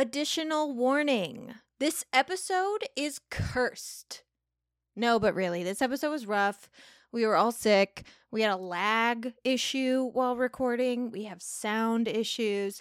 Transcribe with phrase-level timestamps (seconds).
[0.00, 4.22] Additional warning this episode is cursed.
[4.96, 6.70] No, but really, this episode was rough.
[7.12, 8.06] We were all sick.
[8.30, 11.10] We had a lag issue while recording.
[11.10, 12.80] We have sound issues.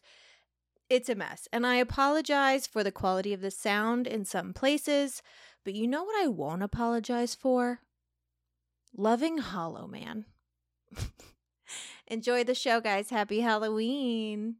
[0.89, 1.49] It's a mess.
[1.51, 5.21] And I apologize for the quality of the sound in some places.
[5.65, 7.81] But you know what I won't apologize for?
[8.95, 10.23] Loving Hollow Man.
[12.07, 13.09] Enjoy the show, guys.
[13.09, 14.55] Happy Halloween.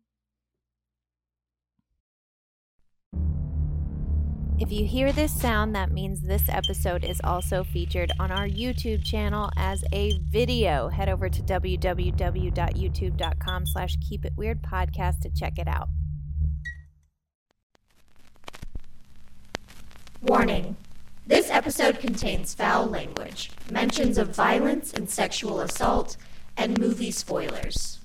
[4.60, 9.06] If you hear this sound, that means this episode is also featured on our YouTube
[9.06, 10.90] channel as a video.
[10.90, 15.88] Head over to www.youtube.com slash keep it weird podcast to check it out.
[20.22, 20.76] Warning.
[21.26, 26.18] This episode contains foul language, mentions of violence and sexual assault,
[26.58, 27.99] and movie spoilers.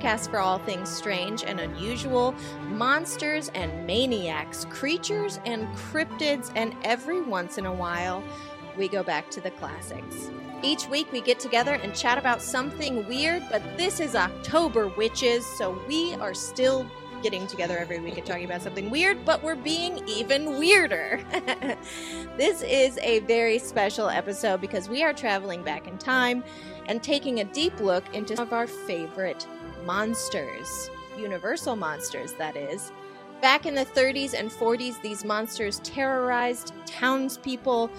[0.00, 2.34] Podcast for all things strange and unusual,
[2.68, 8.22] monsters and maniacs, creatures and cryptids, and every once in a while,
[8.76, 10.30] we go back to the classics.
[10.62, 15.44] Each week, we get together and chat about something weird, but this is October Witches,
[15.44, 16.86] so we are still
[17.22, 21.20] getting together every week and talking about something weird, but we're being even weirder.
[22.38, 26.42] this is a very special episode because we are traveling back in time
[26.86, 29.46] and taking a deep look into some of our favorite
[29.84, 30.90] monsters.
[31.16, 32.92] Universal monsters, that is.
[33.40, 37.90] Back in the 30s and 40s, these monsters terrorized townspeople,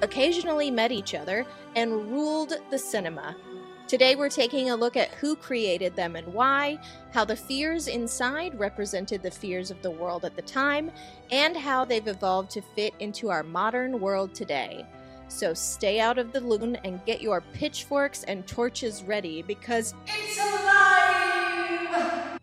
[0.00, 1.44] occasionally met each other,
[1.76, 3.36] and ruled the cinema.
[3.86, 6.78] Today, we're taking a look at who created them and why,
[7.12, 10.90] how the fears inside represented the fears of the world at the time,
[11.30, 14.86] and how they've evolved to fit into our modern world today.
[15.32, 20.38] So stay out of the lagoon and get your pitchforks and torches ready because it's
[20.38, 22.38] alive!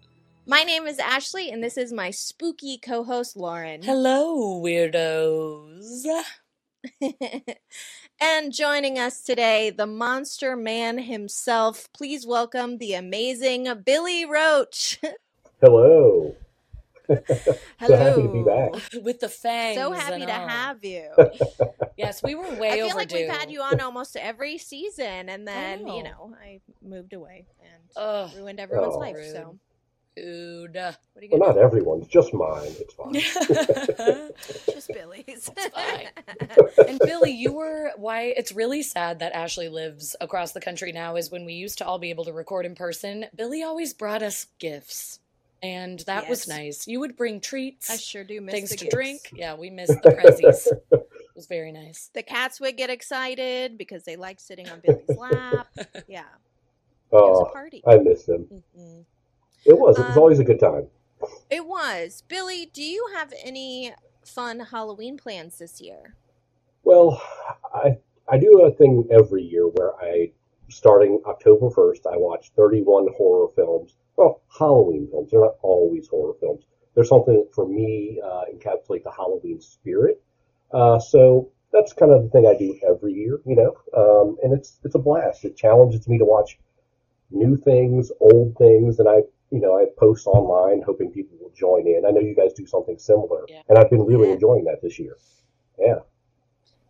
[0.47, 3.81] My name is Ashley, and this is my spooky co host, Lauren.
[3.83, 6.03] Hello, weirdos.
[8.19, 11.87] and joining us today, the monster man himself.
[11.93, 14.99] Please welcome the amazing Billy Roach.
[15.61, 16.35] Hello.
[17.09, 17.19] Hello.
[17.87, 19.03] So happy to be back.
[19.03, 19.77] With the fangs.
[19.77, 20.47] So happy to all.
[20.47, 21.09] have you.
[21.97, 22.95] Yes, we were way I feel overdue.
[22.97, 26.27] like we've had you on almost every season, and then you know.
[26.29, 28.99] know I moved away and Ugh, ruined everyone's Oh.
[28.99, 29.15] life.
[29.17, 29.31] Rude.
[29.33, 29.59] So
[30.15, 30.75] dude.
[30.75, 32.71] what are you Well, gonna not everyone's, just mine.
[32.79, 33.13] It's fine.
[34.73, 35.49] Just Billy's.
[35.55, 36.87] That's fine.
[36.87, 41.15] and Billy, you were why it's really sad that Ashley lives across the country now
[41.17, 43.25] is when we used to all be able to record in person.
[43.35, 45.18] Billy always brought us gifts.
[45.61, 46.87] And that was nice.
[46.87, 48.95] You would bring treats, I sure do miss things the to gifts.
[48.95, 49.19] drink.
[49.33, 50.67] Yeah, we missed the prezzies.
[50.91, 52.09] it was very nice.
[52.13, 55.67] The cats would get excited because they like sitting on Billy's lap.
[56.07, 57.83] Yeah, it was Oh, a party.
[57.87, 58.45] I miss them.
[58.51, 59.01] Mm-hmm.
[59.65, 59.97] It was.
[59.99, 60.87] It was Um, always a good time.
[61.49, 62.23] It was.
[62.29, 63.93] Billy, do you have any
[64.25, 66.15] fun Halloween plans this year?
[66.83, 67.21] Well,
[67.73, 67.97] I
[68.31, 70.31] I do a thing every year where I,
[70.69, 73.95] starting October first, I watch 31 horror films.
[74.19, 75.31] Well, Halloween films.
[75.31, 76.65] They're not always horror films.
[76.93, 80.21] There's something that for me uh, encapsulate the Halloween spirit.
[80.73, 83.77] Uh, so that's kind of the thing I do every year, you know.
[83.95, 85.45] Um, and it's it's a blast.
[85.45, 86.59] It challenges me to watch
[87.31, 89.21] new things, old things, and I
[89.51, 92.03] you know I post online hoping people will join in.
[92.05, 93.61] I know you guys do something similar, Yeah.
[93.69, 94.33] and I've been really Yeah.
[94.33, 95.15] enjoying that this year.
[95.77, 95.99] Yeah.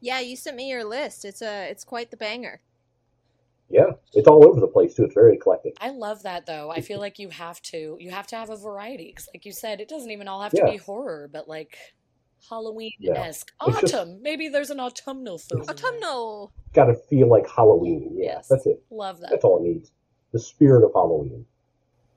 [0.01, 1.25] Yeah, you sent me your list.
[1.25, 2.61] It's a it's quite the banger.
[3.69, 5.03] Yeah, it's all over the place too.
[5.03, 5.77] It's very eclectic.
[5.79, 6.71] I love that though.
[6.71, 9.51] I feel like you have to you have to have a variety because, like you
[9.51, 11.77] said, it doesn't even all have to be horror, but like
[12.49, 13.13] Halloween Yeah.
[13.13, 14.21] esque just- autumn.
[14.21, 15.63] Maybe there's an autumnal film.
[15.69, 16.51] Autumnal.
[16.73, 18.13] Got to feel like Halloween.
[18.15, 18.47] Yeah, Yes.
[18.47, 18.81] that's it.
[18.89, 19.29] Love that.
[19.31, 19.91] That's all it needs.
[20.31, 21.45] The spirit of Halloween.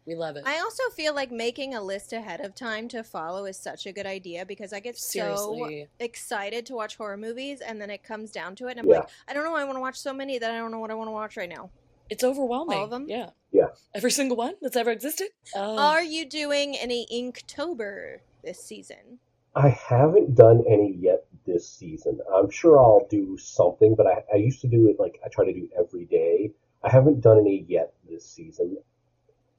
[0.07, 0.43] We love it.
[0.47, 3.93] I also feel like making a list ahead of time to follow is such a
[3.93, 5.69] good idea because I get so
[6.01, 8.99] excited to watch horror movies and then it comes down to it and I'm Yeah.
[9.01, 10.91] like, I don't know, I want to watch so many that I don't know what
[10.91, 11.71] I want to watch right now.
[12.11, 12.79] It's overwhelming.
[12.79, 13.07] All of them?
[13.09, 13.31] Yeah.
[13.53, 13.69] Yeah.
[13.95, 15.29] Every single one that's ever existed.
[15.55, 15.79] Oh.
[15.79, 19.19] Are you doing any Inktober this season?
[19.55, 22.19] I haven't done any yet this season.
[22.35, 25.45] I'm sure I'll do something, but I, I used to do it like I try
[25.45, 26.51] to do every day.
[26.83, 28.79] I haven't done any yet this season.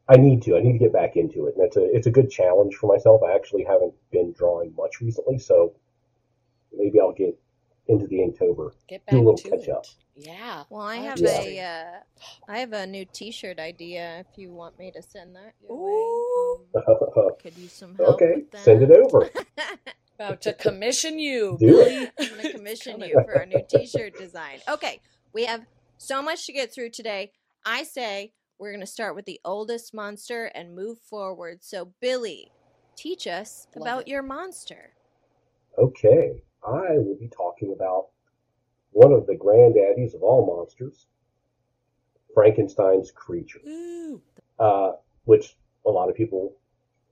[0.09, 0.57] I need to.
[0.57, 2.87] I need to get back into it, and it's a it's a good challenge for
[2.87, 3.21] myself.
[3.23, 5.73] I actually haven't been drawing much recently, so
[6.73, 7.39] maybe I'll get
[7.87, 8.71] into the Inktober.
[8.87, 9.71] Get back Do a back little to catch it.
[9.71, 9.85] up.
[10.15, 10.63] Yeah.
[10.69, 11.99] Well, I have do a uh,
[12.51, 14.19] I have a new T-shirt idea.
[14.19, 16.65] If you want me to send that your Ooh.
[16.73, 18.61] way, um, could use some help okay, with that.
[18.61, 19.29] send it over.
[20.19, 22.11] About to commission you, Do Billy.
[22.19, 24.59] I'm going to commission you for a new T-shirt design.
[24.69, 24.99] Okay,
[25.33, 25.65] we have
[25.97, 27.31] so much to get through today.
[27.65, 31.61] I say we're going to start with the oldest monster and move forward.
[31.61, 32.49] So, Billy,
[32.95, 34.07] teach us Love about it.
[34.07, 34.93] your monster.
[35.77, 38.07] Okay, I will be talking about
[38.91, 41.07] one of the granddaddies of all monsters,
[42.33, 43.59] Frankenstein's creature,
[44.59, 44.93] uh,
[45.25, 46.55] which a lot of people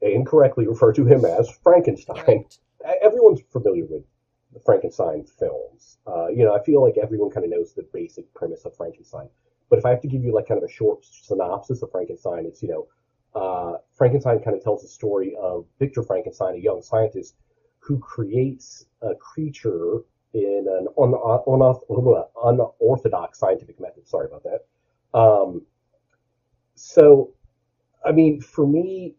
[0.02, 2.24] incorrectly refer to him as Frankenstein.
[2.26, 2.58] Right.
[3.02, 4.04] Everyone's familiar with
[4.54, 5.98] the Frankenstein films.
[6.08, 9.28] Uh, you know, I feel like everyone kind of knows the basic premise of Frankenstein.
[9.72, 12.46] But if I have to give you like kind of a short synopsis of Frankenstein,
[12.46, 12.88] it's you know,
[13.42, 17.36] uh, Frankenstein kind of tells the story of Victor Frankenstein, a young scientist
[17.80, 20.02] who creates a creature
[20.34, 21.16] in an un-
[21.48, 22.24] un-
[22.82, 24.06] unorthodox scientific method.
[24.06, 25.18] Sorry about that.
[25.18, 25.62] Um,
[26.76, 27.32] so,
[28.06, 29.16] I mean, for me,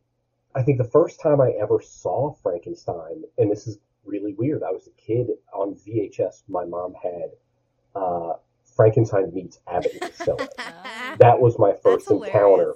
[0.54, 4.70] I think the first time I ever saw Frankenstein, and this is really weird, I
[4.70, 6.42] was a kid on VHS.
[6.46, 7.30] My mom had
[7.94, 8.34] uh,
[8.74, 10.48] Frankenstein meets Abbott and Costello.
[10.58, 11.16] Ah.
[11.18, 12.74] That was my first encounter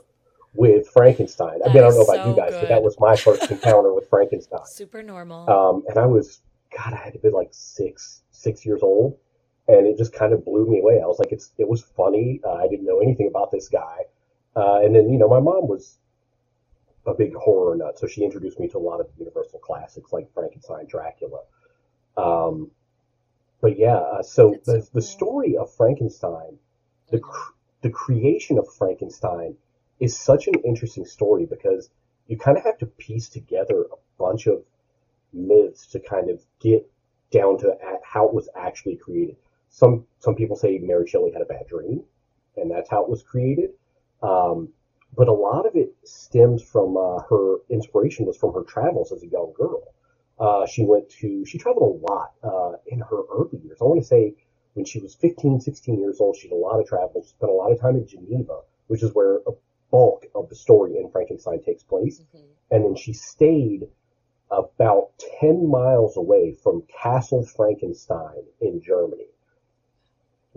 [0.55, 1.61] with Frankenstein.
[1.65, 3.93] I mean, I don't know about so you guys, but that was my first encounter
[3.93, 4.67] with Frankenstein.
[4.67, 5.49] Super normal.
[5.49, 6.41] Um, and I was,
[6.77, 9.19] God, I had to be like six, six years old,
[9.69, 11.01] and it just kind of blew me away.
[11.03, 12.41] I was like, it's, it was funny.
[12.45, 13.99] Uh, I didn't know anything about this guy,
[14.55, 15.99] uh, and then you know, my mom was
[17.07, 20.33] a big horror nut, so she introduced me to a lot of Universal classics like
[20.35, 21.41] Frankenstein, Dracula.
[22.17, 22.71] Um,
[23.61, 26.59] but yeah, uh, so That's the so the story of Frankenstein,
[27.11, 29.57] the cr- the creation of Frankenstein
[30.01, 31.91] is such an interesting story because
[32.29, 34.63] you kind of have to piece together a bunch of
[35.33, 36.91] myths to kind of get
[37.31, 39.37] down to a- how it was actually created.
[39.71, 42.05] Some some people say Mary Shelley had a bad dream,
[42.57, 43.73] and that's how it was created.
[44.23, 44.71] Um,
[45.17, 49.23] but a lot of it stems from uh, her inspiration was from her travels as
[49.23, 49.83] a young girl.
[50.39, 53.79] Uh, she went to she traveled a lot uh, in her early years.
[53.81, 54.35] I want to say
[54.75, 57.23] when she was 15, 16 years old, she did a lot of travel.
[57.23, 59.53] She spent a lot of time in Geneva, which is where a
[59.91, 62.41] bulk of the story in Frankenstein takes place Mhm.
[62.71, 63.89] and then she stayed
[64.51, 65.11] about
[65.41, 69.29] 10 miles away from Castle Frankenstein in Germany.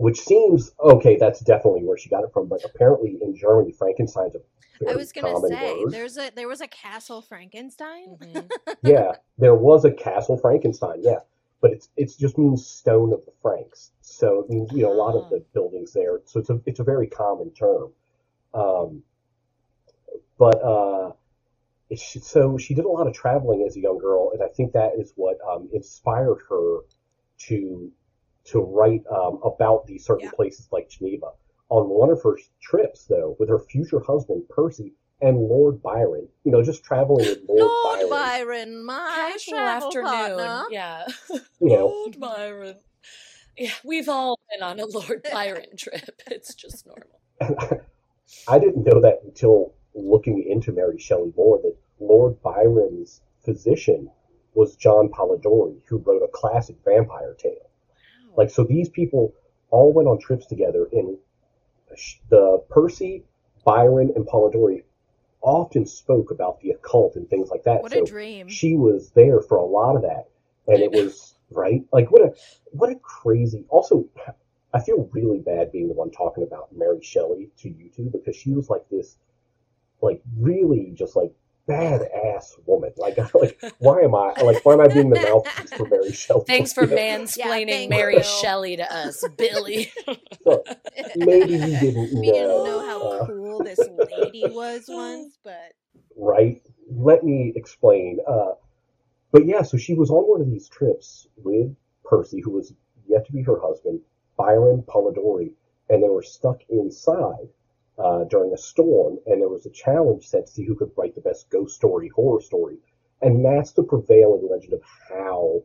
[0.00, 4.34] Which seems, okay, that's definitely where she got it from, but apparently in Germany, Frankenstein's
[4.34, 4.38] a
[4.80, 5.92] very I was going to say word.
[5.92, 8.16] there's a there was a castle Frankenstein.
[8.18, 8.50] Mhm.
[8.82, 11.18] yeah, there was a Castle Frankenstein, yeah.
[11.60, 13.90] But it's it's just means stone of the Franks.
[14.00, 15.28] So it means, you know, a lot of Ah.
[15.32, 16.20] the buildings there.
[16.24, 17.92] So it's a it's a very common term.
[18.54, 19.02] Um,
[20.38, 21.12] but uh,
[21.90, 24.72] it's, so she did a lot of traveling as a young girl, and I think
[24.72, 26.78] that is what um, inspired her
[27.48, 27.92] to
[28.46, 30.32] to write um, about these certain Yeah.
[30.32, 31.32] places like Geneva.
[31.68, 34.92] On one of her trips, though, with her future husband Percy
[35.22, 39.88] and Lord Byron, you know, just traveling with Lord, Lord Byron, Byron, my Casual travel
[39.88, 40.10] afternoon.
[40.38, 40.64] partner.
[40.70, 41.06] Yeah.
[41.30, 42.76] you know, Lord Byron.
[43.56, 46.22] Yeah, we've all been on a Lord Byron trip.
[46.28, 47.20] It's just normal.
[48.48, 54.10] I didn't know that until looking into Mary Shelley more that Lord Byron's physician
[54.54, 57.69] was John Polidori, who wrote a classic vampire tale.
[58.36, 59.34] Like, so these people
[59.70, 61.16] all went on trips together, and
[62.28, 63.24] the Percy,
[63.64, 64.82] Byron, and Polidori
[65.42, 67.82] often spoke about the occult and things like that.
[67.82, 68.48] What so a dream.
[68.48, 70.28] she was there for a lot of that,
[70.66, 71.82] and it was right.
[71.92, 72.34] Like, what a
[72.72, 73.64] what a crazy.
[73.68, 74.06] Also,
[74.72, 78.36] I feel really bad being the one talking about Mary Shelley to you two because
[78.36, 79.16] she was like this,
[80.00, 81.32] like really just like
[81.70, 82.92] badass woman.
[82.96, 86.44] Like, like why am I like why am I being the mouthpiece for Mary Shelley?
[86.46, 86.96] Thanks for You know?
[86.96, 88.22] mansplaining thank Mary you.
[88.22, 89.92] Shelley to us, Billy.
[90.42, 90.64] So,
[91.16, 92.20] maybe you didn't know.
[92.20, 95.72] we didn't know how uh, cool this lady was once, but
[96.16, 96.60] right?
[96.90, 98.18] Let me explain.
[98.26, 98.52] Uh,
[99.32, 101.74] but yeah, so she was on one of these trips with
[102.04, 102.74] Percy, who was
[103.06, 104.00] yet to be her husband,
[104.36, 105.52] Byron Polidori,
[105.88, 107.48] and they were stuck inside
[108.02, 111.14] uh, during a storm, and there was a challenge set to see who could write
[111.14, 112.78] the best ghost story, horror story,
[113.22, 115.62] and that's the prevailing legend of how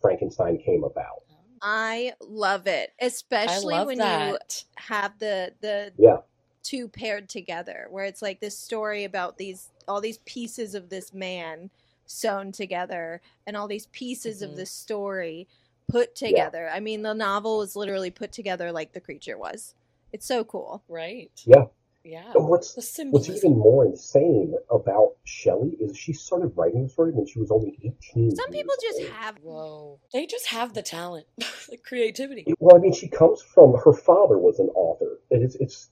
[0.00, 1.22] Frankenstein came about.
[1.62, 4.38] I love it, especially love when you
[4.76, 6.18] have the the Yeah,
[6.62, 11.12] two paired together, where it's like this story about these all these pieces of this
[11.12, 11.70] man
[12.06, 14.44] sewn together, and all these pieces Mhm.
[14.44, 15.48] of this story
[15.88, 16.68] put together.
[16.68, 19.74] I mean, the novel was literally put together like the creature was.
[20.14, 20.84] It's so cool.
[20.88, 21.32] Right.
[21.44, 21.64] Yeah.
[22.04, 22.30] Yeah.
[22.36, 27.10] And what's The what's even more insane about Shelley is she started writing the story
[27.10, 28.36] when she was only 18.
[28.36, 29.10] Some people just old.
[29.10, 29.98] have Whoa.
[30.12, 32.44] They just have the talent, the creativity.
[32.60, 35.18] Well, I mean, she comes from her father was an author.
[35.32, 35.88] And It is, it's.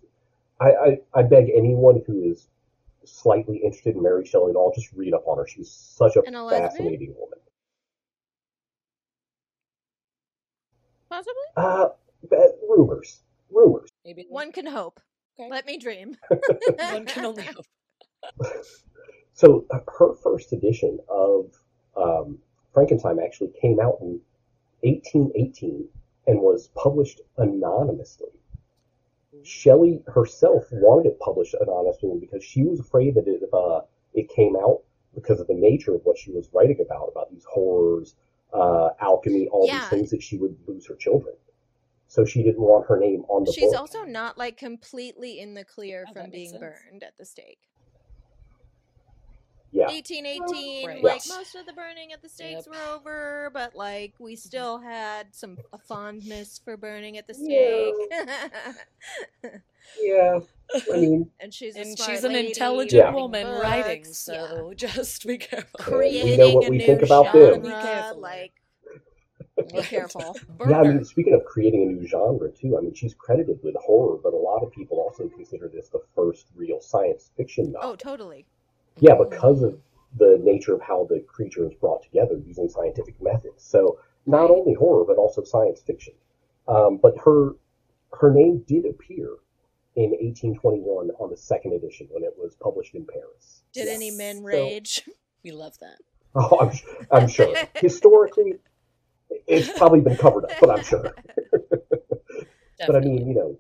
[0.61, 2.47] I, I, I beg anyone who is
[3.05, 5.47] slightly interested in Mary Shelley at all, just read up on her.
[5.49, 6.71] She's such a And a lesbian?
[6.71, 7.39] fascinating woman.
[11.09, 11.43] possibly.
[11.57, 11.89] Uh,
[12.31, 13.21] but rumors,
[13.53, 13.91] rumors.
[14.05, 15.01] Maybe One can hope.
[15.39, 15.49] Okay.
[15.51, 16.17] Let me dream.
[16.79, 17.67] One can only hope.
[19.35, 21.51] So uh, her first edition of
[21.97, 22.39] um,
[22.73, 24.21] Frankenstein actually came out in
[24.83, 25.89] 1818
[26.27, 28.29] and was published anonymously.
[29.45, 33.81] Shelley herself wanted it published anonymously because she was afraid that if uh,
[34.15, 34.83] it came out
[35.15, 38.15] because of the nature of what she was writing about, about these horrors,
[38.53, 39.81] uh, alchemy, all Yeah.
[39.81, 41.35] these things, that she would lose her children.
[42.13, 43.81] So she didn't want her name on the She's book.
[43.81, 46.61] also not like completely in the clear Oh, from being sense.
[46.61, 47.71] burned at the stake.
[49.71, 49.87] yeah.
[49.87, 51.03] 1818, Right.
[51.03, 51.29] like Yes.
[51.31, 52.75] most of the burning at the stakes Yep.
[52.75, 54.41] were over, but like we mm-hmm.
[54.47, 57.95] still had some a fondness for burning at the stake.
[60.01, 60.39] Yeah.
[60.93, 63.05] I mean, and she's And she's an lady intelligent Yeah.
[63.07, 64.75] writing woman writing, so yeah.
[64.89, 65.79] just be careful.
[65.81, 68.21] creating know what a we new think about genre, them.
[68.21, 68.53] Like
[69.63, 70.37] be careful.
[70.69, 73.75] Yeah, I mean, speaking of creating a new genre too, I mean, she's credited with
[73.77, 77.91] horror, but a lot of people also consider this the first real science fiction novel.
[77.91, 78.47] Oh, totally.
[78.99, 79.79] Yeah, because of
[80.19, 83.63] the nature of how the creature is brought together using scientific methods.
[83.65, 86.15] So not only horror, but also science fiction.
[86.69, 87.57] Um, but her
[88.21, 89.29] her name did appear
[89.97, 93.63] in 1821 on the second edition when it was published in Paris.
[93.73, 93.95] Did Yes.
[93.97, 95.09] any men So- rage?
[95.45, 95.99] We love that.
[96.37, 96.71] Oh, I'm,
[97.11, 97.53] I'm sure.
[97.75, 98.55] Historically,
[99.47, 101.15] it's probably been covered up, but I'm sure.
[102.87, 103.59] But I mean, you know,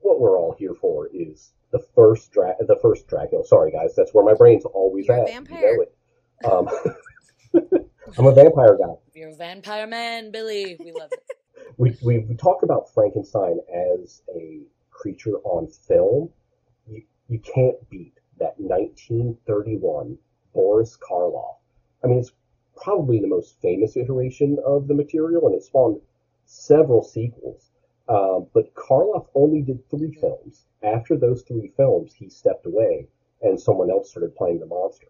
[0.00, 3.44] what we're all here for is the first dra- the first Dracula.
[3.44, 5.28] Sorry, guys, that's where my brain's always You're a at.
[5.28, 5.60] vampire.
[5.60, 7.64] You know it.
[7.64, 7.80] Um,
[8.18, 8.94] I'm a vampire guy.
[9.12, 10.76] You're a vampire man, Billy.
[10.78, 11.22] We love it.
[11.76, 13.58] We we talk about Frankenstein
[14.00, 16.30] as a creature on film.
[16.86, 20.16] You you can't beat that 1931
[20.52, 21.56] Boris Karloff.
[22.02, 22.32] I mean, it's
[22.76, 26.00] probably the most famous iteration of the material, and it spawned
[26.44, 27.70] several sequels.
[28.08, 30.66] Um, but Karloff only did three films.
[30.82, 33.08] After those three films, he stepped away,
[33.40, 35.08] and someone else started playing the monster.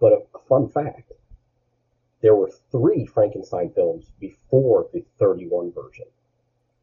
[0.00, 1.12] But a, a fun fact:
[2.20, 6.06] there were three Frankenstein films before the 31 version.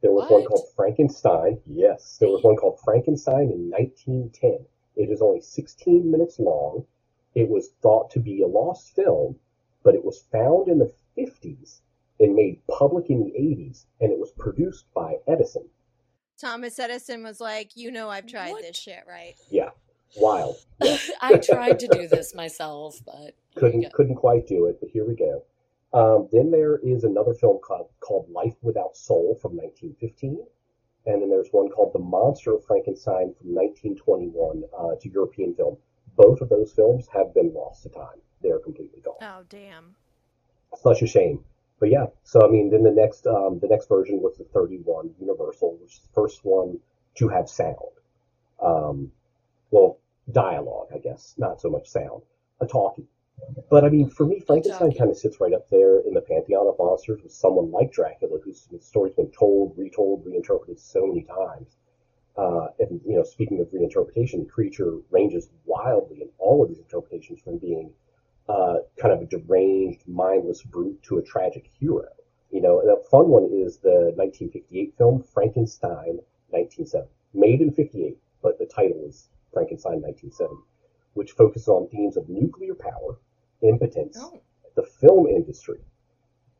[0.01, 1.61] There was one called Frankenstein.
[1.65, 4.65] Yes, there was one called Frankenstein in 1910.
[4.95, 6.85] It is only 16 minutes long.
[7.35, 9.35] It was thought to be a lost film,
[9.83, 11.81] but it was found in the 50s
[12.19, 15.69] and made public in the 80s, and it was produced by Edison.
[16.37, 18.61] Thomas Edison was like, "You know, I've tried What?
[18.61, 19.71] this shit, right?" Yeah,
[20.17, 20.57] wild.
[21.21, 25.15] I tried to do this myself, but couldn't couldn't quite do it, but here we
[25.15, 25.43] go.
[25.93, 30.45] Um, then there is another film called, called Life Without Soul from 1915,
[31.05, 34.63] and then there's one called The Monster of Frankenstein from 1921.
[34.77, 35.77] Uh, it's a European film.
[36.15, 39.17] Both of those films have been lost to time; they are completely gone.
[39.21, 39.95] Oh, damn.
[40.75, 41.43] Such a shame.
[41.79, 45.15] But yeah, so I mean, then the next um, the next version was the 31
[45.19, 46.79] Universal, which is the first one
[47.15, 47.75] to have sound.
[48.61, 49.11] Um,
[49.71, 49.99] well,
[50.31, 52.23] dialogue, I guess, not so much sound,
[52.61, 53.07] a talkie.
[53.69, 56.67] But I mean, for me, Frankenstein kind of sits right up there in the pantheon
[56.67, 61.75] of monsters with someone like Dracula, whose story's been told, retold, reinterpreted so many times.
[62.37, 66.79] Uh, and you know, speaking of reinterpretation, the creature ranges wildly in all of these
[66.79, 67.91] interpretations from being
[68.49, 72.05] uh, kind of a deranged, mindless brute to a tragic hero.
[72.51, 78.17] You know, and a fun one is the 1958 film Frankenstein 1970, made in 58,
[78.41, 80.55] but the title is Frankenstein 1970,
[81.13, 83.17] which focuses on themes of nuclear power,
[83.61, 84.39] impotence, Oh.
[84.75, 85.79] the film industry.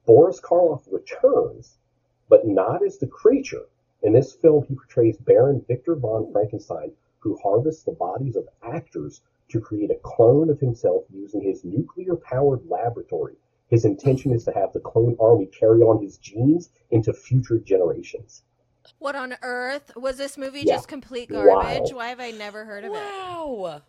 [0.06, 1.78] Boris Karloff returns,
[2.30, 3.66] but not as the creature.
[4.06, 9.24] In this film, he portrays Baron Victor von Frankenstein, who harvests the bodies of actors
[9.50, 13.34] to create a clone of himself using his nuclear powered laboratory.
[13.68, 18.44] His intention is to have the clone army carry on his genes into future generations.
[19.00, 20.60] What on earth was this movie?
[20.60, 20.76] Yeah.
[20.76, 21.46] Just complete Wow.
[21.46, 21.92] garbage.
[21.92, 22.98] Why have I never heard of it?
[22.98, 23.82] Wow.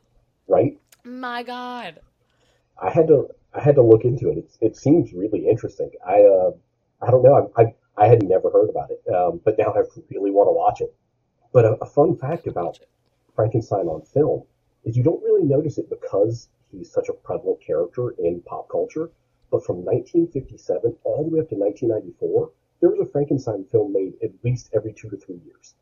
[0.49, 0.81] Right?
[1.05, 2.01] My God.
[2.81, 4.39] I had to I had to look into it.
[4.39, 5.91] It, it seems really interesting.
[6.07, 6.53] I uh,
[7.03, 7.53] I don't know.
[7.55, 10.53] I, I I had never heard about it, um, but now I really want to
[10.53, 10.95] watch it.
[11.53, 12.79] But a, a fun fact about
[13.35, 14.43] Frankenstein on film
[14.85, 19.11] is you don't really notice it because he's such a prevalent character in pop culture.
[19.51, 22.51] but from 1957 all the way up to 1994,
[22.81, 25.75] there was a Frankenstein film made at least every two to three years.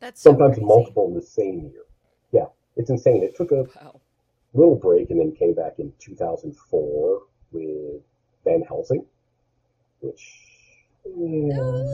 [0.00, 0.66] That's so Sometimes crazy.
[0.66, 1.84] multiple in the same year.
[2.32, 3.22] Yeah, it's insane.
[3.22, 4.00] It took a Wow.
[4.52, 8.02] little break and then came back in 2004 with
[8.44, 9.06] Van Helsing,
[10.00, 10.47] which,
[11.16, 11.84] yeah, you know.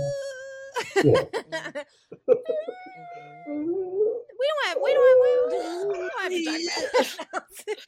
[4.39, 7.79] We don't have we don't have, we don't, we don't have to talk about it.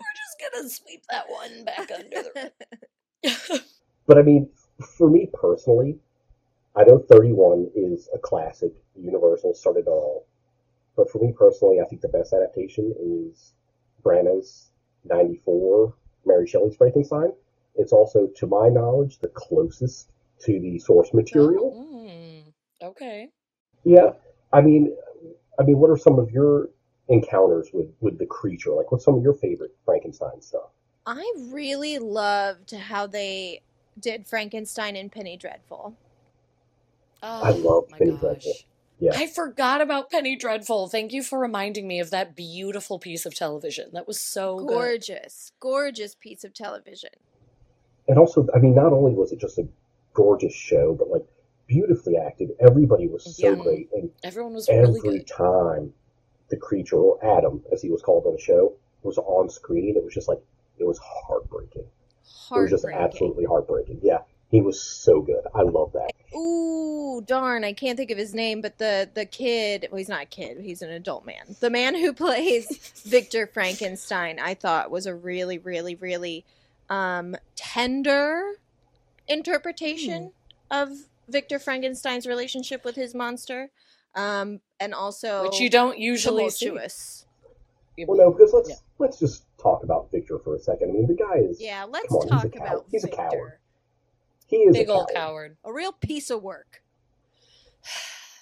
[0.00, 2.52] We're just gonna sweep that one back under the rug.
[4.06, 4.48] But I mean,
[4.98, 5.98] for me personally,
[6.76, 8.72] I know 31 is a classic.
[8.96, 10.26] Universal started it all.
[10.96, 13.52] But for me personally, I think the best adaptation is
[14.04, 14.70] Branagh's
[15.04, 17.32] 94 Mary Shelley's Frankenstein.
[17.78, 21.72] It's also, to my knowledge, the closest to the source material.
[21.72, 22.52] Mm,
[22.82, 23.30] okay.
[23.84, 24.12] Yeah,
[24.52, 24.94] I mean,
[25.58, 26.70] I mean, what are some of your
[27.08, 28.72] encounters with with the creature?
[28.72, 30.70] Like, what's some of your favorite Frankenstein stuff?
[31.06, 33.62] I really loved how they
[33.98, 35.96] did Frankenstein and Penny Dreadful.
[37.22, 38.20] Oh, I love my Penny gosh.
[38.20, 38.52] Dreadful.
[38.98, 39.12] Yeah.
[39.14, 40.88] I forgot about Penny Dreadful.
[40.88, 43.90] Thank you for reminding me of that beautiful piece of television.
[43.92, 44.68] That was so good.
[44.68, 47.10] gorgeous, gorgeous piece of television.
[48.08, 49.66] And also, I mean, not only was it just a
[50.14, 51.24] gorgeous show, but like
[51.66, 52.50] beautifully acted.
[52.60, 53.62] Everybody was so Yeah.
[53.62, 55.26] great, and Everyone was really every good.
[55.26, 55.92] time
[56.48, 58.72] the creature, or Adam, as he was called on the show,
[59.02, 60.40] was on screen, it was just like
[60.78, 61.82] it was heartbreaking.
[62.54, 63.98] It was just absolutely heartbreaking.
[64.02, 64.18] Yeah,
[64.50, 65.44] he was so good.
[65.54, 66.10] I love that.
[66.36, 67.64] Ooh, darn!
[67.64, 69.88] I can't think of his name, but the the kid.
[69.90, 70.58] Well, he's not a kid.
[70.60, 71.56] He's an adult man.
[71.60, 72.66] The man who plays
[73.04, 76.44] Victor Frankenstein, I thought was a really, really, really
[76.90, 78.54] um, tender
[79.28, 80.32] interpretation
[80.70, 80.90] of
[81.28, 83.70] Victor Frankenstein's relationship with his monster,
[84.14, 86.70] um, and also Which you don't usually see.
[86.70, 88.76] Well, no, because let's Yeah.
[88.98, 90.90] let's just talk about Victor for a second.
[90.90, 92.66] I mean, the guy is Yeah, let's on, talk a coward.
[92.68, 93.58] about He's a coward.
[94.46, 95.16] he is Big a old coward.
[95.16, 95.56] coward.
[95.64, 96.82] A real piece of work.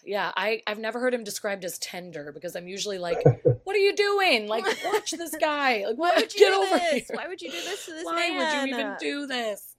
[0.06, 3.22] Yeah, I, I've never heard him described as tender because I'm usually like,
[3.64, 4.48] what are you doing?
[4.48, 5.84] Like, watch this guy.
[5.86, 6.92] Like, Why would you Get do over this?
[7.08, 7.16] here.
[7.16, 8.36] Why would you do this to this Why man?
[8.62, 9.74] would you even do this?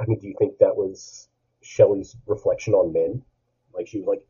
[0.00, 1.28] I mean, do you think that was
[1.62, 3.22] Shelley's reflection on men?
[3.74, 4.26] Like she was like,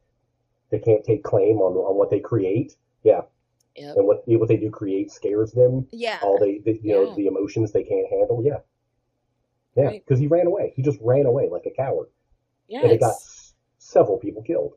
[0.71, 2.75] they can't take claim on on what they create.
[3.05, 3.21] Yeah,
[3.77, 3.97] Yep.
[3.99, 5.87] and what what they do create scares them.
[5.93, 6.19] Yeah.
[6.23, 8.43] All they, they you know, the emotions they can't handle.
[8.45, 8.59] Yeah,
[9.77, 10.05] yeah, Right.
[10.05, 10.73] because he ran away.
[10.75, 12.09] He just ran away like a coward,
[12.69, 14.73] Yeah, and it got s- several people killed.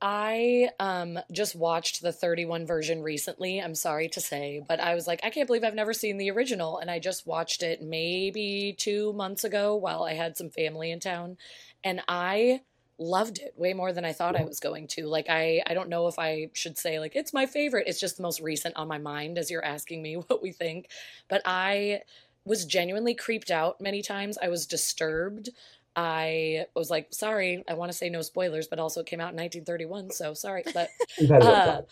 [0.00, 5.06] I um just watched the 31 version recently, I'm sorry to say, but I was
[5.06, 6.78] like, I can't believe I've never seen the original.
[6.78, 11.00] And I just watched it maybe two months ago while I had some family in
[11.00, 11.36] town.
[11.82, 12.60] And I
[12.98, 15.06] loved it way more than I thought I was going to.
[15.06, 17.88] Like I I don't know if I should say like it's my favorite.
[17.88, 20.90] It's just the most recent on my mind as you're asking me what we think.
[21.28, 22.02] But I
[22.44, 24.38] was genuinely creeped out many times.
[24.40, 25.50] I was disturbed.
[25.98, 29.30] I was like, sorry, I want to say no spoilers, but also it came out
[29.32, 30.66] in 1931, so sorry.
[30.72, 31.82] But You've had enough Uh,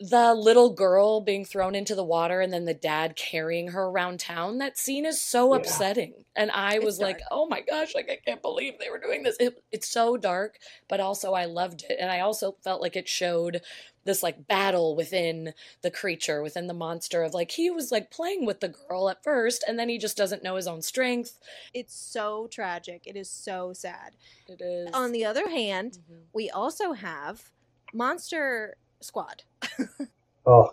[0.00, 4.18] the little girl being thrown into the water and then the dad carrying her around
[4.18, 5.54] town, that scene is so Yeah.
[5.54, 6.24] upsetting.
[6.34, 7.28] And I It's was like, dark.
[7.30, 9.36] oh my gosh, like I can't believe they were doing this.
[9.38, 10.58] It, it's so dark,
[10.88, 11.98] but also I loved it.
[12.00, 13.60] And I also felt like it showed
[14.04, 18.44] this like battle within the creature, within the monster of like he was like playing
[18.46, 21.38] with the girl at first and then he just doesn't know his own strength.
[21.72, 23.02] It's so tragic.
[23.06, 24.12] It is so sad.
[24.48, 24.90] It is.
[24.92, 26.22] On the other hand, Mhm.
[26.32, 27.50] we also have
[27.92, 29.42] Monster Squad.
[30.44, 30.70] Oh,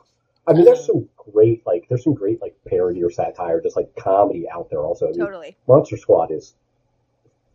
[0.48, 3.76] I mean, there's Uh, some great like there's some great like parody or satire, just
[3.76, 4.80] like comedy out there.
[4.82, 5.56] Also, I mean, Totally.
[5.68, 6.56] Monster Squad is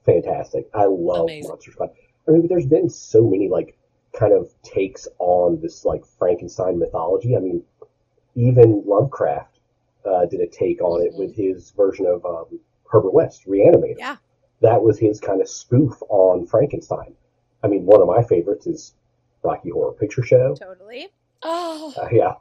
[0.07, 0.69] fantastic.
[0.75, 1.49] I love Amazing.
[1.49, 1.91] Monster Squad.
[2.29, 3.77] I mean, there's been so many like
[4.19, 7.37] kind of takes on this like Frankenstein mythology.
[7.37, 7.63] I mean,
[8.35, 9.59] even Lovecraft
[10.05, 12.59] uh, did a take on it with his version of um,
[12.91, 13.99] Herbert West, Reanimator.
[13.99, 14.17] Yeah.
[14.61, 17.15] That was his kind of spoof on Frankenstein.
[17.63, 18.95] I mean, one of my favorites is
[19.43, 20.55] Rocky Horror Picture Show.
[20.55, 21.09] Totally.
[21.43, 22.35] Oh, Uh, yeah,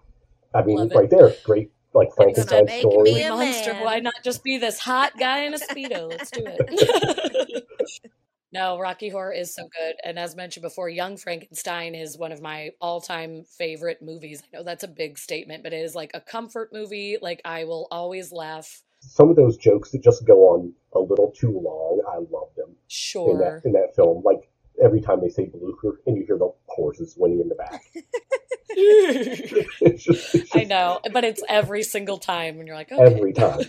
[0.54, 0.96] I mean, Love it.
[0.98, 3.14] right there, great like gonna Frankenstein make story.
[3.14, 3.74] me a monster.
[3.74, 3.84] man.
[3.84, 6.10] Why not just be this hot guy in a speedo?
[6.10, 7.64] Let's do it.
[8.54, 12.42] no, Rocky Horror is so good, and as mentioned before, Young Frankenstein is one of
[12.42, 14.44] my all-time favorite movies.
[14.44, 17.18] I know that's a big statement, but it is like a comfort movie.
[17.22, 18.84] Like I will always laugh.
[19.00, 22.70] Some of those jokes that just go on a little too long, I love them
[22.70, 23.38] in Sure.
[23.40, 24.22] that in that film.
[24.24, 24.50] Like
[24.84, 27.82] every time they say Blucher and you hear the horses whinny in the back.
[28.76, 33.02] it's just, it's I know, but it's every single time when you're like, okay.
[33.16, 33.60] every time.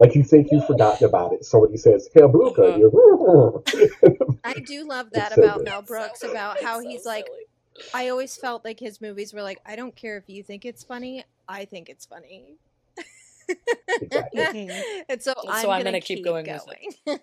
[0.00, 1.44] Like you think you've forgotten about it.
[1.44, 2.76] Somebody says, "Hey, Blucher, Uh-huh.
[2.78, 3.62] you're
[4.44, 5.64] I do love that It's so about good.
[5.66, 7.40] Mel Brooks So- about how so he's like, silly.
[7.94, 10.82] I always felt like his movies were like, I don't care if you think it's
[10.82, 12.56] funny, I think it's funny.
[14.00, 14.70] Exactly.
[15.08, 16.62] And so And I'm, so I'm gonna, gonna keep going with
[17.06, 17.18] going.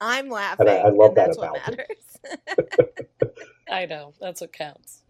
[0.00, 1.88] I'm laughing, I love that that's what about it.
[2.48, 3.36] matters.
[3.70, 4.12] I know.
[4.20, 5.02] That's what counts.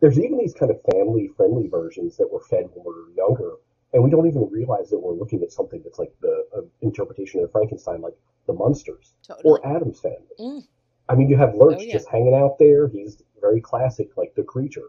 [0.00, 3.52] There's even these kind of family-friendly versions that were fed when we were younger,
[3.92, 7.40] and we don't even realize that we're looking at something that's like the uh, interpretation
[7.42, 9.44] of Frankenstein, like the Munsters totally.
[9.60, 10.18] or Addams Family.
[10.38, 10.62] Mm.
[11.08, 11.92] I mean, you have Lurch Oh, yeah.
[11.92, 12.88] just hanging out there.
[12.88, 14.88] He's very classic, like the creature.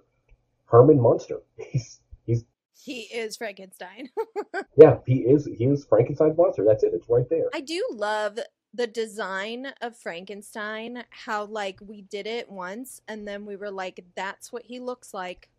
[0.65, 1.41] Herman Munster.
[1.71, 4.09] He's he's he is Frankenstein.
[4.77, 6.65] yeah, he is he is Frankenstein's monster.
[6.67, 6.93] That's it.
[6.93, 7.49] It's right there.
[7.53, 8.37] I do love
[8.75, 14.03] the design of Frankenstein, how like we did it once and then we were like,
[14.15, 15.49] that's what he looks like.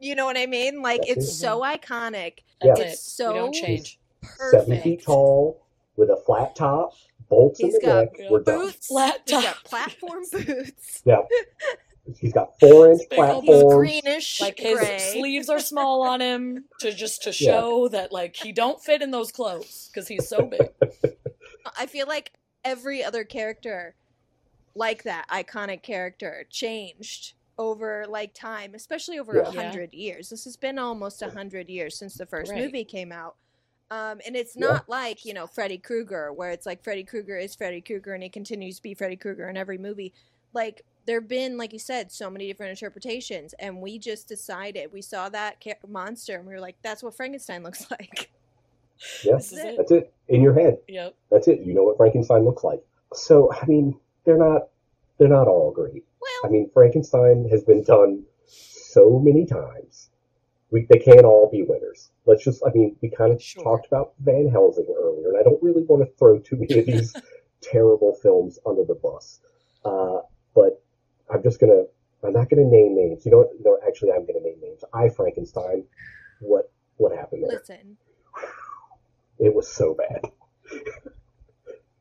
[0.00, 0.82] You know what I mean?
[0.82, 1.34] Like That's it's it.
[1.34, 2.38] so iconic.
[2.60, 2.98] That's It's it.
[2.98, 4.00] so we don't change.
[4.50, 5.64] Seven feet tall
[5.96, 6.94] with a flat top,
[7.28, 8.30] bolts He's in the got neck.
[8.30, 8.58] We're done.
[8.66, 8.86] Boots.
[8.88, 9.64] Flat He's got top.
[9.64, 11.02] platform boots.
[11.04, 11.18] Yeah,
[12.18, 13.74] he's got four inch Big He's platforms.
[13.74, 14.40] greenish.
[14.40, 14.98] Like his gray.
[14.98, 17.52] sleeves are small on him to just to Yeah.
[17.52, 20.68] show that like he don't fit in those clothes because he's so big.
[21.78, 22.32] I feel like
[22.64, 23.94] every other character,
[24.74, 29.52] like that iconic character, changed over like time, especially over a Yeah.
[29.52, 29.62] Yeah.
[29.62, 30.30] hundred years.
[30.30, 32.60] This has been almost a hundred years since the first Right.
[32.62, 33.36] movie came out.
[33.90, 34.66] Um, and it's Yeah.
[34.68, 38.22] not like you know Freddy Krueger, where it's like Freddy Krueger is Freddy Krueger and
[38.22, 40.12] he continues to be Freddy Krueger in every movie.
[40.54, 45.02] Like there've been, like you said, so many different interpretations, and we just decided we
[45.02, 48.30] saw that ca- monster and we were like, "That's what Frankenstein looks like."
[49.24, 49.76] Yeah, This is it.
[49.76, 50.12] that's it.
[50.28, 50.78] In your head.
[50.88, 51.14] Yep.
[51.30, 51.60] That's it.
[51.60, 52.82] You know what Frankenstein looks like.
[53.14, 54.68] So I mean, they're not
[55.18, 56.04] they're not all great.
[56.20, 60.10] Well, I mean, Frankenstein has been done so many times.
[60.70, 62.10] We, they can't all be winners.
[62.24, 63.62] Let's just, I mean, we kind of Sure.
[63.62, 66.86] talked about Van Helsing earlier, and I don't really want to throw too many of
[66.86, 67.14] these
[67.60, 69.40] terrible films under the bus.
[69.84, 70.20] Uh,
[70.54, 70.82] but
[71.28, 73.26] I'm just going to, I'm not going to name names.
[73.26, 73.50] You know what?
[73.62, 74.82] No, actually, I'm going to name names.
[74.94, 75.84] I, Frankenstein,
[76.40, 77.58] what, what happened there?
[77.58, 77.98] listen,
[79.42, 80.30] It was so bad.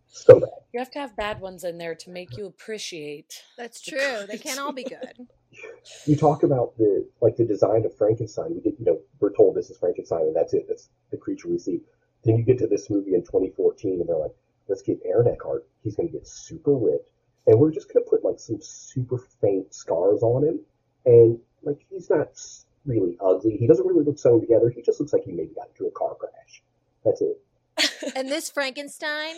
[0.08, 0.50] so bad.
[0.72, 3.42] You have to have bad ones in there to make you appreciate.
[3.58, 4.26] that's true.
[4.28, 5.28] They can't all be good.
[6.06, 8.54] you talk about the like the design of Frankenstein.
[8.54, 10.66] We get you know we're told this is Frankenstein and that's it.
[10.68, 11.82] That's the creature we see.
[12.24, 14.36] Then you get to this movie in 2014 and they're like,
[14.68, 15.68] let's get Aaron Eckhart.
[15.84, 17.10] He's going to get super ripped,
[17.48, 20.60] and we're just going to put like some super faint scars on him,
[21.08, 22.40] and like he's not
[22.86, 23.58] really ugly.
[23.58, 24.70] He doesn't really look sewn together.
[24.70, 26.62] He just looks like he maybe got into a car crash.
[27.04, 28.14] That's it.
[28.16, 29.36] And this Frankenstein,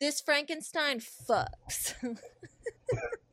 [0.00, 1.94] this Frankenstein fucks.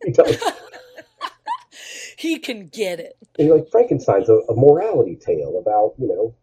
[0.04, 0.38] He does.
[2.18, 3.18] he can get it.
[3.38, 6.36] And you're like Frankenstein's a, a morality tale about you know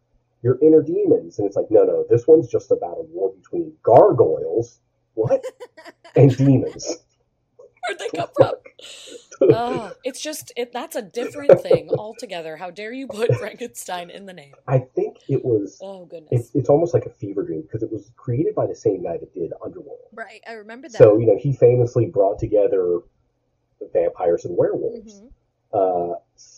[0.43, 3.73] your inner demons, and it's like no, no, this one's just about a war between
[3.83, 4.81] gargoyles,
[5.15, 5.45] what,
[6.17, 6.99] and demons.
[7.87, 8.53] Where'd they come from?
[9.43, 10.73] Oh, it's just it.
[10.73, 12.57] That's a different thing altogether.
[12.57, 14.55] How dare you put Frankenstein in the name?
[14.69, 15.79] I think it was.
[15.83, 16.29] Oh goodness.
[16.47, 19.17] It's, it's almost like a fever dream because it was created by the same guy
[19.19, 19.99] that did Underworld.
[20.13, 20.99] right, I remember that.
[20.99, 23.01] So you know he famously brought together
[23.93, 25.21] vampires and werewolves.
[25.23, 25.31] Mhm.
[25.73, 26.15] Uh,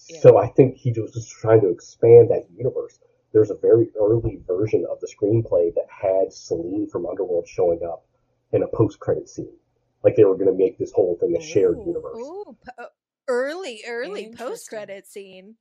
[0.08, 0.20] Yeah.
[0.20, 2.98] So I think he was just trying to expand that universe.
[3.32, 8.04] There's a very early version of the screenplay that had Selene from Underworld showing up
[8.52, 9.56] in a post-credit scene,
[10.04, 11.84] like they were going to make this whole thing a shared Ooh.
[11.86, 12.16] universe.
[12.18, 12.86] Ooh, po- uh,
[13.28, 15.54] early, early post credit scene.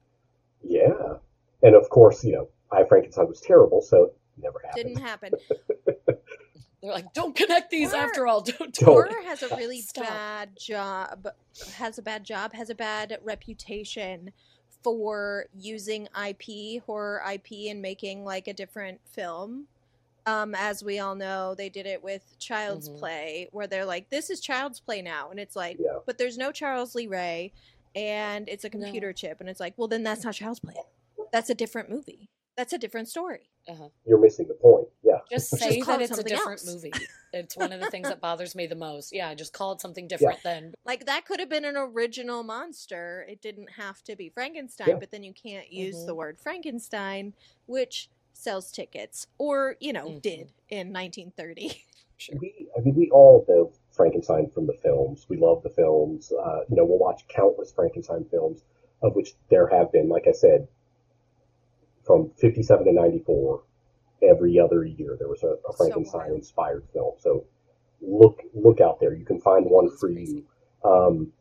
[0.63, 1.15] Yeah,
[1.63, 4.87] and of course, you know, I Frankenstein was terrible, so it never happened.
[4.87, 5.33] Didn't happen.
[6.81, 8.41] They're like, don't connect these Or- after all.
[8.41, 8.93] Don't do Don't.
[9.09, 10.05] Horror has a really Stop.
[10.07, 11.27] bad job.
[11.75, 12.53] Has a bad job.
[12.53, 14.31] Has a bad reputation
[14.83, 19.67] for using IP, horror IP, and making like a different film.
[20.25, 22.99] Um, as we all know, they did it with Child's Mhm.
[22.99, 25.99] Play, where they're like, "This is Child's Play now," and it's like, Yeah.
[26.05, 27.53] but there's no Charles Lee Ray,
[27.95, 28.83] and it's a No.
[28.83, 30.75] computer chip, and it's like, well, then that's not Child's Play.
[31.31, 32.29] That's a different movie.
[32.55, 33.49] That's a different story.
[34.05, 34.89] You're missing the point.
[35.03, 36.65] Yeah, Just Just say call that it's a different else.
[36.75, 36.91] movie.
[37.33, 39.13] It's one of the things that bothers me the most.
[39.13, 40.73] Yeah, just call it something different then.
[40.83, 43.25] Like that could have been an original monster.
[43.29, 44.95] It didn't have to be Frankenstein, Yeah.
[44.95, 46.05] but then you can't use Mhm.
[46.07, 47.33] the word Frankenstein,
[47.67, 48.09] which
[48.41, 50.21] sells tickets or, you know, Mhm.
[50.21, 51.83] did in 1930.
[52.17, 52.37] Sure.
[52.39, 52.67] we.
[52.77, 55.25] I mean, we all know Frankenstein from the films.
[55.27, 56.31] We love the films.
[56.31, 58.63] Uh, you know, we'll watch countless Frankenstein films,
[59.01, 60.67] of which there have been, like I said,
[62.03, 63.63] from 57 to 94
[64.23, 66.35] every other year there was a, a frankenstein wild.
[66.37, 67.43] inspired film so
[68.01, 70.43] look look out there you can find one That's for crazy.
[70.83, 71.33] you um,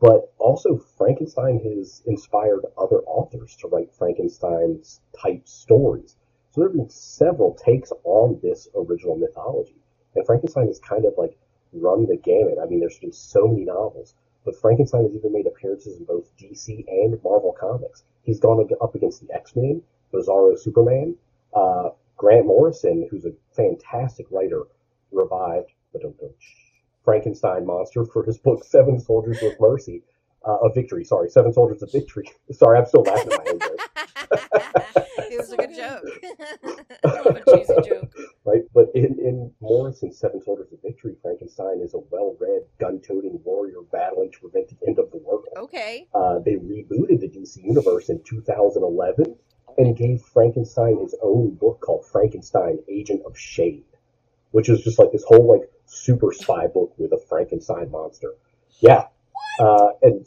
[0.00, 6.16] but also frankenstein has inspired other authors to write frankenstein's type stories.
[6.50, 9.76] So there have been several takes on this original mythology.
[10.14, 11.36] And frankenstein has kind of like
[11.72, 12.58] run the gamut.
[12.60, 16.34] I mean there's been so many novels but frankenstein has even made appearances in both
[16.38, 18.04] dc and marvel comics.
[18.22, 19.82] He's gone up against the x-men
[20.12, 21.16] bizarro superman
[21.54, 24.64] Uh, Grant Morrison, who's a fantastic writer,
[25.10, 25.72] revived
[27.04, 30.02] Frankenstein monster for his book Seven Soldiers of Mercy,
[30.46, 31.04] uh, of Victory.
[31.04, 32.24] Sorry, Seven Soldiers of Victory.
[32.52, 33.80] sorry, I'm still laughing at my own joke.
[35.30, 36.02] it was a good joke.
[37.04, 38.12] Love a cheesy joke.
[38.44, 38.62] right?
[38.74, 44.30] But in, in Morrison's Seven Soldiers of Victory, Frankenstein is a well-read, gun-toting warrior battling
[44.32, 45.46] to prevent the end of the world.
[45.56, 46.06] okay.
[46.14, 49.36] Uh, they rebooted the DC universe in 2011
[49.78, 53.84] and gave Frankenstein his own book called Frankenstein: Agent of Shade,
[54.50, 58.34] which is just like this whole like super spy book with a Frankenstein monster.
[58.80, 59.06] Yeah,
[59.58, 60.26] uh, and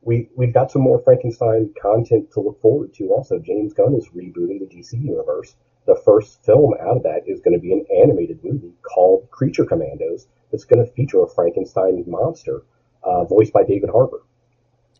[0.00, 3.08] we we've got some more Frankenstein content to look forward to.
[3.10, 5.54] Also, James Gunn is rebooting the DC universe.
[5.86, 9.66] The first film out of that is going to be an animated movie called Creature
[9.66, 10.26] Commandos.
[10.50, 12.62] That's going to feature a Frankenstein monster,
[13.02, 14.22] uh, voiced by David Harbour.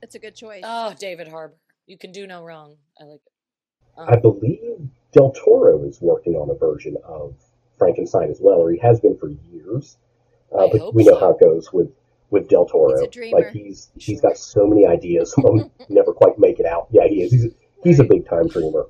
[0.03, 0.63] It's a good choice.
[0.65, 1.57] Oh, David Harbour.
[1.87, 2.77] You can do no wrong.
[3.01, 3.33] I like it.
[3.97, 7.35] Um, I believe Del Toro is working on a version of
[7.79, 9.99] Frankenstein as well, or he has been for years.
[10.55, 11.21] Uh, but we know so.
[11.21, 11.91] how it goes with
[12.31, 12.93] with Del Toro.
[12.99, 13.39] He's a dreamer.
[13.39, 16.89] Like he's he's got so many ideas, some of them never quite make it out.
[16.91, 17.33] Yeah, he is.
[17.33, 17.47] He's
[17.83, 18.87] he's a big time dreamer.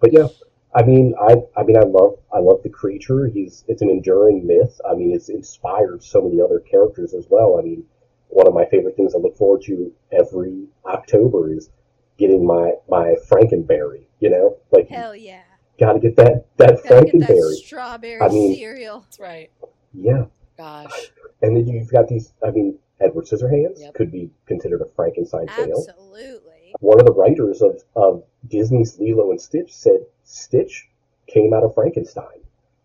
[0.00, 0.28] But yeah,
[0.74, 3.26] I mean, I I mean, I love I love the creature.
[3.26, 4.80] He's it's an enduring myth.
[4.88, 7.58] I mean, it's inspired so many other characters as well.
[7.58, 7.84] I mean,
[8.28, 11.70] one of my favorite things I look forward to every October is
[12.18, 14.04] getting my my Frankenberry.
[14.20, 15.42] You know, like Hell yeah.
[15.78, 17.54] got to get that that Gotta get that Frankenberry.
[17.54, 19.00] strawberry I mean- cereal.
[19.00, 19.50] That's right.
[19.98, 20.24] Yeah,
[20.56, 21.10] Gosh.
[21.42, 22.32] and then you've got these.
[22.46, 23.94] I mean, Edward Scissorhands Yep.
[23.94, 25.84] could be considered a Frankenstein tale.
[25.88, 26.74] Absolutely.
[26.80, 30.88] One of the writers of of Disney's Lilo and Stitch said Stitch
[31.26, 32.40] came out of Frankenstein.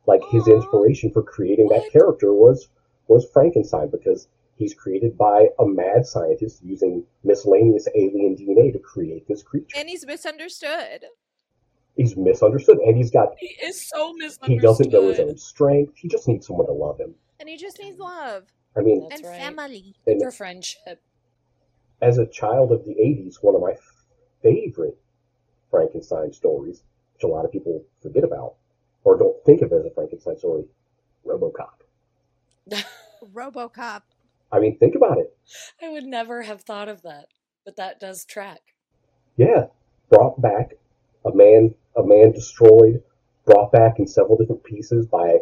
[0.08, 2.68] Like his inspiration for creating that character was
[3.08, 9.28] was Frankenstein because he's created by a mad scientist using miscellaneous alien DNA to create
[9.28, 9.76] this creature.
[9.78, 11.06] And he's misunderstood.
[11.98, 14.50] he's misunderstood and he's got He is so misunderstood.
[14.50, 15.94] he doesn't know his own strength.
[15.98, 17.14] He just needs someone to love him.
[17.42, 18.46] And he just needs love
[18.78, 19.42] I mean, That's and right.
[19.42, 19.96] family.
[20.08, 21.02] and For friendship.
[22.02, 23.74] as a child of the 80s, one of my
[24.44, 24.98] favorite
[25.70, 26.84] Frankenstein stories,
[27.16, 28.56] which a lot of people forget about
[29.04, 30.66] or don't think of as a Frankenstein story,
[31.26, 31.82] Robocop.
[33.34, 34.04] Robocop.
[34.52, 35.36] I mean, think about it.
[35.82, 37.26] I would never have thought of that,
[37.66, 38.60] but that does track.
[39.38, 39.66] Yeah,
[40.10, 40.74] brought back
[41.26, 43.02] a man, a man destroyed,
[43.46, 45.40] brought back in several different pieces by,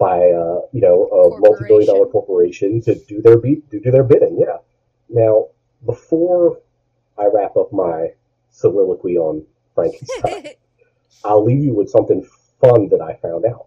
[0.00, 4.02] by uh, you know, a multi-billion dollar corporation to do their beat, to do their
[4.02, 4.38] bidding.
[4.40, 4.56] Yeah.
[5.10, 5.48] Now,
[5.84, 6.58] before
[7.18, 8.14] I wrap up my
[8.48, 10.54] soliloquy on Frankenstein,
[11.24, 12.26] I'll leave you with something
[12.62, 13.66] fun that I found out.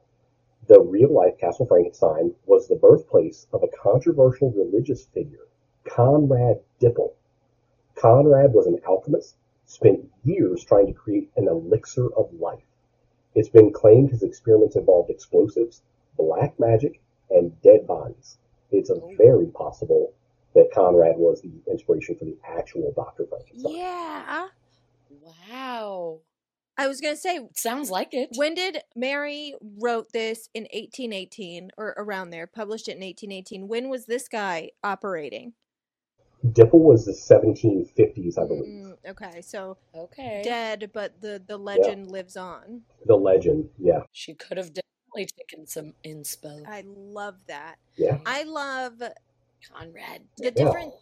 [0.67, 5.45] The real life Castle Frankenstein was the birthplace of a controversial religious figure,
[5.85, 7.13] Conrad Dippel.
[7.95, 12.63] Conrad was an alchemist, spent years trying to create an elixir of life.
[13.35, 15.83] It's been claimed his experiments involved explosives,
[16.17, 18.37] black magic, and dead bodies.
[18.71, 20.13] It's a very possible
[20.55, 23.25] that Conrad was the inspiration for the actual Dr.
[23.27, 23.75] Frankenstein.
[23.75, 24.47] yeah.
[25.49, 26.19] Wow.
[26.77, 28.29] I was going to say, Sounds like it.
[28.35, 33.67] when did Mary wrote this in 1818 or around there, published it in 1818?
[33.67, 35.53] When was this guy operating?
[36.51, 38.63] Dippel was the 1750s, I believe.
[38.85, 40.41] Mm, okay, so okay.
[40.43, 42.81] dead, but the the legend lives on.
[43.05, 44.73] The legend, yeah, She could have
[45.15, 46.67] definitely taken some inspo.
[46.67, 47.75] I love that.
[47.95, 48.17] yeah.
[48.25, 49.01] I love
[49.71, 50.21] Conrad.
[50.37, 50.49] the Yeah.
[50.51, 50.93] different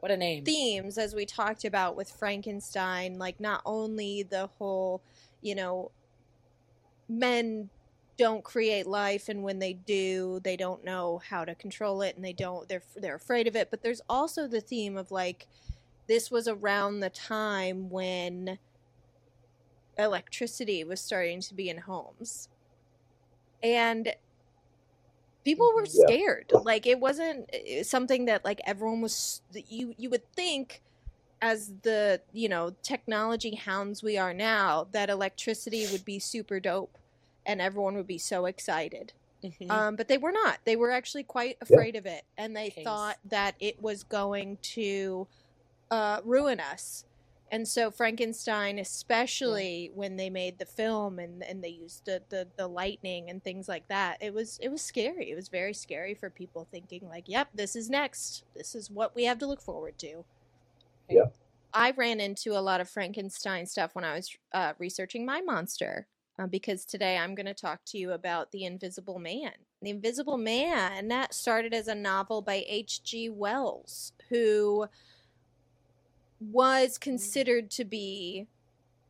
[0.00, 0.44] What a name.
[0.44, 5.02] themes as we talked about with Frankenstein, like not only the whole,
[5.40, 5.90] you know,
[7.08, 7.70] men
[8.16, 12.24] don't create life and when they do, they don't know how to control it and
[12.24, 15.46] they don't they're they're afraid of it, but there's also the theme of like
[16.06, 18.58] this was around the time when
[19.98, 22.48] electricity was starting to be in homes.
[23.74, 24.14] And
[25.44, 25.94] people were Mhm.
[25.94, 26.06] Yeah.
[26.06, 26.52] scared.
[26.52, 27.50] Like it wasn't
[27.82, 30.82] something that like everyone was you you would think
[31.42, 36.96] as the, you know, technology hounds we are now that electricity would be super dope
[37.44, 39.12] and everyone would be so excited.
[39.44, 39.70] Mhm.
[39.70, 40.60] Um, but they were not.
[40.64, 42.84] They were actually quite afraid of it, and they Case.
[42.84, 45.28] thought that it was going to
[45.90, 47.04] uh, ruin us.
[47.52, 52.48] And so Frankenstein, especially when they made the film and, and they used the, the,
[52.56, 55.30] the lightning and things like that, it was it was scary.
[55.30, 58.44] It was very scary for people thinking like, "Yep, this is next.
[58.54, 60.24] This is what we have to look forward to."
[61.08, 61.26] Yeah.
[61.72, 66.06] I ran into a lot of Frankenstein stuff when I was uh, researching my monster
[66.38, 69.52] uh, because today I'm going to talk to you about The Invisible Man.
[69.82, 73.28] The Invisible Man that started as a novel by H.G.
[73.30, 74.86] Wells, who
[76.40, 78.46] was considered to be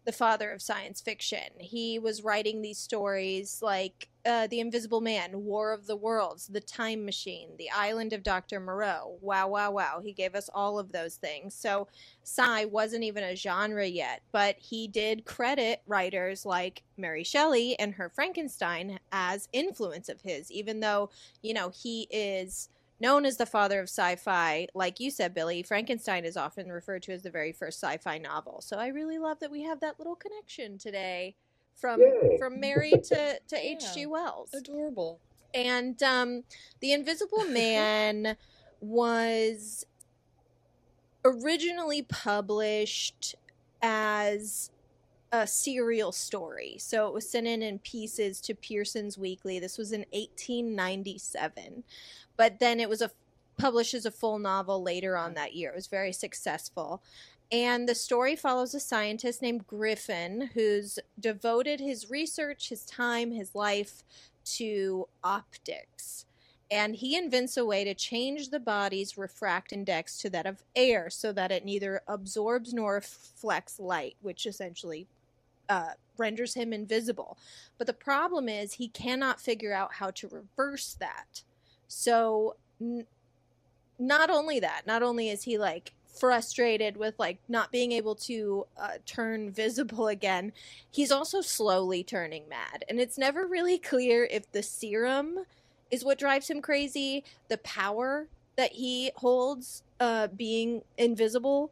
[0.07, 1.51] the father of science fiction.
[1.59, 6.61] He was writing these stories like uh, The Invisible Man, War of the Worlds, The
[6.61, 8.61] Time Machine, The Island of Dr.
[8.61, 9.19] Moreau.
[9.21, 10.01] Wow, wow, wow.
[10.03, 11.55] He gave us all of those things.
[11.55, 11.89] So
[12.23, 17.95] sci wasn't even a genre yet, but he did credit writers like Mary Shelley and
[17.95, 21.11] her Frankenstein as influence of his, even though,
[21.43, 22.69] you know, he is
[23.01, 27.13] known as the father of sci-fi like you said billy frankenstein is often referred to
[27.13, 30.17] as the very first sci-fi novel so i really love that we have that little
[30.17, 31.35] connection today
[31.75, 32.37] from Yay.
[32.39, 33.77] from mary to to Yeah.
[33.77, 35.21] hg wells Adorable.
[35.55, 36.45] and um
[36.81, 38.37] the invisible man
[38.81, 39.85] was
[41.25, 43.35] originally published
[43.83, 44.71] as
[45.43, 46.77] a serial story.
[46.79, 49.59] So it was sent in in pieces to Pearson's Weekly.
[49.59, 51.85] This was in 1897.
[52.37, 53.11] But then it was a
[53.59, 55.71] published as a full novel later on that year.
[55.71, 57.03] It was very successful.
[57.51, 63.55] And the story follows a scientist named Griffin who's devoted his research, his time, his
[63.55, 64.03] life
[64.57, 66.27] to optics.
[66.71, 71.09] And he invents a way to change the body's refract index to that of air
[71.09, 75.07] so that it neither absorbs nor reflects light, which essentially
[75.69, 77.39] uh, renders him invisible.
[77.79, 81.43] But the problem is he cannot figure out how to reverse that.
[81.89, 83.07] So, n-
[83.99, 88.67] not only that, not only is he like frustrated with like not being able to
[88.79, 90.53] uh, turn visible again,
[90.91, 92.85] he's also slowly turning mad.
[92.89, 95.45] And it's never really clear if the serum
[95.91, 98.27] is what drives him crazy, the power
[98.57, 101.71] that he holds uh, being invisible,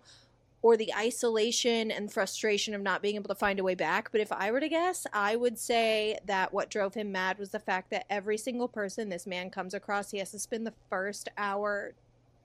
[0.64, 4.10] or the isolation and frustration of not being able to find a way back.
[4.10, 7.50] But if I were to guess, I would say that what drove him mad was
[7.50, 10.72] the fact that every single person this man comes across, he has to spend the
[10.88, 11.92] first hour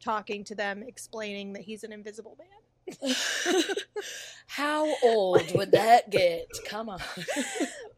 [0.01, 2.47] talking to them, explaining that he's an invisible man.
[4.47, 6.47] How old would that get?
[6.67, 6.99] Come on.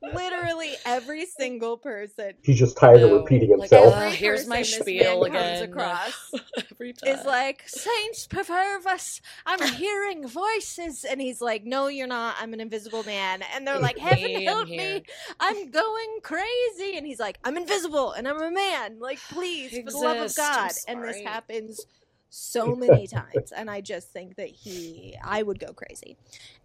[0.02, 3.94] Literally every single person He's just tired of No, repeating like, himself.
[3.94, 5.70] uh, here's my spiel man comes again.
[5.70, 6.32] across
[6.72, 7.16] Every time.
[7.20, 9.22] is like Saints preserve us.
[9.46, 12.36] I'm hearing voices, and he's like, "No, you're not.
[12.40, 15.04] I'm an invisible man." And they're like, "Heaven Me, I'm help here." me!
[15.40, 18.98] I'm going crazy." And he's like, "I'm invisible, and I'm a man.
[19.00, 20.40] Like, please, for the love of Exist.
[20.40, 21.86] I'm God!" And this happens
[22.32, 26.18] so many times, and I just think that he, I would go crazy.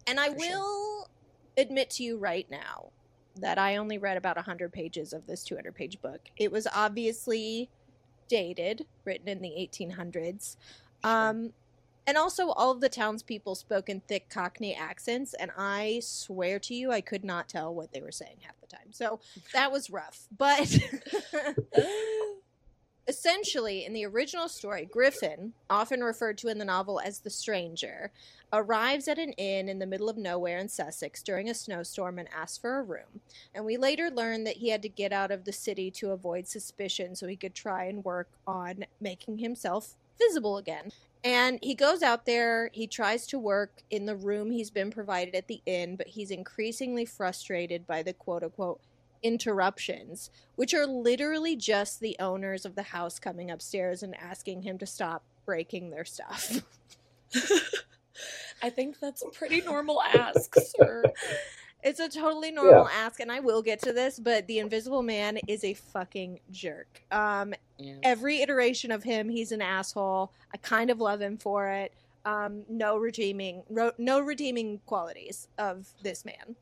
[0.07, 0.57] And I For sure.
[0.57, 1.07] will
[1.57, 2.93] admit to you right now
[3.35, 6.21] that I only read about 100 pages of this 200 page book.
[6.37, 7.69] It was obviously
[8.29, 10.55] dated, written in the 1800s.
[11.03, 11.53] Um,
[12.07, 16.73] and also, all of the townspeople spoke in thick Cockney accents, and I swear to
[16.73, 18.93] you, I could not tell what they were saying half the time.
[18.93, 19.19] So
[19.53, 20.27] that was rough.
[20.35, 20.73] But
[23.07, 28.11] essentially, in the original story, Griffin, often referred to in the novel as the stranger,
[28.51, 32.29] arrives at an inn in the middle of nowhere in Sussex during a snowstorm and
[32.33, 33.21] asks for a room.
[33.53, 36.47] And we later learn that he had to get out of the city to avoid
[36.47, 40.91] suspicion so he could try and work on making himself visible again.
[41.23, 45.35] And he goes out there, he tries to work in the room he's been provided
[45.35, 48.79] at the inn, but he's increasingly frustrated by the quote unquote
[49.23, 54.77] interruptions, which are literally just the owners of the house coming upstairs and asking him
[54.79, 56.61] to stop breaking their stuff.
[58.63, 61.03] I think that's a pretty normal ask, sir.
[61.83, 65.37] It's a totally normal ask, and I will get to this, but the Invisible Man
[65.47, 67.03] is a fucking jerk.
[67.11, 67.95] Um, Yeah.
[68.01, 70.31] every iteration of him, he's an asshole.
[70.53, 71.93] I kind of love him for it.
[72.25, 76.55] Um, no redeeming, ro- no redeeming qualities of this man,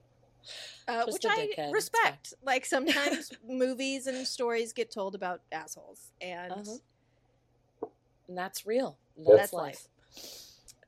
[0.88, 2.34] uh, which I dickhead, respect.
[2.43, 6.77] Like sometimes movies and stories get told about assholes, and Uh-huh.
[8.27, 8.97] And that's real.
[9.17, 9.88] That's That's, life.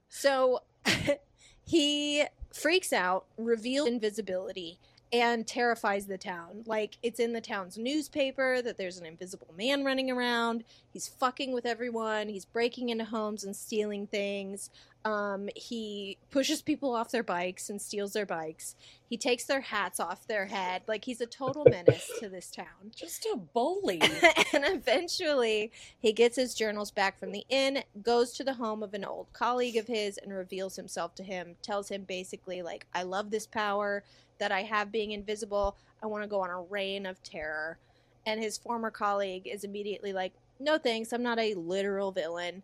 [0.09, 0.63] So
[1.65, 4.79] he freaks out, reveals invisibility,
[5.13, 6.63] and terrifies the town.
[6.65, 10.63] Like it's in the town's newspaper that there's an invisible man running around.
[10.91, 12.29] He's fucking with everyone.
[12.29, 14.69] He's breaking into homes and stealing things.
[15.05, 18.75] Um, he pushes people off their bikes and steals their bikes.
[19.09, 20.81] He takes their hats off their head.
[20.85, 22.91] Like he's a total menace to this town.
[22.93, 24.01] Just a bully.
[24.53, 28.93] and eventually he gets his journals back from the inn goes to the home of
[28.93, 33.03] an old colleague of his and reveals himself to him tells him basically like i
[33.03, 34.03] love this power
[34.39, 37.77] that i have being invisible i want to go on a reign of terror
[38.25, 42.63] and his former colleague is immediately like no thanks i'm not a literal villain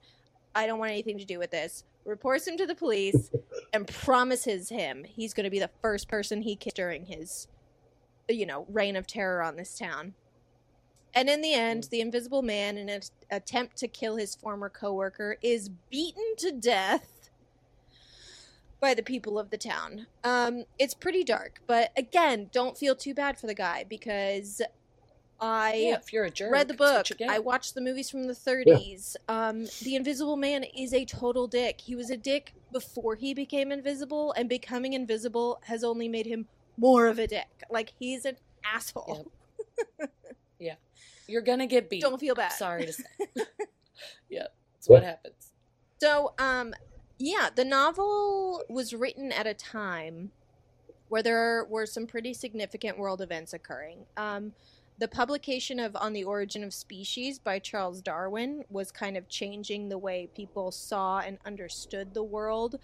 [0.55, 3.31] i don't want anything to do with this reports him to the police
[3.73, 7.47] and promises him he's going to be the first person he kills during his
[8.29, 10.13] you know reign of terror on this town
[11.15, 15.37] and in the end, the Invisible Man, in an attempt to kill his former coworker,
[15.41, 17.29] is beaten to death.
[18.79, 20.07] by the people of the town.
[20.25, 24.61] Um, it's pretty dark, but again, don't feel too bad for the guy because
[25.43, 27.05] I yeah, if you're a jerk, read the book.
[27.27, 29.17] I watched the movies from the 30s.
[29.27, 31.81] Um, the Invisible Man is a total dick.
[31.81, 36.47] He was a dick before he became invisible, and becoming invisible has only made him
[36.77, 37.65] more of a dick.
[37.69, 39.31] Like he's an asshole.
[40.59, 40.75] Yeah.
[41.27, 42.01] You're gonna get beat.
[42.01, 42.53] Don't feel bad.
[42.53, 43.03] Sorry to say.
[44.29, 45.51] yeah, that's what happens.
[45.99, 46.73] So, um,
[47.17, 50.31] yeah, the novel was written at a time
[51.09, 54.05] where there were some pretty significant world events occurring.
[54.15, 54.53] Um,
[54.97, 59.89] the publication of On the Origin of Species by Charles Darwin was kind of changing
[59.89, 62.75] the way people saw and understood the world,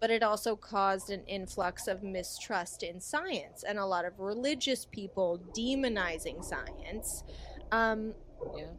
[0.00, 4.84] but it also caused an influx of mistrust in science and a lot of religious
[4.86, 7.24] people demonizing science.
[7.72, 8.14] Um,
[8.54, 8.74] Yeah.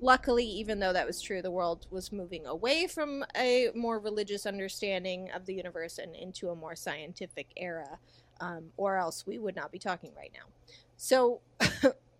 [0.00, 4.46] luckily, even though that was true, the world was moving away from a more religious
[4.46, 8.00] understanding of the universe and into a more scientific era,
[8.40, 10.52] um, or else we would not be talking right now.
[10.96, 11.42] So,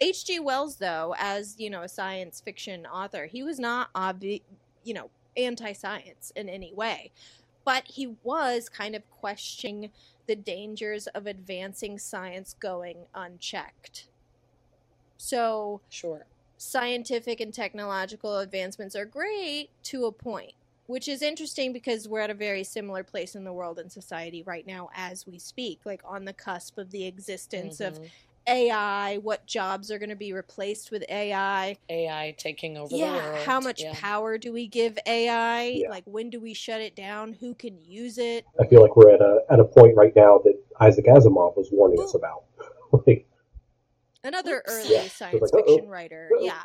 [0.00, 0.40] H.G.
[0.40, 4.42] Wells, though, as you know, a science fiction author, he was not obvi-
[4.84, 7.10] you know, anti-science in any way,
[7.64, 9.90] but he was kind of questioning
[10.26, 14.08] the dangers of advancing science going unchecked.
[15.16, 16.26] So, Sure.
[16.58, 20.54] scientific and technological advancements are great to a point,
[20.86, 24.42] which is interesting because we're at a very similar place in the world and society
[24.42, 28.10] right now as we speak, like on the cusp of the existence of Mhm.
[28.48, 31.76] AI, what jobs are going to be replaced with AI.
[31.88, 33.46] AI taking over the Yeah, world.
[33.46, 33.92] how much yeah.
[33.94, 35.64] power do we give AI?
[35.64, 35.90] Yeah.
[35.90, 37.32] Like when do we shut it down?
[37.34, 38.46] Who can use it?
[38.60, 41.68] I feel like we're at a at a point right now that Isaac Asimov was
[41.72, 42.44] warning us about.
[43.06, 43.26] like,
[44.24, 44.64] Another Oops.
[44.68, 46.30] early Yeah, science like, fiction writer.
[46.32, 46.44] uh-oh.
[46.44, 46.62] Yeah.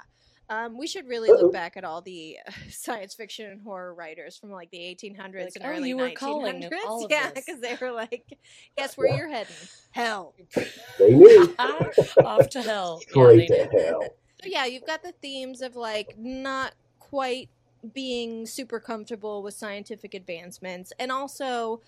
[0.51, 1.43] Um, we should really Uh-oh.
[1.43, 5.17] look back at all the uh, science fiction and horror writers from like the 1800s
[5.45, 6.15] Like, and oh, early you were 1900s.
[6.15, 8.37] calling all of yeah, because they were like,
[8.77, 9.15] guess where Yeah.
[9.15, 9.55] you're heading?
[9.91, 10.33] Hell.
[10.99, 11.55] they knew.
[11.57, 12.99] Off to hell.
[13.07, 13.81] Yeah, Straight they to did.
[13.81, 14.01] hell.
[14.43, 17.47] So yeah, you've got the themes of like not quite
[17.93, 21.81] being super comfortable with scientific advancements and also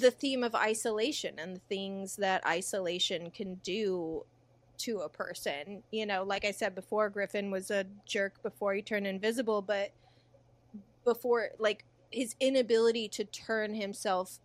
[0.00, 4.24] the theme of isolation and the things that isolation can do
[4.78, 5.82] to a person.
[5.90, 9.92] You know, like I said before, Griffin was a jerk before he turned invisible, but
[11.04, 14.38] before like his inability to turn himself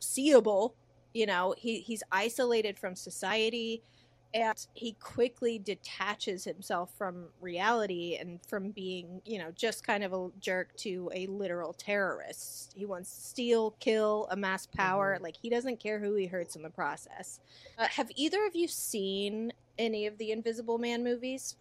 [0.00, 0.74] seeable,
[1.14, 3.82] you know, he he's isolated from society
[4.34, 10.12] and he quickly detaches himself from reality and from being, you know, just kind of
[10.12, 12.74] a jerk to a literal terrorist.
[12.76, 15.16] He wants to steal, kill, amass power.
[15.18, 15.22] Mhm.
[15.22, 17.40] Like he doesn't care who he hurts in the process.
[17.78, 21.56] Uh, have either of you seen any of the Invisible Man movies?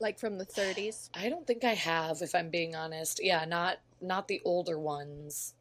[0.00, 1.10] Like from the 30s?
[1.14, 3.20] I don't think I have, if I'm being honest.
[3.22, 5.54] Yeah, not not the older ones.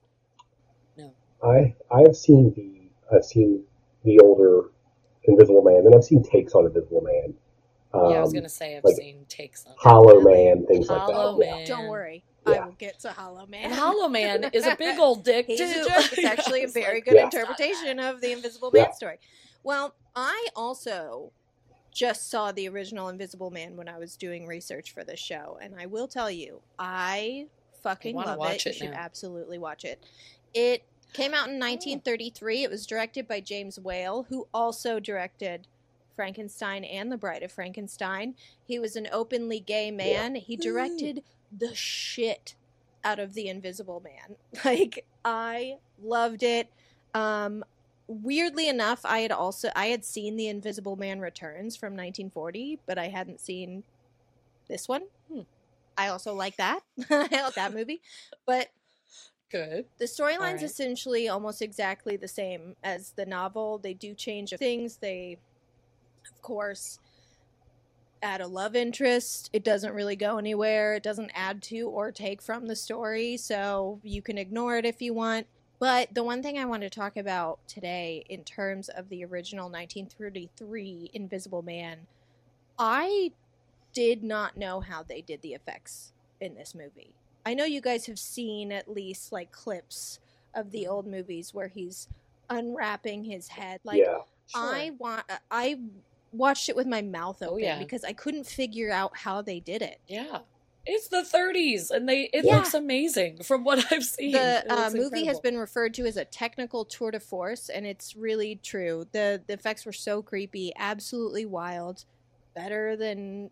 [0.97, 1.13] No.
[1.43, 3.65] I I've seen the I've seen
[4.03, 4.69] the older
[5.25, 7.33] Invisible Man, and I've seen takes on Invisible Man.
[7.93, 9.71] Um, yeah, I was gonna say I've like seen takes on.
[9.73, 9.77] it.
[9.79, 11.55] Hollow Man, things Hollow like that.
[11.57, 11.67] Man.
[11.67, 12.23] Don't worry.
[12.45, 12.53] Yeah.
[12.53, 13.65] I will get to Hollow Man.
[13.65, 15.65] And Hollow Man is a big old dick He's too.
[15.67, 17.25] It's actually a very like, good Yeah.
[17.25, 18.83] interpretation of the Invisible Yeah.
[18.83, 19.17] Man story.
[19.63, 21.31] Well, I also
[21.91, 25.73] just saw the original Invisible Man when I was doing research for this show, and
[25.77, 27.47] I will tell you, I
[27.83, 28.69] fucking I love watch it.
[28.69, 28.97] it You should now.
[28.99, 30.01] absolutely watch it.
[30.53, 30.83] It
[31.13, 32.63] came out in 1933.
[32.63, 35.67] It was directed by James Whale, who also directed
[36.15, 38.35] Frankenstein and The Bride of Frankenstein.
[38.65, 40.35] He was an openly gay man.
[40.35, 41.23] He directed
[41.55, 42.55] the shit
[43.03, 44.35] out of The Invisible Man.
[44.65, 46.69] Like I loved it.
[47.13, 47.63] Um
[48.07, 52.97] weirdly enough, I had also I had seen The Invisible Man Returns from 1940, but
[52.97, 53.83] I hadn't seen
[54.67, 55.03] this one.
[55.31, 55.41] Hmm.
[55.97, 56.81] I also like that.
[57.09, 58.01] I like that movie.
[58.45, 58.69] But
[59.49, 59.85] Good.
[59.97, 60.63] the storyline's Alright.
[60.63, 63.77] essentially almost exactly the same as the novel.
[63.77, 64.97] They do change things.
[64.97, 65.37] They,
[66.29, 66.99] of course,
[68.21, 69.49] add a love interest.
[69.53, 70.95] It doesn't really go anywhere.
[70.95, 75.01] It doesn't add to or take from the story, so you can ignore it if
[75.01, 75.47] you want.
[75.79, 79.65] But the one thing I want to talk about today, in terms of the original
[79.69, 82.07] 1933 Invisible Man,
[82.79, 83.31] I
[83.93, 87.15] did not know how they did the effects in this movie.
[87.47, 90.19] I know you guys have seen at least like clips
[90.53, 92.09] of the old movies where he's
[92.49, 93.79] unwrapping his head.
[93.85, 94.17] Like yeah,
[94.53, 95.79] I want, I
[96.33, 97.79] watched it with my mouth Oh, open yeah.
[97.79, 100.01] because I couldn't figure out how they did it.
[100.09, 100.39] Yeah.
[100.85, 102.57] It's the 30s, and they it Yeah.
[102.57, 104.33] looks amazing from what I've seen.
[104.33, 108.13] The uh, movie has been referred to as a technical tour de force, and it's
[108.17, 109.07] really true.
[109.13, 112.03] the The effects were so creepy, absolutely wild,
[112.53, 113.51] better than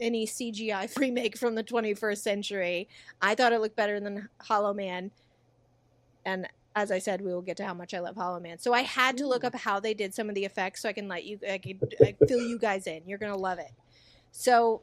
[0.00, 2.88] any CGI remake from the 21st century.
[3.20, 5.10] I thought it looked better than Hollow Man.
[6.24, 8.58] And as I said, we will get to how much I love Hollow Man.
[8.58, 10.92] So I had to look up how they did some of the effects so I
[10.92, 13.02] can let you I can I fill you guys in.
[13.06, 13.72] You're going to love it.
[14.30, 14.82] So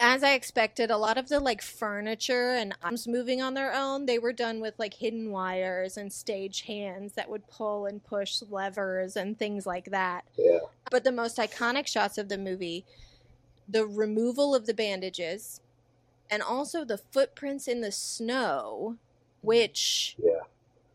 [0.00, 4.06] as I expected, a lot of the like furniture and arms moving on their own,
[4.06, 8.42] they were done with like hidden wires and stage hands that would pull and push
[8.48, 10.24] levers and things like that.
[10.36, 10.60] Yeah.
[10.90, 12.84] But the most iconic shots of the movie,
[13.68, 15.60] the removal of the bandages,
[16.30, 18.96] and also the footprints in the snow,
[19.42, 20.40] which Yeah.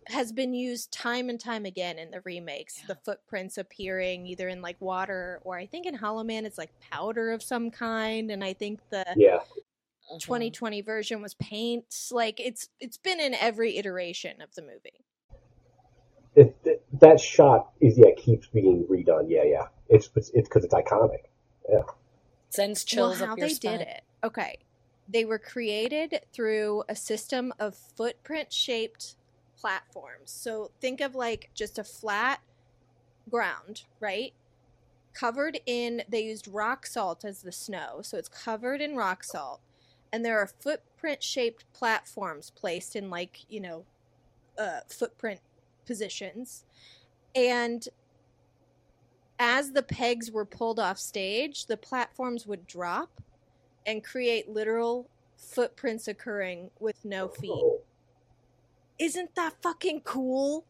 [0.08, 2.80] has been used time and time again in the remakes.
[2.80, 2.88] Yeah.
[2.88, 6.72] The footprints appearing either in like water or I think in Hollow Man it's like
[6.92, 9.36] powder of some kind, and I think the Yeah.
[9.38, 10.20] Uh-huh.
[10.20, 11.86] 2020 version was paint.
[12.12, 15.06] Like it's it's been in every iteration of the movie.
[16.36, 19.26] It, it- that shot is yeah keeps being redone.
[19.30, 19.68] Yeah, yeah.
[19.90, 21.24] It's it's because it's, iconic.
[22.54, 23.80] Sends chills well, how up your they spine.
[23.80, 24.04] did it.
[24.24, 24.58] Okay.
[25.10, 29.16] They were created through a system of footprint shaped
[29.58, 30.30] platforms.
[30.30, 32.42] So think of like just a flat
[33.28, 34.34] ground, right?
[35.16, 38.02] Covered in, they used rock salt as the snow.
[38.04, 39.62] So it's covered in rock salt.
[40.12, 43.86] And there are footprint shaped platforms placed in like, you know,
[44.60, 45.40] uh, footprint
[45.88, 46.66] positions.
[47.34, 47.88] And
[49.40, 53.10] as the pegs were pulled off stage, the platforms would drop
[53.86, 57.64] and create literal footprints occurring with no feet.
[59.00, 60.66] Isn't that fucking cool?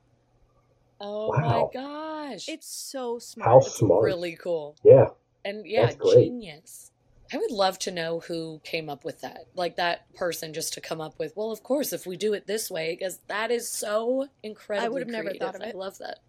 [0.99, 1.69] Oh Wow.
[1.73, 2.47] my gosh.
[2.47, 3.49] It's so smart.
[3.49, 4.03] how It's smart.
[4.03, 4.75] really cool.
[4.83, 5.09] Yeah.
[5.45, 6.91] And yeah, genius.
[7.33, 9.47] I would love to know who came up with that.
[9.55, 12.47] Like that person just to come up with, well, of course, if we do it
[12.47, 14.85] this way, because that is so incredible.
[14.85, 15.75] I would've never thought of it.
[15.75, 16.19] I love that.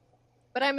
[0.53, 0.79] But I'm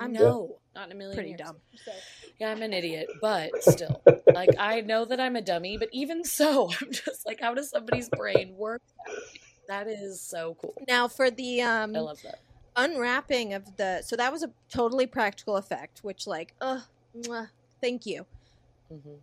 [0.00, 1.40] else I'm no, not in a million pretty years.
[1.40, 1.56] dumb.
[1.84, 1.92] So.
[2.38, 4.02] Yeah, I'm an idiot, but still.
[4.34, 7.70] like I know that I'm a dummy, but even so, I'm just like, how does
[7.70, 8.82] somebody's brain work?
[9.68, 10.74] That is so cool.
[10.88, 12.38] Now for the um I love that.
[12.76, 16.80] unwrapping of the so that was a totally practical effect, which like, uh
[17.80, 18.26] thank you.
[18.90, 19.14] hmm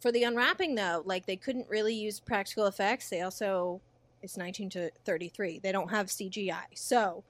[0.00, 3.08] For the unwrapping though, like they couldn't really use practical effects.
[3.10, 3.80] They also
[4.22, 5.58] it's 19 to 33.
[5.62, 6.64] They don't have CGI.
[6.74, 7.24] So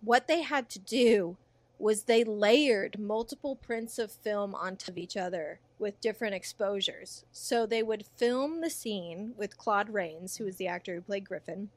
[0.00, 1.36] what they had to do
[1.78, 7.24] was they layered multiple prints of film on top of each other with different exposures.
[7.32, 11.28] So they would film the scene with Claude Rains, who was the actor who played
[11.28, 11.68] Griffin,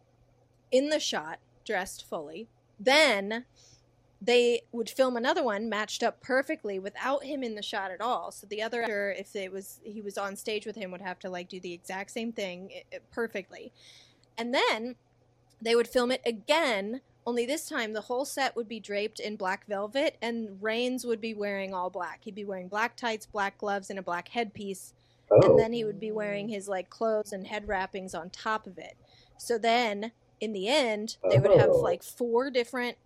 [0.71, 2.47] in the shot, dressed fully.
[2.79, 3.45] Then
[4.21, 8.31] they would film another one matched up perfectly without him in the shot at all.
[8.31, 11.19] So the other actor, if it was he was on stage with him, would have
[11.19, 12.71] to like do the exact same thing
[13.11, 13.71] perfectly.
[14.37, 14.95] And then
[15.61, 17.01] they would film it again.
[17.29, 21.21] Only this time, the whole set would be draped in black velvet, and Rains would
[21.21, 22.21] be wearing all black.
[22.23, 24.95] He'd be wearing black tights, black gloves, and a black headpiece
[25.29, 25.39] Oh.
[25.51, 25.87] and then he oh.
[25.87, 28.97] would be wearing his like clothes and head wrappings on top of it.
[29.37, 31.77] So then in the end, they would have Oh.
[31.81, 32.97] like four different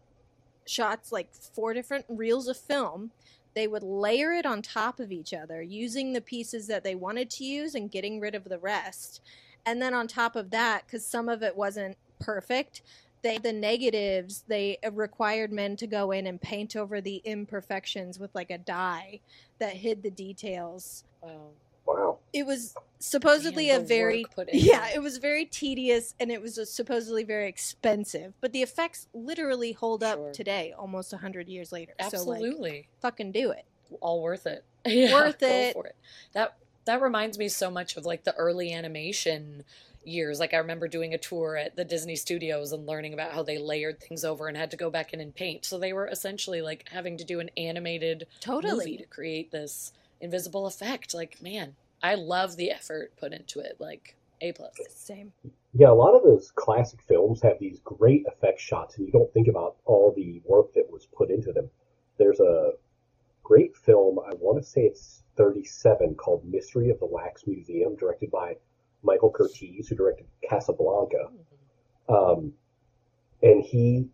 [0.65, 3.11] shots, like four different reels of film.
[3.55, 7.29] They would layer it on top of each other using the pieces that they wanted
[7.31, 9.21] to use and getting rid of the rest.
[9.65, 12.83] And then on top of that, because some of it wasn't perfect,
[13.23, 18.33] they the negatives they required men to go in and paint over the imperfections with
[18.35, 19.19] like a dye
[19.59, 21.47] that hid the details Wow.
[21.85, 22.17] wow.
[22.33, 26.31] it was supposedly Man, a very work put in yeah it was very tedious and
[26.31, 30.09] it was uh supposedly very expensive but the effects literally hold Sure.
[30.27, 32.87] up today almost 100 years later so like Absolutely.
[33.01, 33.65] fucking do it
[34.01, 34.63] all worth it.
[34.85, 35.73] Yeah, Worth go it.
[35.73, 35.95] for it.
[36.33, 36.55] That
[36.85, 39.63] that reminds me so much of like the early animation
[40.05, 40.39] years.
[40.39, 43.57] Like I remember doing a tour at the Disney Studios and learning about how they
[43.57, 45.65] layered things over and had to go back in and paint.
[45.65, 49.93] So they were essentially like having to do an animated movie totally to create this
[50.21, 51.13] invisible effect.
[51.13, 53.77] Like, man, I love the effort put into it.
[53.79, 54.73] Like A plus.
[54.89, 55.33] same
[55.73, 59.31] Yeah, a lot of those classic films have these great effect shots, and you don't
[59.33, 61.69] think about all the work that was put into them.
[62.17, 62.71] There's a
[63.43, 68.31] great film, I want to say it's 37, called Mystery of the Wax Museum, directed
[68.31, 68.55] by
[69.03, 71.29] Michael Curtiz, who directed Casablanca.
[72.09, 72.53] Um,
[73.41, 74.07] and he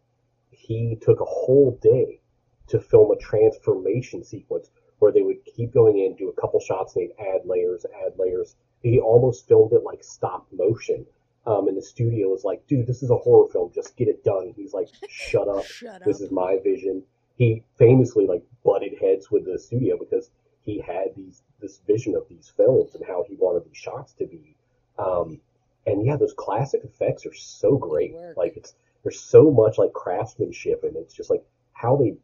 [0.52, 2.20] he took a whole day
[2.68, 4.70] to film a transformation sequence
[5.00, 8.14] where they would keep going in, do a couple shots, and they'd add layers, add
[8.18, 8.56] layers.
[8.84, 11.06] He almost filmed it like stop motion.
[11.46, 13.72] Um, and the studio was like, dude, this is a horror film.
[13.74, 14.54] Just get it done.
[14.56, 15.66] He's like, shut up.
[15.66, 17.04] shut up This is my vision.
[17.38, 20.30] He famously like butted heads with the studio because
[20.62, 24.26] he had these this vision of these films and how he wanted these shots to
[24.26, 24.56] be.
[25.00, 25.40] Um,
[25.86, 28.16] and yeah, those classic effects are so great.
[28.36, 28.74] Like it's
[29.04, 31.44] there's so much like craftsmanship and it's just like
[31.74, 32.16] how they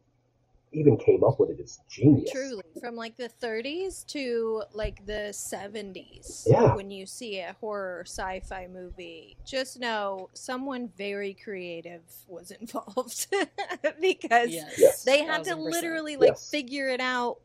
[0.72, 2.30] even came up with it is genius.
[2.30, 6.46] Truly, from like the 30s to like the 70s.
[6.46, 6.74] Yeah.
[6.74, 13.26] When you see a horror sci-fi movie, just know someone very creative was involved
[14.00, 14.74] because Yes.
[14.78, 15.04] Yes.
[15.04, 15.72] they had to 1000%.
[15.72, 16.50] literally like Yes.
[16.50, 17.38] figure it out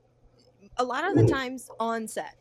[0.77, 1.29] a lot of the Mhm.
[1.29, 2.35] times on set,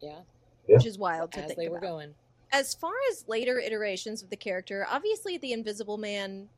[0.00, 0.20] Yeah,
[0.68, 1.88] which is wild to as think they were about.
[1.88, 2.14] going.
[2.52, 6.48] as far as later iterations of the character, obviously the Invisible Man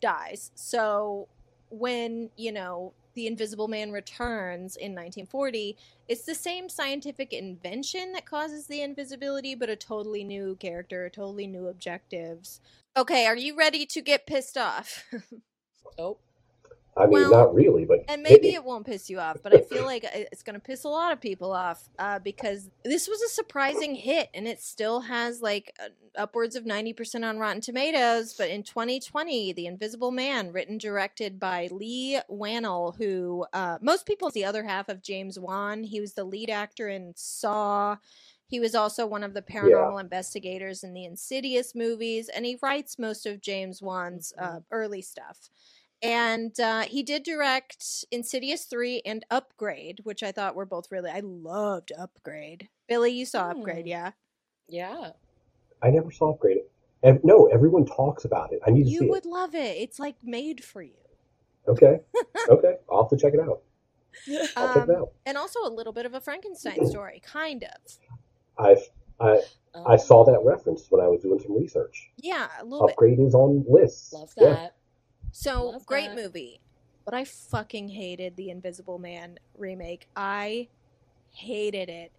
[0.00, 0.50] dies.
[0.54, 1.28] So
[1.70, 5.76] when, you know, the Invisible Man returns in 1940,
[6.08, 11.46] it's the same scientific invention that causes the invisibility, but a totally new character, totally
[11.46, 12.60] new objectives.
[12.96, 15.04] Okay, are you ready to get pissed off?
[15.98, 16.18] Oh,
[16.98, 19.60] I mean, Well, not really, but and maybe it won't piss you off, but I
[19.60, 23.20] feel like it's going to piss a lot of people off uh, because this was
[23.20, 27.60] a surprising hit, and it still has like uh, upwards of ninety percent on Rotten
[27.60, 28.34] Tomatoes.
[28.36, 34.30] But in 2020, The Invisible Man, written directed by Leigh Whannell, who uh, most people
[34.30, 35.84] the other half of James Wan.
[35.84, 37.96] He was the lead actor in Saw.
[38.48, 42.98] He was also one of the paranormal investigators in the Insidious movies, and he writes
[42.98, 45.50] most of James Wan's uh, early stuff.
[46.02, 51.10] And uh, he did direct Insidious 3 and Upgrade, which I thought were both really.
[51.10, 52.68] I loved Upgrade.
[52.88, 53.88] Billy, you saw Upgrade, Hmm.
[53.88, 54.10] yeah?
[54.68, 55.10] yeah.
[55.82, 56.58] I never saw Upgrade.
[57.02, 58.60] Ev- no, everyone talks about it.
[58.66, 59.76] I need to You see would love it.
[59.78, 60.92] It's like made for you.
[61.68, 62.00] Okay,
[62.48, 63.60] okay, I'll have to check it out.
[64.56, 65.12] I'll check it Um, out.
[65.26, 67.98] and also a little bit of a Frankenstein story, kind of.
[68.58, 68.90] I've
[69.20, 69.42] I
[69.74, 72.10] I Um, saw that reference when I was doing some research.
[72.18, 72.92] Yeah, a little bit.
[72.94, 74.12] Upgrade is on lists.
[74.12, 74.50] Love Yeah.
[74.54, 74.75] that.
[75.32, 76.16] So Love great that.
[76.16, 76.60] movie,
[77.04, 80.06] but I fucking hated the Invisible Man remake.
[80.16, 80.68] I
[81.30, 82.12] hated it,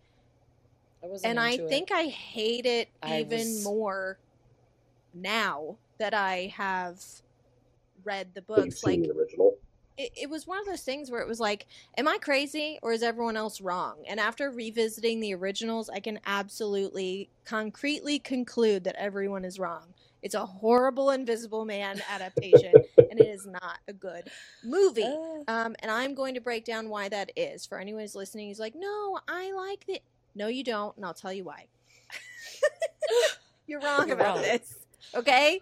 [1.04, 1.70] I wasn't and I into it.
[1.70, 4.20] think I hate it I even was- more
[5.14, 7.02] now that I have
[8.04, 8.82] read the books.
[8.82, 9.58] seen Like the original.
[9.98, 11.66] it, it was one of those things where it was like,
[11.98, 14.04] am I crazy or is everyone else wrong?
[14.08, 19.96] And after revisiting the originals, I can absolutely concretely conclude that everyone is wrong.
[20.28, 24.30] It's a horrible Invisible Man adaptation, and it is not a good
[24.62, 25.06] movie.
[25.06, 25.68] Ah.
[25.68, 27.66] Um, and I'm going to break down why that is.
[27.66, 30.04] For anyone who's listening who's like, no, I like it.
[30.36, 31.68] No, you don't, and I'll tell you why.
[33.68, 34.44] You're wrong You're about wrong.
[34.44, 34.76] this.
[35.16, 35.62] Okay?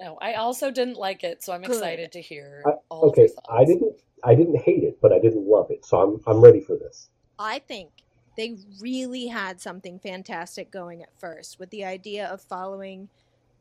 [0.00, 1.72] no, I also didn't like it, so I'm Good.
[1.76, 3.30] excited to hear I- all Okay, your.
[3.50, 5.84] I didn't I didn't hate it, but I didn't love it.
[5.84, 7.10] So I'm I'm ready for this.
[7.38, 7.90] I think
[8.38, 13.10] they really had something fantastic going at first with the idea of following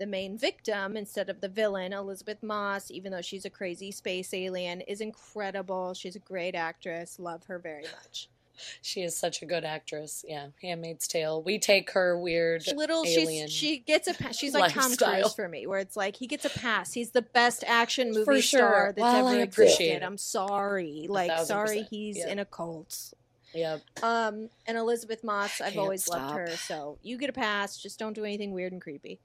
[0.03, 1.93] the main victim instead of the villain.
[1.93, 5.93] Elisabeth Moss, even though she's a crazy space alien, is incredible.
[5.93, 7.19] She's a great actress.
[7.19, 8.27] Love her very much.
[8.81, 10.25] She is such a good actress.
[10.27, 11.41] Yeah, Handmaid's Tale.
[11.41, 12.65] We take her weird.
[12.75, 14.37] Little, alien she gets a pass.
[14.37, 14.93] She's like Tom.
[14.93, 16.91] Cruise for me, where it's like he gets a pass.
[16.91, 20.03] He's the best action movie For star that's Well, I ever appreciate existed.
[20.03, 21.87] I'm sorry, like sorry, percent.
[21.91, 23.13] he's in a cult.
[23.53, 23.81] Yep.
[24.01, 27.77] Um, and Elisabeth Moss, I've always loved her, so you get a pass.
[27.77, 29.19] Just don't do anything weird and creepy.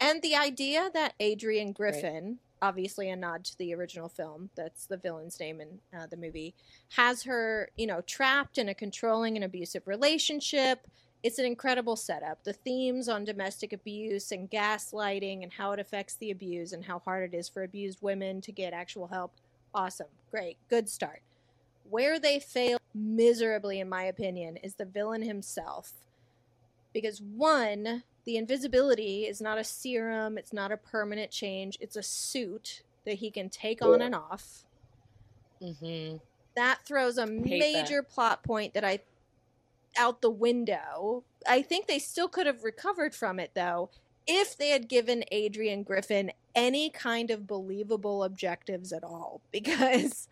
[0.00, 4.96] And the idea that Adrian Griffin, obviously a nod to the original film, that's the
[4.96, 6.54] villain's name in uh, the movie,
[6.90, 10.86] has her, you know, trapped in a controlling and abusive relationship.
[11.24, 12.44] It's an incredible setup.
[12.44, 17.00] The themes on domestic abuse and gaslighting and how it affects the abused and how
[17.00, 19.32] hard it is for abused women to get actual help.
[19.74, 20.06] Awesome.
[20.30, 20.58] Great.
[20.70, 21.22] Good start.
[21.90, 25.92] Where they fail miserably, in my opinion, is the villain himself.
[26.92, 32.02] Because one, the invisibility is not a serum, it's not a permanent change, it's a
[32.02, 34.66] suit that he can take on and off.
[35.60, 36.18] hmm
[36.54, 37.26] That throws a that.
[37.26, 39.00] major plot point that I
[39.96, 41.24] out the window.
[41.48, 43.90] I think they still could have recovered from it though
[44.26, 50.28] if they had given Adrian Griffin any kind of believable objectives at all because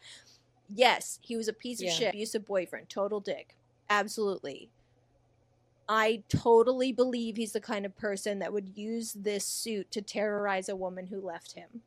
[0.69, 1.95] yes, he was a piece of Yeah.
[1.95, 3.57] shit, abusive boyfriend, total dick.
[3.89, 4.71] Absolutely.
[5.89, 10.68] I totally believe he's the kind of person that would use this suit to terrorize
[10.68, 11.82] a woman who left him.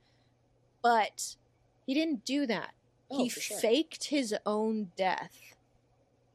[0.81, 1.35] But
[1.85, 2.71] he didn't do that.
[3.11, 3.57] Oh, he sure.
[3.57, 5.55] faked his own death.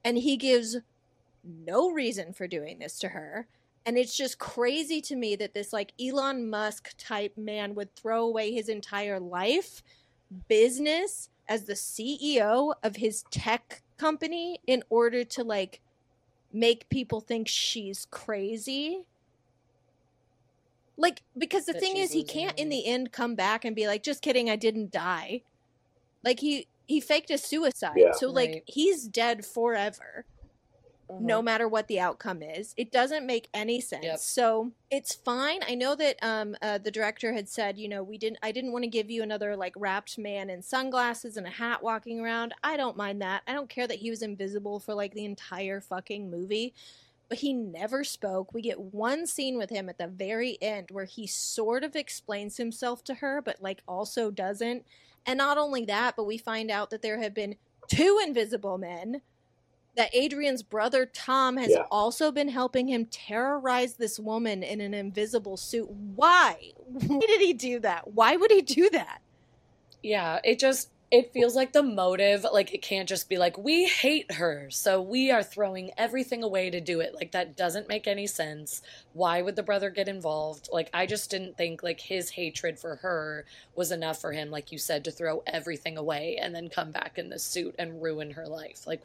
[0.05, 0.79] And he gives
[1.45, 3.47] no reason for doing this to her.
[3.87, 8.25] And it's just crazy to me that this like Elon Musk type man would throw
[8.25, 9.83] away his entire life,
[10.49, 15.81] business as the CEO of his tech company in order to like
[16.55, 19.07] make people think she's crazy.
[20.97, 23.87] Like because the That thing is he can't in the end come back and be
[23.89, 25.43] like just kidding I didn't die.
[26.25, 27.95] Like he he faked a suicide.
[27.97, 28.13] Yeah.
[28.13, 28.63] So like Right.
[28.67, 30.27] he's dead forever.
[31.21, 31.45] No Mhm.
[31.45, 32.75] matter what the outcome is.
[32.77, 34.05] It doesn't make any sense.
[34.05, 34.19] Yep.
[34.19, 35.61] So it's fine.
[35.67, 38.39] I know that um, uh, the director had said, you know, we didn't.
[38.43, 41.83] I didn't want to give you another like wrapped man in sunglasses and a hat
[41.83, 42.55] walking around.
[42.63, 43.43] I don't mind that.
[43.47, 46.75] I don't care that he was invisible for like the entire fucking movie.
[47.29, 48.53] But he never spoke.
[48.53, 52.59] We get one scene with him at the very end where he sort of explains
[52.59, 54.85] himself to her, but like also doesn't.
[55.27, 57.57] And not only that, but we find out that there have been
[57.89, 59.23] two invisible men
[59.97, 61.85] that Adrian's brother Tom has Yeah.
[61.91, 65.91] also been helping him terrorize this woman in an invisible suit.
[65.91, 66.73] Why?
[66.87, 68.09] Why did he do that?
[68.13, 69.21] Why would he do that?
[70.03, 73.85] Yeah, it just it feels like the motive like it can't just be like we
[73.85, 77.15] hate her, so we are throwing everything away to do it.
[77.15, 78.83] Like that doesn't make any sense.
[79.13, 80.69] Why would the brother get involved?
[80.73, 83.45] Like I just didn't think like his hatred for her
[83.77, 87.17] was enough for him like you said to throw everything away and then come back
[87.17, 88.87] in the suit and ruin her life.
[88.87, 89.03] Like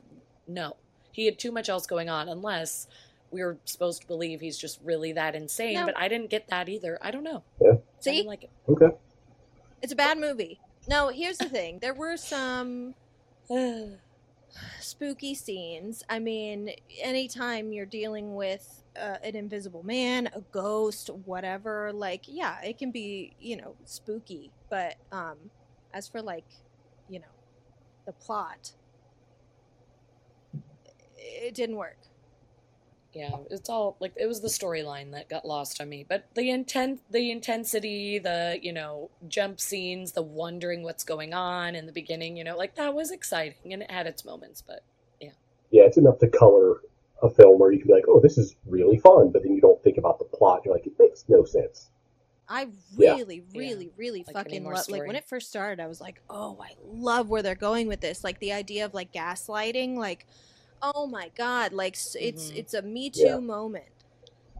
[0.50, 0.76] no.
[1.12, 2.88] He had too much else going on unless
[3.32, 5.86] we were supposed to believe he's just really that insane, No.
[5.86, 6.98] but I didn't get that either.
[7.02, 7.44] I don't know.
[7.62, 8.50] I See, didn't like it.
[8.68, 8.96] Okay.
[9.82, 10.60] it's a bad movie.
[10.88, 11.80] No, here's the thing.
[11.80, 12.96] There were some
[14.80, 16.04] spooky scenes.
[16.10, 16.72] I mean,
[17.02, 22.92] anytime you're dealing with uh, an invisible man, a ghost, whatever, like, yeah, it can
[22.92, 24.52] be, you know, spooky.
[24.70, 25.38] But um,
[25.94, 26.46] as for like,
[27.10, 27.26] you know,
[28.06, 28.72] the plot,
[31.30, 31.98] it didn't work.
[33.14, 36.06] Yeah, it's all like it was the storyline that got lost on me.
[36.08, 41.74] But the intent, the intensity, the you know jump scenes, the wondering what's going on
[41.76, 44.62] in the beginning, you know, like that was exciting and it had its moments.
[44.66, 44.84] But
[45.20, 45.32] Yeah,
[45.72, 46.82] Yeah, it's enough to color
[47.24, 49.62] a film where you can be like, oh, this is really fun, but then you
[49.62, 50.62] don't think about the plot.
[50.64, 51.90] You're like, it makes no sense.
[52.48, 52.68] I
[52.98, 53.16] Yeah.
[53.16, 54.90] really, really, really Like, fucking more love.
[54.90, 58.02] Like when it first started, I was like, "Oh, I love where they're going with
[58.02, 59.98] this." Like the idea of like gaslighting.
[59.98, 60.26] Like,
[60.82, 62.56] oh my god, like s it's Mhm.
[62.56, 63.40] it's a Me Too Yeah.
[63.42, 64.06] moment.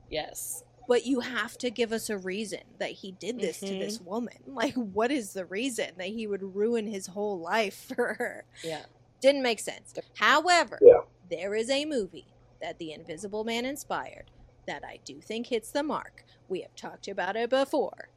[0.10, 3.80] yes, But you have to give us a reason that he did this to Mhm.
[3.80, 4.38] this woman.
[4.48, 8.46] Like, what is the reason that he would ruin his whole life for her?
[8.64, 8.86] yeah,
[9.22, 9.94] Didn't make sense.
[10.16, 11.02] However, Yeah.
[11.30, 14.32] there is a movie that The Invisible Man inspired
[14.68, 16.26] that I do think hits the mark.
[16.48, 18.10] We have talked about it before.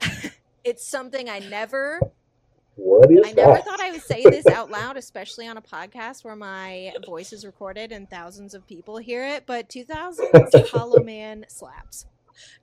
[0.64, 2.00] it's something I never
[2.76, 6.24] What is I never thought I would say this out loud, especially on a podcast
[6.24, 11.46] where my voice is recorded and thousands of people hear it, but 2000's Hollow Man
[11.48, 12.06] slaps.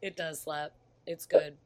[0.01, 0.71] it does slap.
[1.07, 1.57] It's good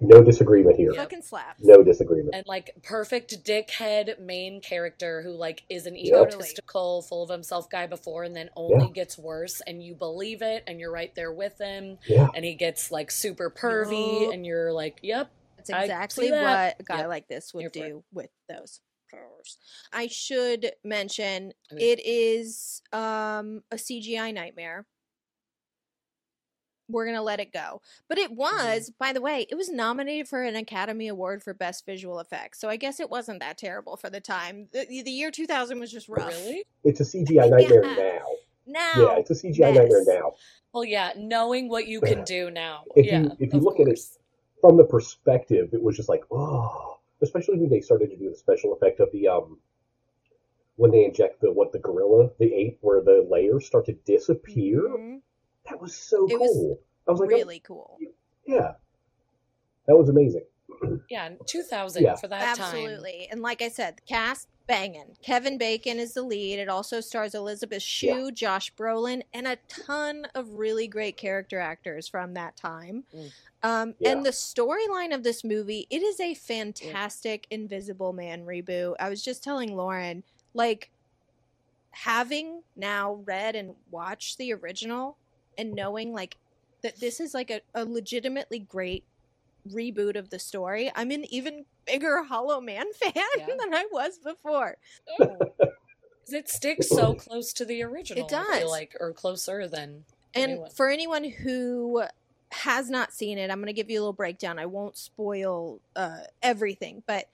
[0.00, 0.90] No disagreement here.
[0.92, 0.96] Yep.
[1.02, 1.62] Fucking slaps.
[1.62, 2.34] No disagreement.
[2.34, 6.22] and like perfect dickhead main character who like is an Yeah.
[6.22, 8.92] egotistical, full of himself guy before, and then only Yeah.
[8.92, 12.28] gets worse, and you believe it, and you're right there with him, Yeah.
[12.34, 14.32] and he gets like super pervy, Yup.
[14.32, 15.30] and you're like, yep.
[15.68, 16.76] That's exactly that.
[16.78, 17.08] what a guy Yep.
[17.08, 19.58] like this would Here do with those powers.
[19.92, 24.86] I should mention I mean- it is um, a CGI nightmare.
[26.88, 30.42] We're gonna let it go, but it was, by the way, it was nominated for
[30.42, 32.60] an Academy Award for Best Visual Effects.
[32.60, 34.68] So I guess it wasn't that terrible for the time.
[34.72, 36.28] The, the year 2000 was just rough.
[36.28, 36.64] Really?
[36.84, 37.94] It's a CGI nightmare Yeah.
[37.94, 38.26] now.
[38.66, 40.34] Now, Yeah, it's a CGI nightmare now.
[40.74, 42.84] Well, yeah, knowing what you can do now.
[42.94, 44.18] If yeah, you- if you of look at it- course.
[44.62, 48.36] From the perspective, it was just like, oh, especially when they started to do the
[48.36, 49.58] special effect of the um
[50.76, 54.80] when they inject the what the gorilla, the ape, where the layers start to disappear.
[54.88, 55.20] Mhm.
[55.68, 56.80] That was so It was cool.
[57.06, 57.98] I was like, oh, really cool.
[58.46, 58.74] yeah,
[59.86, 60.46] that was amazing.
[61.10, 62.14] yeah, 2000 Yeah.
[62.16, 62.64] for that time.
[62.64, 63.28] Absolutely.
[63.30, 65.16] And like I said, the cast banging.
[65.22, 66.58] Kevin Bacon is the lead.
[66.58, 72.08] It also stars Elizabeth Shue, Josh Brolin, and a ton of really great character actors
[72.08, 73.04] from that time.
[73.14, 73.30] Mm.
[73.62, 74.12] Um, Yeah.
[74.12, 78.94] And the storyline of this movie, it is a fantastic Invisible Man reboot.
[78.98, 80.90] I was just telling Lauren, like,
[81.90, 85.16] having now read and watched the original
[85.58, 86.36] and knowing, like,
[86.82, 89.04] that this is like a, a legitimately great
[89.68, 90.90] reboot of the story.
[90.94, 93.46] I'm an even bigger Hollow Man fan Yeah.
[93.58, 94.76] than I was before.
[95.20, 95.36] Oh.
[96.28, 98.24] it sticks so close to the original.
[98.24, 98.58] It does.
[98.58, 100.04] feel like, or closer than.
[100.34, 100.70] And one.
[100.70, 102.04] for anyone who
[102.50, 104.58] has not seen it, I'm going to give you a little breakdown.
[104.58, 107.28] I won't spoil uh, everything, but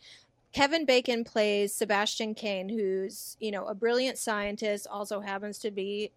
[0.52, 6.10] Kevin Bacon plays Sebastian Caine, who's you know a brilliant scientist, also happens to be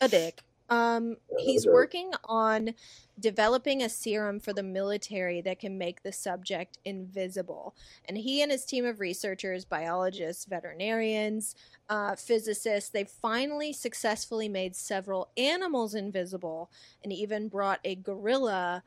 [0.00, 0.42] a dick.
[0.68, 2.74] Um, he's working on
[3.18, 7.74] developing a serum for the military that can make the subject invisible.
[8.06, 11.54] And he and his team of researchers, biologists, veterinarians,
[11.88, 16.70] uh, physicists, they finally successfully made several animals invisible
[17.02, 18.82] and even brought a gorilla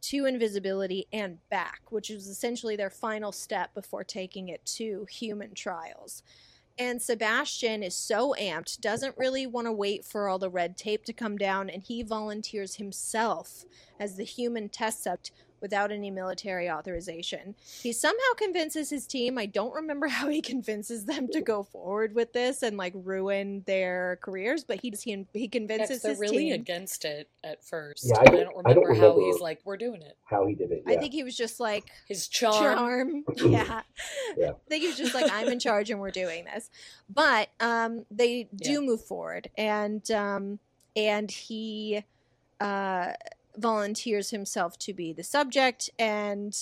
[0.00, 5.54] to invisibility and back, which was essentially their final step before taking it to human
[5.54, 6.22] trials.
[6.78, 11.04] And Sebastian is so amped, doesn't really want to wait for all the red tape
[11.06, 13.64] to come down, and he volunteers himself
[13.98, 17.54] as the human test subject without any military authorization.
[17.82, 19.38] He somehow convinces his team.
[19.38, 23.62] I don't remember how he convinces them to go forward with this and like ruin
[23.66, 26.52] their careers, but he he, he convinces they're his really team.
[26.54, 28.06] against it at first.
[28.08, 30.16] Yeah, I and I don't- don't I don't remember how he's like, we're doing it.
[30.24, 30.82] How he did it.
[30.86, 32.54] I think he was just like His charm.
[32.76, 33.24] charm.
[33.36, 33.82] Yeah.
[34.36, 34.50] Yeah.
[34.50, 36.70] I think he was just like, I'm in charge and we're doing this.
[37.08, 38.80] But um, they do Yeah.
[38.80, 40.58] move forward, and um,
[40.96, 42.04] and he
[42.60, 43.12] uh,
[43.58, 46.56] volunteers himself to be the subject, and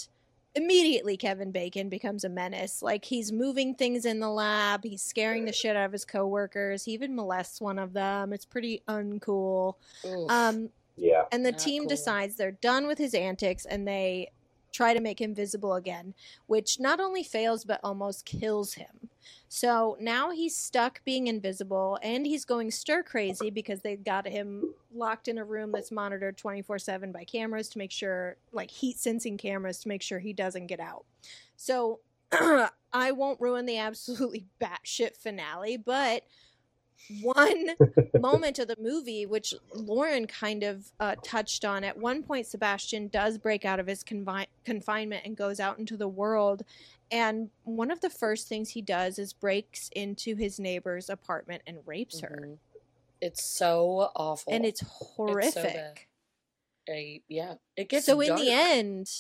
[0.55, 2.82] immediately Kevin Bacon becomes a menace.
[2.82, 6.84] Like he's moving things in the lab, he's scaring the shit out of his coworkers.
[6.84, 8.32] He even molests one of them.
[8.32, 9.74] It's pretty uncool.
[10.05, 10.30] Oof.
[10.30, 11.24] Um, yeah.
[11.30, 11.90] and the Not team cool.
[11.90, 14.30] decides they're done with his antics and they
[14.77, 16.12] try to make him visible again,
[16.47, 19.09] which not only fails but almost kills him.
[19.49, 24.74] So now he's stuck being invisible and he's going stir crazy because they got him
[24.95, 28.99] locked in a room that's monitored 24 7 by cameras to make sure, like heat
[28.99, 31.05] sensing cameras to make sure he doesn't get out.
[31.57, 32.01] So
[32.33, 36.24] I won't ruin the absolutely batshit finale, but
[37.22, 37.70] one
[38.20, 41.84] moment of the movie, which Lauren kind of uh, touched on.
[41.84, 45.97] At one point, Sebastian does break out of his confi- confinement and goes out into
[45.97, 46.62] the world.
[47.11, 51.78] And one of the first things he does is breaks into his neighbor's apartment and
[51.86, 52.38] rapes her.
[52.42, 52.59] Mhm.
[53.20, 54.53] It's so awful.
[54.53, 54.90] And it's bad.
[54.90, 56.09] horrific.
[56.88, 57.55] I- yeah.
[57.76, 59.11] It gets so in the end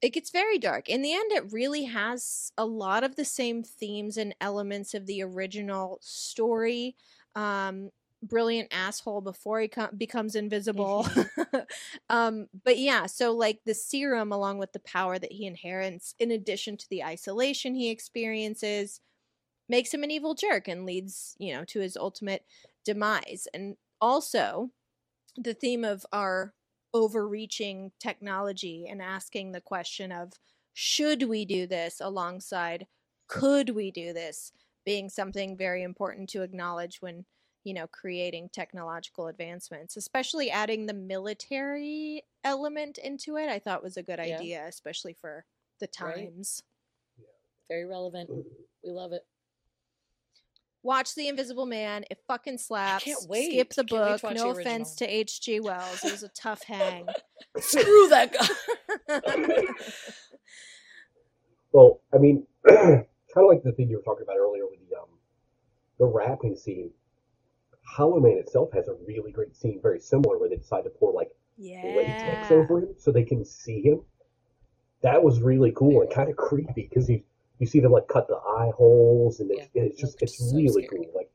[0.00, 0.88] it gets very dark.
[0.88, 5.06] In the end it really has a lot of the same themes and elements of
[5.06, 6.96] the original story.
[7.34, 7.90] Um
[8.22, 11.06] brilliant asshole before he co- becomes invisible.
[12.10, 16.30] Um but yeah so like the serum along with the power that he inherits in
[16.30, 19.00] addition to the isolation he experiences
[19.68, 22.44] makes him an evil jerk and leads you know to his ultimate
[22.84, 23.48] demise.
[23.54, 24.70] And also
[25.36, 26.54] the theme of our
[26.98, 30.32] overreaching technology and asking the question of
[30.74, 32.88] should we do this alongside
[33.28, 34.52] could we do this
[34.84, 37.24] being something very important to acknowledge when
[37.62, 43.96] you know creating technological advancements especially adding the military element into it i thought was
[43.96, 44.40] a good Yeah.
[44.40, 45.44] idea especially for
[45.78, 46.32] the Right.
[46.32, 46.64] times
[47.68, 48.28] Very relevant.
[48.82, 49.24] We love it.
[50.88, 53.50] Watch the invisible man it fucking slaps wait.
[53.50, 56.22] skip the Can't wait book to watch no the offense to hg wells it was
[56.22, 57.06] a tough hang
[57.58, 59.62] Screw that guy.
[61.72, 63.04] Well, I mean, kind
[63.36, 65.08] of like the thing you were talking about earlier with the um,
[65.98, 66.90] the wrapping scene.
[67.84, 71.12] Hollow Man itself has a really great scene, very similar, where they decide to pour
[71.12, 74.00] like latex over him so they can see him.
[75.02, 77.22] That was really cool and kind of creepy because you
[77.58, 80.56] you see them like cut the eye holes and it's, Yeah, it's just it's so
[80.56, 81.04] really scary.
[81.04, 81.12] cool.
[81.14, 81.30] Like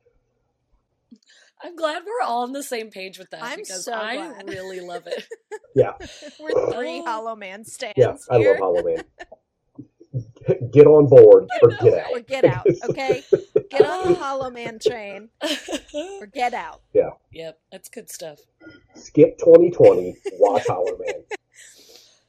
[1.63, 4.49] I'm glad we're all on the same page with that I'm because so I glad.
[4.49, 5.25] really love it.
[5.75, 5.93] yeah,
[6.39, 7.05] We're three Oh.
[7.05, 8.51] Hollow Man stands yeah, I here.
[8.51, 9.03] love Hollow Man.
[10.45, 12.11] Get- Get on board or get out.
[12.11, 13.23] Or get out, okay?
[13.71, 15.29] Get on the Hollow Man train
[16.21, 16.81] or get out.
[16.93, 17.11] Yeah.
[17.31, 18.39] Yep, that's good stuff.
[18.95, 20.15] Skip 2020.
[20.33, 21.23] Watch Hollow Man.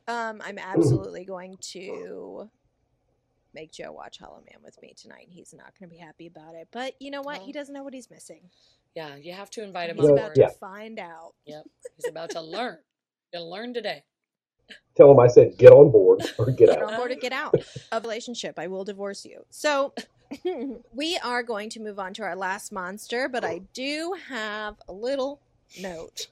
[0.06, 2.48] Um, I'm absolutely going to
[3.54, 5.26] make Joe watch Hollow Man with me tonight.
[5.30, 7.42] He's not going to be happy about it, but you know what?
[7.42, 8.50] He doesn't know what he's missing.
[8.94, 10.34] Yeah, you have to invite him He's on about board.
[10.36, 10.48] to yeah.
[10.60, 11.34] find out.
[11.46, 11.64] Yep,
[11.96, 12.78] he's about to learn.
[13.32, 14.04] Gonna learn today.
[14.96, 16.92] Tell him I said get on board or get Get out.
[16.92, 17.54] on board or get out
[17.92, 18.58] of relationship.
[18.58, 19.44] I will divorce you.
[19.50, 19.92] So
[20.92, 24.92] we are going to move on to our last monster, but I do have a
[24.92, 25.40] little
[25.80, 26.28] note.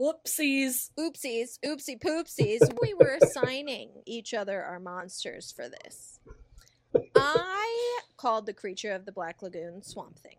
[0.00, 0.90] Whoopsies.
[0.98, 2.60] Oopsies, oopsie poopsies.
[2.82, 6.20] we were assigning each other our monsters for this.
[7.16, 10.38] I called the creature of the Black Lagoon Swamp Thing,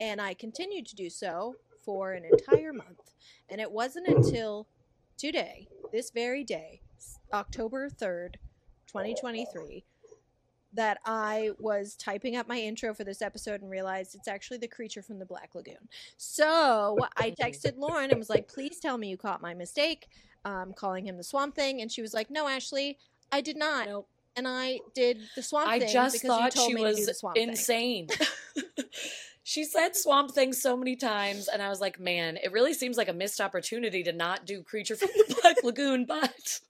[0.00, 3.12] and I continued to do so for an entire month.
[3.50, 4.68] And it wasn't until
[5.18, 6.80] today, this very day,
[7.32, 8.34] October 3rd,
[8.86, 9.84] 2023,
[10.74, 14.68] that I was typing up my intro for this episode and realized it's actually the
[14.68, 15.88] creature from the Black Lagoon.
[16.16, 20.08] So I texted Lauren and was like, please tell me you caught my mistake,
[20.44, 21.80] um, calling him the Swamp Thing.
[21.80, 22.98] And she was like, no, Ashley,
[23.32, 23.86] I did not.
[23.86, 24.08] Nope.
[24.36, 26.90] And I did the Swamp I Thing just because thought you told she me to
[26.90, 27.48] do was the Swamp Thing.
[27.48, 28.08] insane.
[29.42, 32.96] she said swamp thing so many times, and I was like, man, it really seems
[32.96, 36.60] like a missed opportunity to not do creature from the Black Lagoon, but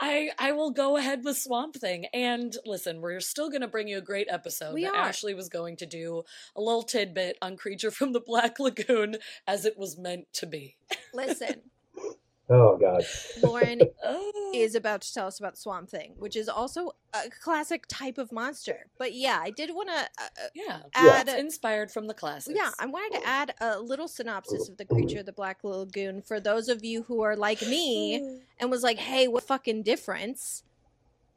[0.00, 2.06] I I will go ahead with Swamp Thing.
[2.12, 4.74] And listen, we're still gonna bring you a great episode.
[4.74, 5.08] We that are.
[5.08, 6.22] Ashley was going to do
[6.56, 10.76] a little tidbit on Creature from the Black Lagoon as it was meant to be.
[11.14, 11.62] Listen,
[12.50, 13.04] Oh God.
[13.42, 14.16] Lauren Oh.
[14.54, 18.32] is about to tell us about Swamp Thing, which is also a classic type of
[18.32, 18.86] monster.
[18.98, 19.94] But yeah, I did want to.
[19.94, 20.80] Uh, uh, yeah.
[20.94, 22.56] add- It's inspired from the classics.
[22.56, 26.40] yeah, I wanted to add a little synopsis of the creature, the Black Lagoon, for
[26.40, 30.62] those of you who are like me and was like, "Hey, what fucking difference?"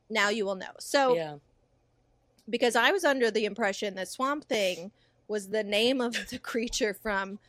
[0.10, 0.74] Now you will know.
[0.80, 1.36] So, yeah.
[2.50, 4.92] because I was under the impression that Swamp Thing
[5.28, 7.40] was the name of the creature from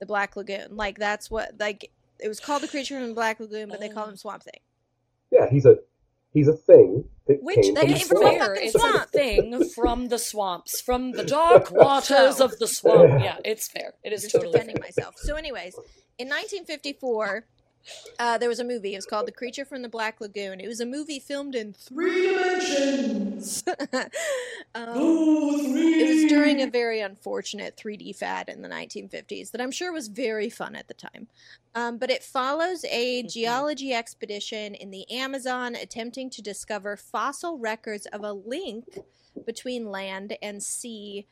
[0.00, 0.76] the Black Lagoon.
[0.76, 3.88] Like that's what like it was called the creature from the Black Lagoon, but they
[3.88, 4.10] call Oh.
[4.10, 4.60] him Swamp Thing.
[5.30, 5.76] Yeah, he's a
[6.32, 8.38] he's a thing that Which came they from the came from a swamp.
[8.38, 8.54] fair.
[8.54, 9.10] fucking It's a swamp.
[9.10, 13.22] thing from the swamps, from the dark waters of the swamp.
[13.22, 13.94] Yeah, it's fair.
[14.02, 14.84] It is Just totally defending fair.
[14.84, 15.14] myself.
[15.18, 15.74] So, anyways,
[16.18, 17.44] in 1954,
[18.18, 18.94] uh, there was a movie.
[18.94, 20.60] It was called The Creature from the Black Lagoon.
[20.60, 23.64] It was a movie filmed in three dimensions.
[24.74, 29.92] um, it was during a very unfortunate 3D fad in the 1950s that I'm sure
[29.92, 31.28] was very fun at the time.
[31.74, 33.32] Um, but it follows a Mhm.
[33.32, 38.98] geology expedition in the Amazon attempting to discover fossil records of a link
[39.46, 41.26] between land and sea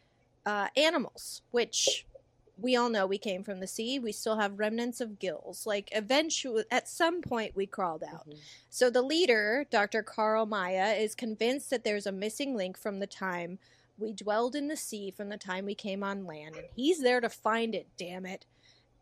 [0.46, 2.06] uh, animals, which
[2.60, 3.98] we all know we came from the sea.
[3.98, 5.66] We still have remnants of gills.
[5.66, 8.28] Like, eventually, at some point, we crawled out.
[8.28, 8.38] Mhm.
[8.68, 10.02] So the leader, Dr.
[10.02, 13.58] Carl Maia, is convinced that there's a missing link from the time
[13.98, 17.20] we dwelled in the sea, from the time we came on land, and he's there
[17.20, 18.44] to find it, damn it.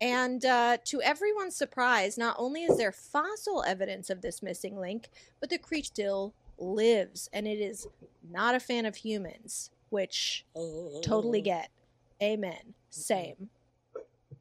[0.01, 5.09] And uh, to everyone's surprise, not only is there fossil evidence of this missing link,
[5.41, 7.87] but the creature still lives, and it is
[8.31, 10.45] not a fan of humans, which
[11.03, 11.45] totally Oh.
[11.45, 11.71] get.
[12.23, 12.75] Amen.
[13.03, 13.49] Same.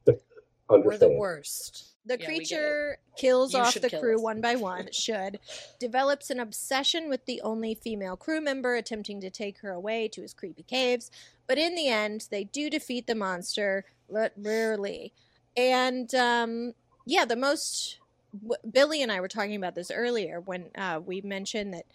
[0.68, 1.92] We're the worst.
[2.06, 2.48] The Yeah, we get it.
[2.48, 4.22] creature kills You off the kill crew us.
[4.22, 5.38] one by one, should,
[5.78, 10.22] develops an obsession with the only female crew member, attempting to take her away to
[10.22, 11.10] his creepy caves.
[11.46, 15.12] But in the end, they do defeat the monster, but rarely.
[15.56, 17.98] And um, yeah, the most.
[18.40, 21.86] w- Billy and I were talking about this earlier when uh, we mentioned that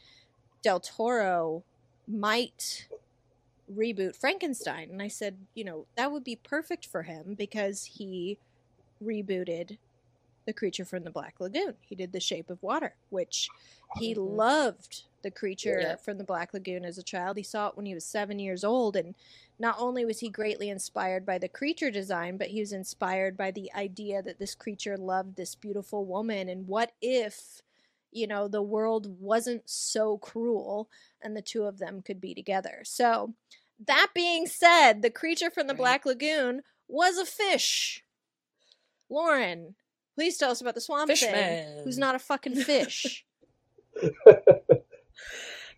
[0.64, 1.64] Del Toro
[2.08, 2.88] might
[3.76, 4.90] reboot Frankenstein.
[4.92, 8.40] And I said, you know, that would be perfect for him because he
[9.04, 9.78] rebooted
[10.48, 11.76] the creature from the Black Lagoon.
[11.82, 13.50] He did The Shape of Water, which
[14.00, 14.26] he Mhm.
[14.38, 15.96] loved the creature Yeah.
[15.98, 17.38] from the Black Lagoon as a child.
[17.38, 19.16] He saw it when he was seven years old, and
[19.60, 23.52] not only was he greatly inspired by the creature design, but he was inspired by
[23.52, 26.50] the idea that this creature loved this beautiful woman.
[26.50, 27.62] And what if,
[28.12, 30.90] you know, the world wasn't so cruel
[31.22, 32.82] and the two of them could be together?
[32.84, 33.36] So,
[33.88, 35.80] that being said, the creature from the Right.
[35.80, 38.04] Black Lagoon was a fish.
[39.10, 39.76] Lauren,
[40.16, 41.16] please tell us about the swamp thing.
[41.18, 41.82] Fishman.
[41.84, 43.26] Who's not a fucking fish?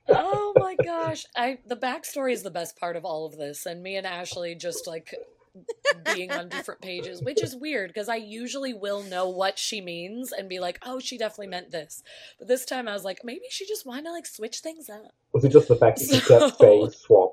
[0.10, 3.82] oh my gosh i the backstory is the best part of all of this and
[3.82, 5.16] me and ashley just like
[6.14, 10.32] being on different pages which is weird because i usually will know what she means
[10.34, 12.04] and be like oh she definitely meant this
[12.38, 15.14] but this time i was like maybe she just wanted to like switch things up
[15.32, 17.33] Was it just the fact that you So- kept saying swamp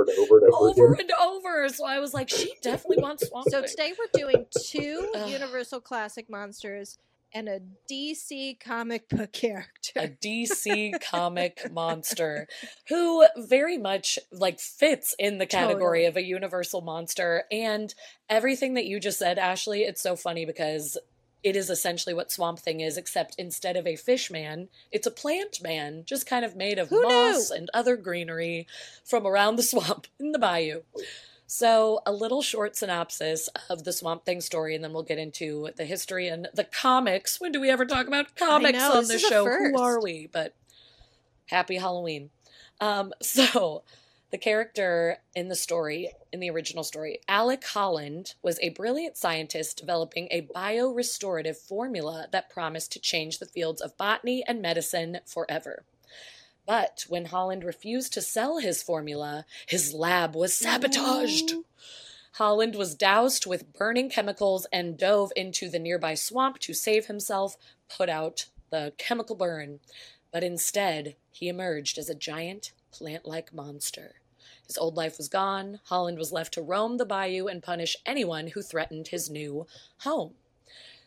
[0.00, 1.06] over and over and over, over again?
[1.08, 3.70] and over so i was like she definitely wants swamp So Thing.
[3.70, 6.98] today we're doing two Universal Classic monsters
[7.36, 7.58] and a
[7.90, 9.92] DC comic book character.
[9.96, 12.46] a DC comic monster
[12.88, 16.06] who very much like fits in the category Totally.
[16.06, 17.92] of a universal monster and
[18.28, 20.96] everything that you just said Ashley it's so funny because
[21.44, 25.10] it is essentially what Swamp Thing is except instead of a fish man it's a
[25.12, 27.58] plant man just kind of made of Who moss knew?
[27.58, 28.66] and other greenery
[29.04, 30.82] from around the swamp in the bayou
[31.46, 35.68] so, a little short synopsis of the Swamp Thing story, and then we'll get into
[35.76, 37.40] the history and the comics.
[37.40, 39.44] When do we ever talk about comics know, on this this show?
[39.44, 40.28] Who are we?
[40.32, 40.54] But
[41.46, 42.30] happy Halloween.
[42.80, 43.82] Um, so,
[44.34, 49.78] the character in the story, in the original story, Alec Holland, was a brilliant scientist
[49.78, 55.84] developing a biorestorative formula that promised to change the fields of botany and medicine forever.
[56.66, 61.54] But when Holland refused to sell his formula, his lab was sabotaged.
[62.32, 67.56] Holland was doused with burning chemicals and dove into the nearby swamp to save himself,
[67.88, 69.78] put out the chemical burn.
[70.32, 74.16] But instead, he emerged as a giant plant like monster.
[74.66, 75.80] His old life was gone.
[75.84, 79.66] Holland was left to roam the bayou and punish anyone who threatened his new
[80.00, 80.34] home.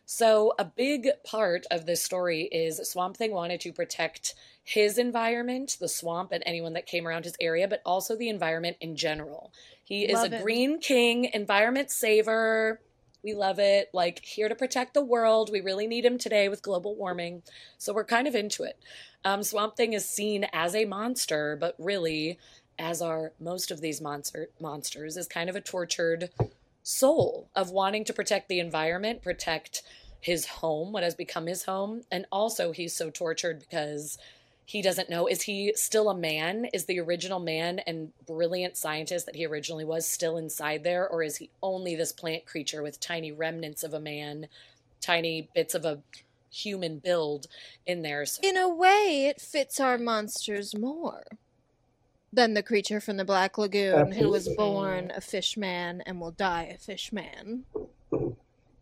[0.09, 5.75] So, a big part of this story is Swamp Thing wanted to protect his environment,
[5.81, 9.51] the swamp, and anyone that came around his area, but also the environment in general.
[9.83, 10.43] He is a it.
[10.43, 12.79] green king, environment saver.
[13.21, 13.89] We love it.
[13.91, 15.51] Like, here to protect the world.
[15.51, 17.43] We really need him today with global warming.
[17.77, 18.79] So, we're kind of into it.
[19.25, 22.39] Um, Swamp Thing is seen as a monster, but really,
[22.79, 26.29] as are most of these monster monsters, is kind of a tortured
[26.83, 29.83] soul of wanting to protect the environment, protect
[30.19, 32.03] his home, what has become his home.
[32.11, 34.17] And also, he's so tortured because
[34.65, 36.65] he doesn't know is he still a man?
[36.73, 41.07] Is the original man and brilliant scientist that he originally was still inside there?
[41.07, 44.47] Or is he only this plant creature with tiny remnants of a man,
[45.01, 46.01] tiny bits of a
[46.51, 47.47] human build
[47.85, 48.25] in there?
[48.25, 51.23] So, In a way, it fits our monsters more
[52.33, 56.31] than the creature from the Black Lagoon who was born a fish man and will
[56.31, 57.63] die a fish man.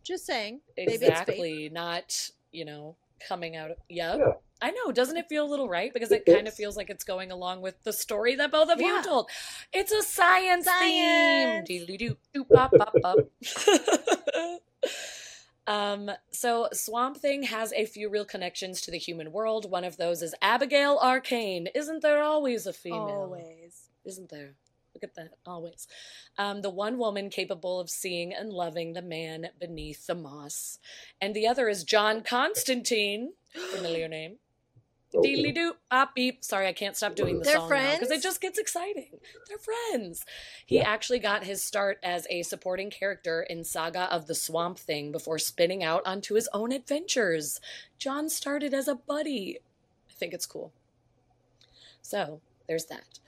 [0.02, 0.60] Just saying.
[0.76, 1.08] Maybe it's fate.
[1.10, 2.96] exactly, not, you know,
[3.28, 3.70] coming out.
[3.72, 4.18] Of, yep.
[4.18, 4.32] Yeah.
[4.62, 4.90] I know.
[4.90, 5.92] Doesn't it feel a little right?
[5.92, 8.70] Because It- it kind of feels like it's going along with the story that both
[8.70, 8.96] of Yeah.
[8.98, 9.28] you told.
[9.72, 11.68] It's a science, Science.
[11.68, 11.84] theme.
[15.66, 19.70] um, so Swamp Thing has a few real connections to the human world.
[19.70, 21.68] One of those is Abigail Arcane.
[21.74, 23.00] Isn't there always a female?
[23.00, 23.88] Always.
[24.04, 24.54] Isn't there?
[24.94, 25.86] Look at that, always.
[26.38, 30.78] Um, the one woman capable of seeing and loving the man beneath the moss.
[31.20, 33.34] And the other is John Constantine,
[33.74, 34.38] familiar name.
[35.14, 35.34] Okay.
[35.34, 36.44] Deedly doo, pop ah, beep.
[36.44, 39.18] Sorry, I can't stop doing the They're song because it just gets exciting.
[39.48, 40.24] They're friends.
[40.66, 40.88] He Yeah.
[40.88, 45.38] actually got his start as a supporting character in Saga of the Swamp Thing before
[45.38, 47.60] spinning out onto his own adventures.
[47.98, 49.60] John started as a buddy.
[50.10, 50.72] I think it's cool.
[52.02, 53.20] So there's that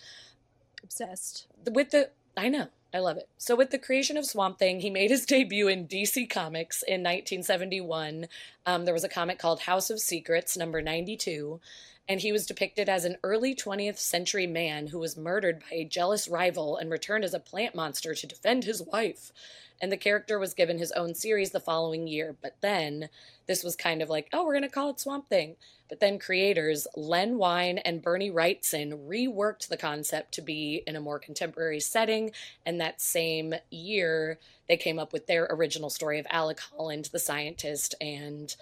[0.82, 1.46] Obsessed.
[1.70, 2.68] with the I know.
[2.92, 3.28] I love it.
[3.36, 7.02] So with the creation of Swamp Thing, he made his debut in DC Comics in
[7.02, 8.26] 1971.
[8.64, 11.60] Um, there was a comic called House of Secrets, number 92,
[12.08, 15.84] and he was depicted as an early 20th century man who was murdered by a
[15.84, 19.32] jealous rival and returned as a plant monster to defend his wife.
[19.80, 23.08] And the character was given his own series the following year, but then
[23.46, 25.56] this was kind of like, oh, we're going to call it Swamp Thing.
[25.88, 31.00] But then creators Len Wein and Bernie Wrightson reworked the concept to be in a
[31.00, 32.32] more contemporary setting.
[32.66, 37.18] And that same year, they came up with their original story of Alec Holland, the
[37.18, 38.54] scientist, and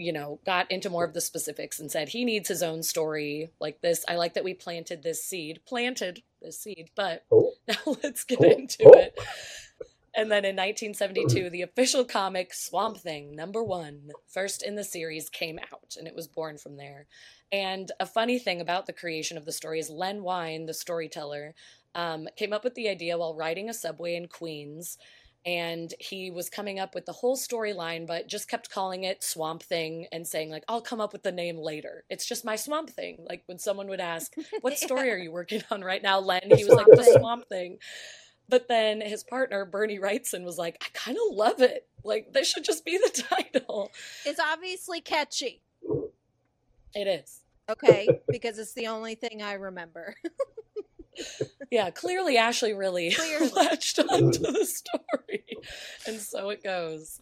[0.00, 3.50] you know, got into more of the specifics and said he needs his own story
[3.58, 4.04] like this.
[4.06, 8.38] I like that we planted this seed, planted this seed, but Oh, now let's get
[8.38, 8.50] Cool.
[8.52, 8.92] into Cool.
[8.94, 9.18] it.
[10.18, 15.30] And then in 1972, the official comic Swamp Thing, number one, first in the series,
[15.30, 17.06] came out, and it was born from there.
[17.52, 21.54] And a funny thing about the creation of the story is Len Wein, the storyteller,
[21.94, 24.98] um, came up with the idea while riding a subway in Queens.
[25.46, 29.62] And he was coming up with the whole storyline, but just kept calling it Swamp
[29.62, 32.02] Thing and saying, like, I'll come up with the name later.
[32.10, 33.24] It's just my Swamp Thing.
[33.28, 36.40] Like when someone would ask, What story are you working on right now, Len?
[36.56, 37.78] He was like, The Swamp Thing.
[38.48, 41.86] But then his partner, Bernie Wrightson, was like, I kind of love it.
[42.04, 43.22] Like, this should just be the
[43.52, 43.90] title.
[44.24, 45.62] It's obviously catchy.
[46.94, 47.40] It is.
[47.70, 50.14] Okay, because it's the only thing I remember.
[51.70, 53.50] Yeah, clearly Ashley really Clearly.
[53.54, 55.44] latched onto the story.
[56.06, 57.20] And so it goes.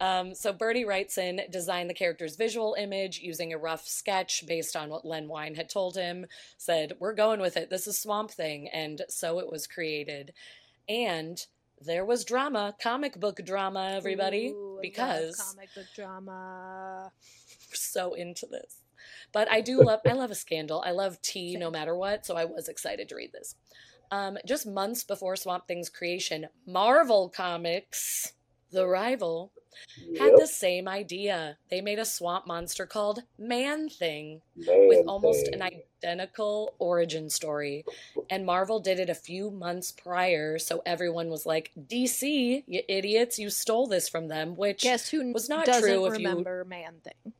[0.00, 4.88] Um, so Bernie Wrightson designed the character's visual image using a rough sketch based on
[4.88, 7.68] what Len Wein had told him, said, We're going with it.
[7.70, 8.68] This is Swamp Thing.
[8.72, 10.32] And so it was created.
[10.92, 11.38] And
[11.80, 17.10] there was drama, comic book drama, everybody, Ooh, I love because comic book drama.
[17.70, 18.76] we're so into this.
[19.32, 20.82] But I do love I love a scandal.
[20.84, 23.54] I love tea no matter what, so I was excited to read this.
[24.10, 28.34] Um, just months before Swamp Thing's creation, Marvel Comics,
[28.72, 29.52] the rival,
[30.18, 31.56] had the same idea.
[31.70, 35.54] They made a swamp monster called Man Thing Man with almost thing.
[35.60, 35.70] an
[36.02, 37.84] identical origin story.
[38.28, 43.38] And Marvel did it a few months prior, so everyone was like, DC, you idiots,
[43.38, 46.64] you stole this from them, which Guess who was not doesn't true if you- remember
[46.64, 47.32] Man Thing?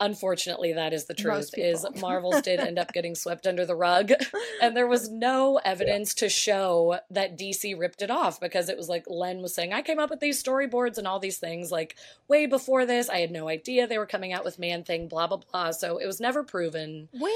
[0.00, 4.12] Unfortunately that is the truth is marvels did end up getting swept under the rug
[4.62, 8.88] and there was no evidence to show that dc ripped it off because it was
[8.88, 11.96] like len was saying i came up with these storyboards and all these things like
[12.28, 15.26] way before this i had no idea they were coming out with man thing blah
[15.26, 17.32] blah blah so it was never proven When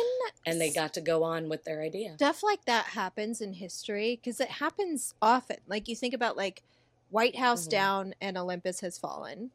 [0.47, 4.19] and they got to go on with their idea stuff like that happens in history
[4.23, 5.57] because it happens often.
[5.67, 6.63] Like you think about like
[7.11, 7.71] White House Mhm.
[7.71, 9.51] down and Olympus has fallen.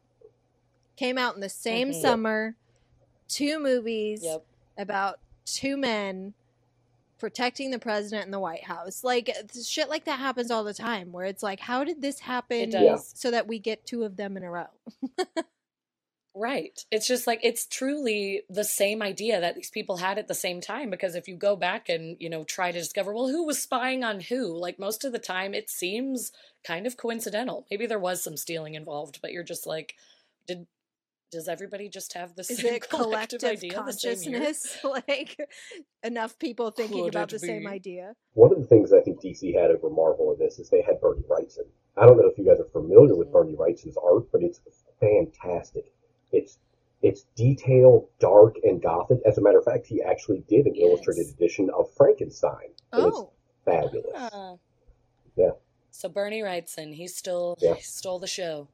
[0.96, 2.00] Came out in the same Mhm.
[2.00, 2.54] summer.
[3.30, 4.44] Two movies yep
[4.80, 6.34] about two men
[7.18, 9.04] protecting the president in the White House.
[9.04, 9.30] Like
[9.64, 13.30] shit like that happens all the time where it's like how did this happen so
[13.30, 14.66] that we get two of them in a row?
[16.32, 16.84] Right.
[16.92, 20.60] It's just like it's truly the same idea that these people had at the same
[20.60, 23.60] time because if you go back and, you know, try to discover well who was
[23.60, 26.30] spying on who, like most of the time it seems
[26.62, 27.66] kind of coincidental.
[27.68, 29.96] Maybe there was some stealing involved, but you're just like
[30.46, 30.68] did
[31.30, 34.78] does everybody just have the Is same it collective, collective idea the same consciousness?
[34.84, 35.38] like
[36.02, 38.14] enough people thinking Could about it the same idea?
[38.34, 41.00] One of the things I think DC had over Marvel in this is they had
[41.00, 41.66] Bernie Wrightson.
[41.96, 43.32] I don't know if you guys are familiar with Mhm.
[43.32, 44.60] Bernie Wrightson's art, but it's
[45.00, 45.92] fantastic.
[46.32, 46.58] It's
[47.02, 49.20] it's detailed, dark, and gothic.
[49.24, 50.86] As a matter of fact, he actually did an Yes.
[50.86, 52.74] illustrated edition of Frankenstein.
[52.92, 53.30] and it's Oh,
[53.64, 54.10] fabulous.
[54.14, 54.56] Ah.
[55.36, 55.52] Yeah.
[55.92, 57.74] So Bernie Wrightson, he still Yeah.
[57.74, 58.68] he stole the show.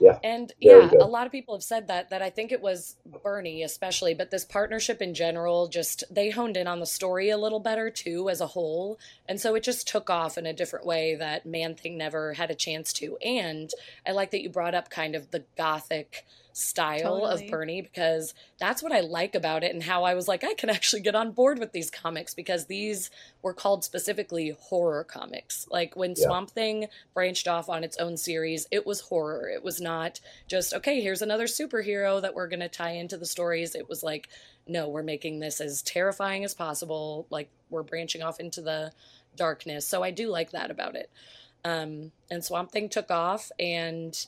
[0.00, 0.18] Yeah.
[0.24, 2.96] And Very yeah, a lot of people have said that that I think it was
[3.22, 7.38] Bernie especially, but this partnership in general just they honed in on the story a
[7.38, 8.98] little better too as a whole.
[9.28, 12.50] And so it just took off in a different way that Man Thing never had
[12.50, 13.16] a chance to.
[13.18, 13.70] And
[14.06, 16.24] I like that you brought up kind of the gothic
[16.56, 17.46] style Totally.
[17.46, 20.54] of Bernie because that's what I like about it and how I was like I
[20.54, 23.10] can actually get on board with these comics because these
[23.42, 25.66] were called specifically horror comics.
[25.70, 26.26] Like when Yeah.
[26.26, 29.48] Swamp Thing branched off on its own series, it was horror.
[29.48, 29.93] It was not
[30.48, 33.74] just okay, here's another superhero that we're going to tie into the stories.
[33.74, 34.28] It was like
[34.66, 37.26] no, we're making this as terrifying as possible.
[37.30, 38.92] Like we're branching off into the
[39.36, 39.86] darkness.
[39.86, 41.10] So I do like that about it.
[41.64, 44.26] Um, and Swamp Thing took off, and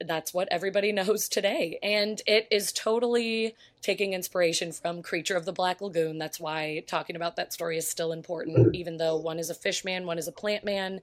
[0.00, 1.78] that's what everybody knows today.
[1.82, 6.18] And it is totally taking inspiration from Creature of the Black Lagoon.
[6.18, 9.84] That's why talking about that story is still important, even though one is a fish
[9.84, 11.00] man, one is a plant man.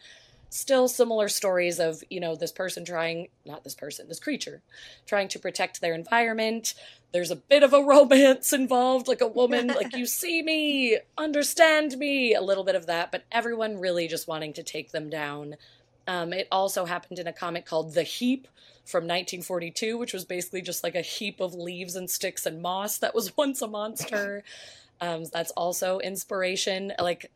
[0.49, 4.61] Still similar stories of, you know, this person trying, not this person, this creature,
[5.05, 6.73] trying to protect their environment.
[7.11, 11.97] There's a bit of a romance involved, like a woman, like, you see me, understand
[11.97, 15.55] me, a little bit of that, but everyone really just wanting to take them down.
[16.07, 18.47] Um, it also happened in a comic called The Heap
[18.85, 22.97] from 1942, which was basically just like a heap of leaves and sticks and moss
[22.99, 24.43] that was once a monster.
[24.99, 27.31] Um, that's also inspiration, like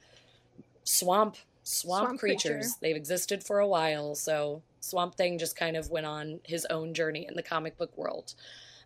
[0.84, 2.42] swamp swamp, Swamp creatures.
[2.52, 2.68] creature.
[2.82, 6.94] They've existed for a while, so Swamp Thing just kind of went on his own
[6.94, 8.34] journey in the comic book world.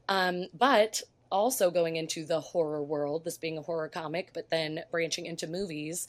[0.08, 4.84] Um, but also going into the horror world, this being a horror comic, but then
[4.92, 6.08] branching into movies.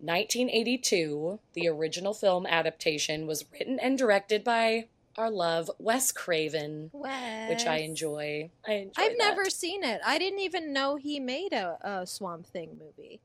[0.00, 7.64] 1982, the original film adaptation was written and directed by our love Wes Craven, which
[7.66, 8.50] I enjoy.
[8.66, 9.18] I enjoy I've that.
[9.18, 10.00] never seen it.
[10.04, 13.20] I didn't even know he made a, a Swamp Thing movie.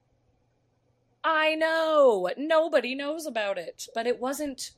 [1.23, 4.71] I know nobody knows about it, but it wasn't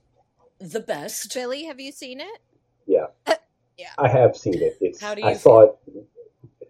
[0.60, 1.34] the best.
[1.34, 2.42] Billy, have you seen it?
[2.86, 3.08] Yeah.
[3.78, 3.90] Yeah.
[3.98, 4.78] I have seen it.
[4.82, 5.76] It's, How do you I you saw it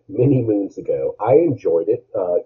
[0.08, 1.16] many moons ago.
[1.20, 2.38] I enjoyed it uh,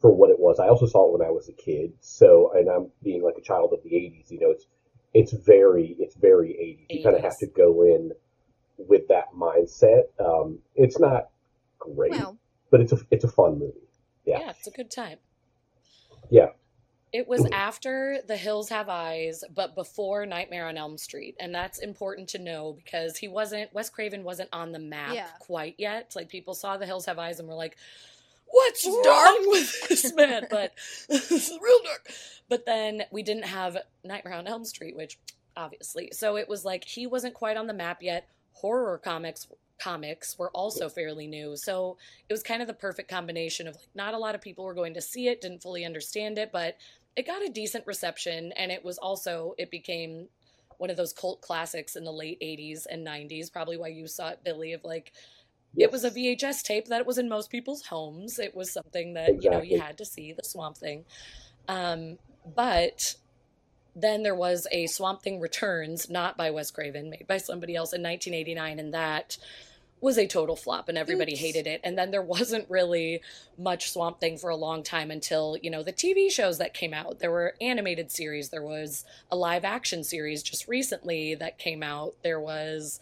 [0.00, 0.60] for what it was.
[0.60, 1.92] I also saw it when I was a kid.
[2.00, 4.30] So, and I'm being like a child of the '80s.
[4.30, 4.66] You know, it's
[5.14, 6.96] it's very it's very '80s.
[6.96, 8.12] You kind of have to go in
[8.76, 10.04] with that mindset.
[10.20, 11.30] Um, it's not
[11.78, 12.38] great, Well,
[12.70, 13.74] but it's a it's a fun movie.
[14.24, 14.40] Yeah.
[14.40, 15.18] yeah, it's a good time.
[16.30, 16.50] Yeah.
[17.10, 21.36] It was after The Hills Have Eyes, but before Nightmare on Elm Street.
[21.40, 25.28] And that's important to know because he wasn't, Wes Craven wasn't on the map Yeah.
[25.40, 26.12] quite yet.
[26.14, 27.78] Like people saw The Hills Have Eyes and were like,
[28.46, 30.48] what's wrong with this man?
[30.50, 30.74] But
[31.08, 32.10] this is real dark.
[32.50, 35.18] But then we didn't have Nightmare on Elm Street, which
[35.56, 36.10] obviously.
[36.12, 38.28] So it was like he wasn't quite on the map yet.
[38.52, 39.46] Horror comics
[39.78, 41.56] comics were also fairly new.
[41.56, 41.96] So
[42.28, 44.74] it was kind of the perfect combination of like not a lot of people were
[44.74, 46.76] going to see it, didn't fully understand it, but
[47.16, 50.28] it got a decent reception and it was also it became
[50.78, 54.28] one of those cult classics in the late 80s and 90s probably why you saw
[54.28, 55.12] it billy of like
[55.76, 58.38] it was a vhs tape that was in most people's homes.
[58.38, 61.04] It was something that you know you had to see the swamp thing.
[61.68, 62.18] Um,
[62.54, 63.14] but
[64.00, 67.92] then there was a swamp thing returns not by wes craven made by somebody else
[67.92, 69.36] in 1989 and that
[70.00, 71.40] was a total flop and everybody Oops.
[71.40, 71.80] hated it.
[71.82, 73.20] And then there wasn't really
[73.56, 76.94] much swamp thing for a long time until you know the tv shows that came
[76.94, 77.18] out.
[77.18, 78.50] There were animated series.
[78.50, 82.14] There was a live action series just recently that came out.
[82.22, 83.00] There was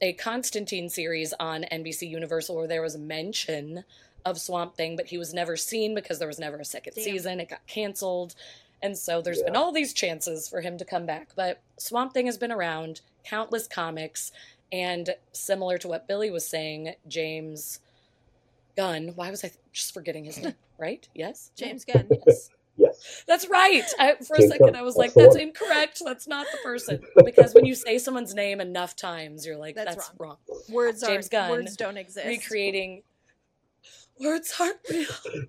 [0.00, 3.84] a constantine series on nbc universal where there was a mention
[4.24, 7.04] of swamp thing but he was never seen because there was never a second Damn.
[7.04, 7.40] season.
[7.40, 8.34] It got canceled
[8.84, 9.46] and so there's Yeah.
[9.46, 13.00] been all these chances for him to come back but swamp thing has been around
[13.24, 14.30] countless comics
[14.72, 17.78] and similar to what Billy was saying, James
[18.76, 20.54] Gunn, why was I th- just forgetting his name?
[20.78, 21.08] Right?
[21.14, 21.52] Yes?
[21.54, 22.08] James Gunn.
[22.26, 22.50] Yes.
[22.76, 23.22] Yes.
[23.28, 23.84] That's right.
[24.00, 25.42] I, for a second, Gunn, I was that's like, the that's one.
[25.42, 26.02] incorrect.
[26.04, 27.00] That's not the person.
[27.24, 30.38] Because when you say someone's name enough times, you're like, That's that's, wrong.
[30.68, 32.26] Words James are Gunn words don't exist.
[32.26, 33.04] Recreating.
[34.20, 35.44] Words aren't real.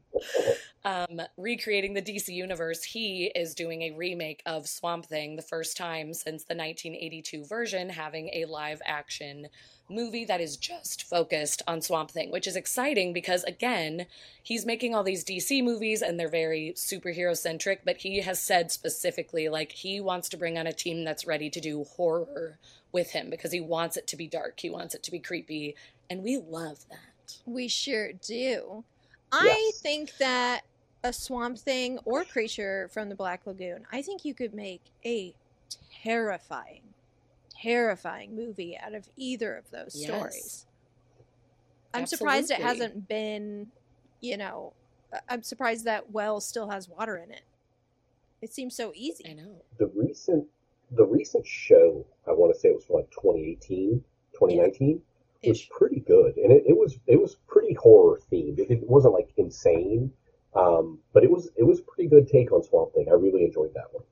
[0.86, 5.78] um, recreating the DC universe, he is doing a remake of Swamp Thing, the first
[5.78, 9.48] time since the 1982 version, having a live action
[9.88, 14.08] movie that is just focused on Swamp Thing, which is exciting because, again,
[14.42, 18.72] he's making all these DC movies and they're very superhero centric, but he has said
[18.72, 22.58] specifically, like, he wants to bring on a team that's ready to do horror
[22.92, 25.76] with him because he wants it to be dark, he wants it to be creepy,
[26.10, 27.15] and we love that.
[27.46, 28.84] We sure do.
[29.32, 29.80] I Yes.
[29.82, 30.64] think that
[31.04, 35.34] a swamp thing or creature from the Black Lagoon, I think you could make a
[36.04, 36.82] terrifying
[37.62, 40.06] terrifying movie out of either of those Yes.
[40.08, 40.66] stories.
[41.94, 43.72] I'm surprised it hasn't been,
[44.20, 44.74] you know,
[45.14, 47.44] I- I'm surprised that well still has water in it.
[48.42, 49.26] It seems so easy.
[49.30, 49.62] I know.
[49.78, 50.50] The recent
[50.92, 54.04] the recent show, I want to say it was from like 2018,
[54.34, 55.02] 2019,
[55.50, 58.60] was pretty good, and it, it was it was pretty horror themed.
[58.60, 60.12] It, it wasn't like insane,
[60.56, 63.08] um, but it was it was a pretty good take on Swamp Thing.
[63.10, 64.04] I really enjoyed that one.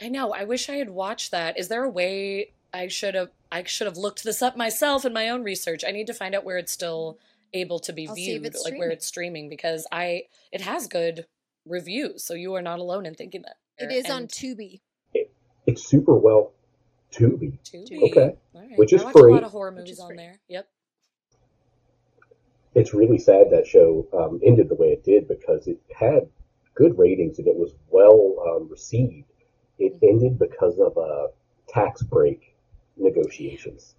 [0.00, 0.32] I know.
[0.32, 1.58] I wish I had watched that.
[1.58, 5.12] Is there a way I should have I should have looked this up myself in
[5.12, 5.84] my own research.
[5.86, 7.18] I need to find out where it's still
[7.52, 11.26] able to be I'll viewed, it's like where it's streaming because I it has good
[11.66, 13.56] reviews, so you are not alone in thinking that.
[13.78, 14.80] It is on And Tubi.
[15.66, 16.52] It's super well
[17.12, 17.58] Tubi.
[17.64, 18.02] Tubi.
[18.10, 18.34] Okay.
[18.54, 18.78] All right.
[18.78, 20.16] Which is I watch a lot of horror Which movies is on free.
[20.16, 20.40] there.
[20.48, 20.68] Yep.
[22.74, 26.28] It's really sad that show um, ended the way it did because it had
[26.74, 29.26] good ratings and it was well um, received.
[29.78, 30.08] It Mhm.
[30.08, 31.28] ended because of uh,
[31.68, 32.54] tax break
[32.96, 33.96] negotiations.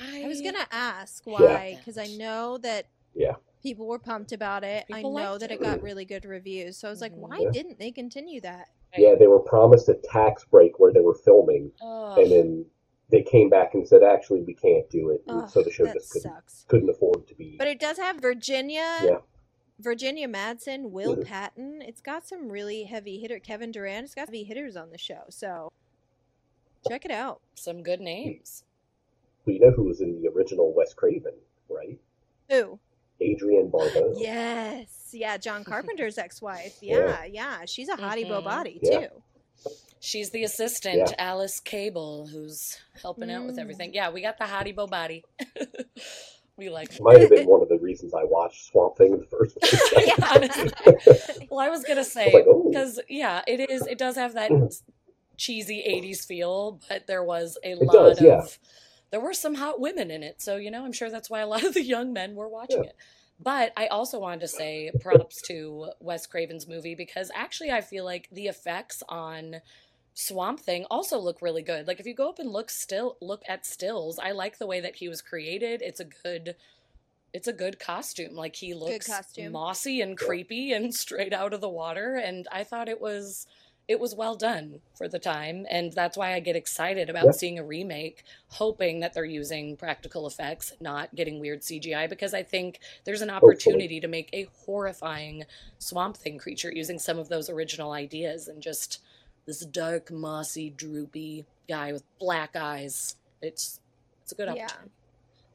[0.00, 3.34] I was gonna ask why, because I know that Yeah.
[3.62, 4.86] People were pumped about it.
[4.86, 5.54] People I know that it.
[5.54, 6.76] it got really good reviews.
[6.76, 7.18] So I was like, Mhm.
[7.28, 7.50] why Yeah.
[7.50, 8.68] didn't they continue that?
[8.96, 12.18] Yeah, they were promised a tax break where they were filming, Ugh.
[12.18, 12.66] and then
[13.10, 15.84] they came back and said, "Actually, we can't do it." And Ugh, so the show
[15.92, 16.64] just couldn't sucks.
[16.68, 17.56] couldn't afford to be.
[17.58, 19.20] But it does have Virginia, Yeah.
[19.78, 21.24] Virginia Madsen, Will Mhm.
[21.26, 21.82] Patton.
[21.82, 23.38] It's got some really heavy hitter.
[23.38, 24.04] Kevin Durand.
[24.04, 25.24] It's got heavy hitters on the show.
[25.28, 25.70] So
[26.88, 27.40] check it out.
[27.54, 28.64] Some good names.
[29.44, 31.34] Well, you know who was in the original Wes Craven,
[31.68, 31.98] right?
[32.52, 32.78] Ooh,
[33.22, 34.14] Adrienne Barbeau.
[34.16, 35.36] yes, yeah.
[35.36, 36.76] John Carpenter's ex-wife.
[36.82, 36.98] Yeah.
[36.98, 37.64] Yeah, yeah.
[37.66, 38.28] She's a hottie Mhm.
[38.28, 39.00] bo body Yeah.
[39.08, 39.22] too.
[40.00, 41.14] She's the assistant, Yeah.
[41.18, 43.60] Alice Cable, who's helping out with Mm.
[43.62, 43.94] everything.
[43.94, 45.24] Yeah, we got the hottie bo body.
[46.56, 47.00] we like it.
[47.02, 50.06] Might have been one of the reasons I watched Swamp Thing in the first place.
[50.06, 51.48] Yeah, honestly.
[51.50, 52.68] Well, I was gonna say like, oh.
[52.70, 53.86] because yeah, it is.
[53.86, 54.50] It does have that
[55.36, 58.58] cheesy '80s feel, but there was a It lot does, of.
[59.12, 59.18] Yeah.
[59.18, 61.46] There were some hot women in it, so you know, I'm sure that's why a
[61.46, 62.90] lot of the young men were watching Yeah.
[62.90, 62.96] it.
[63.40, 68.04] But I also wanted to say props to Wes Craven's movie because actually I feel
[68.04, 69.60] like the effects on
[70.14, 71.86] Swamp Thing also look really good.
[71.86, 74.80] Like if you go up and look still look at stills, I like the way
[74.80, 75.80] that he was created.
[75.82, 76.56] It's a good
[77.32, 78.34] it's a good costume.
[78.34, 79.08] Like he looks
[79.50, 83.46] mossy and creepy and straight out of the water and I thought it was
[83.88, 87.30] it was well done for the time and that's why I get excited about Yeah.
[87.32, 92.42] seeing a remake hoping that they're using practical effects not getting weird CGI because I
[92.42, 93.52] think there's an Hopefully.
[93.54, 95.44] opportunity to make a horrifying
[95.78, 99.00] swamp thing creature using some of those original ideas and just
[99.46, 103.80] this dark mossy droopy guy with black eyes it's
[104.22, 104.64] it's a good Yeah.
[104.64, 104.90] opportunity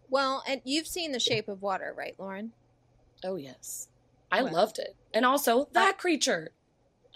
[0.09, 2.51] Well, and you've seen The Shape of Water, right, Lauren?
[3.23, 3.87] oh yes
[4.31, 4.53] I Well.
[4.53, 6.49] loved it and also that creature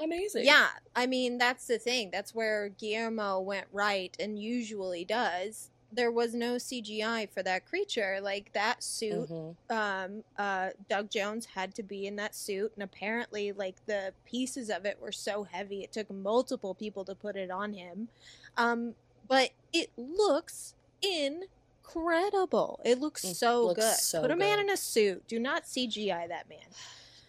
[0.04, 2.10] amazing Yeah, I mean that's the thing.
[2.12, 5.70] That's where Guillermo went right and usually does.
[5.92, 8.20] There was no CGI for that creature.
[8.22, 9.56] Like that suit, Mhm.
[9.70, 14.70] um, uh, Doug Jones had to be in that suit, and apparently, like the pieces
[14.70, 18.10] of it were so heavy, it took multiple people to put it on him.
[18.58, 18.96] Um,
[19.30, 22.80] but it looks incredible.
[22.84, 23.96] It looks It so looks good.
[23.96, 25.26] so put a man in a suit.
[25.28, 26.60] Do not CGI that man.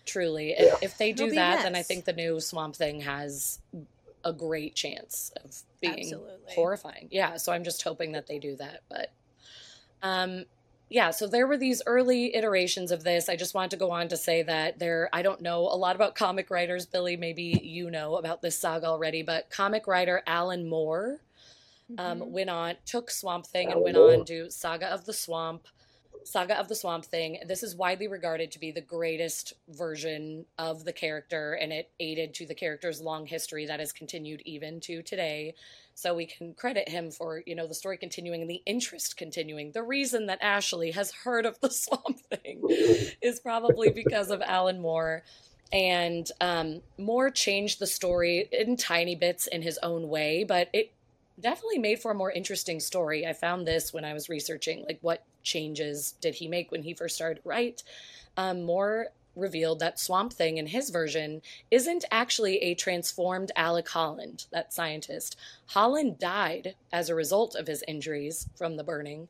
[0.08, 0.74] Truly, Yeah.
[0.74, 3.00] if, if they It'll do be a that, then I think the new Swamp Thing
[3.02, 3.60] has
[4.24, 6.54] a great chance of being Absolutely.
[6.54, 7.08] horrifying.
[7.10, 8.80] Yeah, so I'm just hoping that they do that.
[8.88, 9.10] But,
[10.02, 10.46] um,
[10.88, 13.28] yeah, so there were these early iterations of this.
[13.28, 15.94] I just wanted to go on to say that there, I don't know a lot
[15.94, 17.16] about comic writers, Billy.
[17.16, 21.20] Maybe you know about this saga already, but comic writer Alan Moore
[21.98, 22.26] um, Mhm.
[22.30, 24.12] went on, took Swamp Thing and went Moore.
[24.14, 25.68] on to Saga of the Swamp.
[26.28, 27.38] Saga of the Swamp Thing.
[27.46, 32.34] This is widely regarded to be the greatest version of the character, and it aided
[32.34, 35.54] to the character's long history that has continued even to today.
[35.94, 39.72] So we can credit him for, you know, the story continuing and the interest continuing.
[39.72, 42.60] The reason that Ashley has heard of the Swamp Thing
[43.22, 45.24] is probably because of Alan Moore.
[45.72, 50.92] And um, Moore changed the story in tiny bits in his own way, but it
[51.40, 53.26] definitely made for a more interesting story.
[53.26, 56.94] I found this when I was researching, like what changes did he make when he
[56.94, 57.82] first started write.
[58.36, 59.08] Um, Moore
[59.38, 65.36] revealed that Swamp Thing in his version isn't actually a transformed Alec Holland, that scientist.
[65.66, 69.28] Holland died as a result of his injuries from the burning.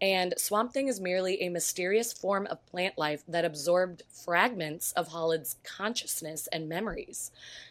[0.00, 5.08] And Swamp Thing is merely a mysterious form of plant life that absorbed fragments of
[5.08, 7.30] Holland's consciousness and memories.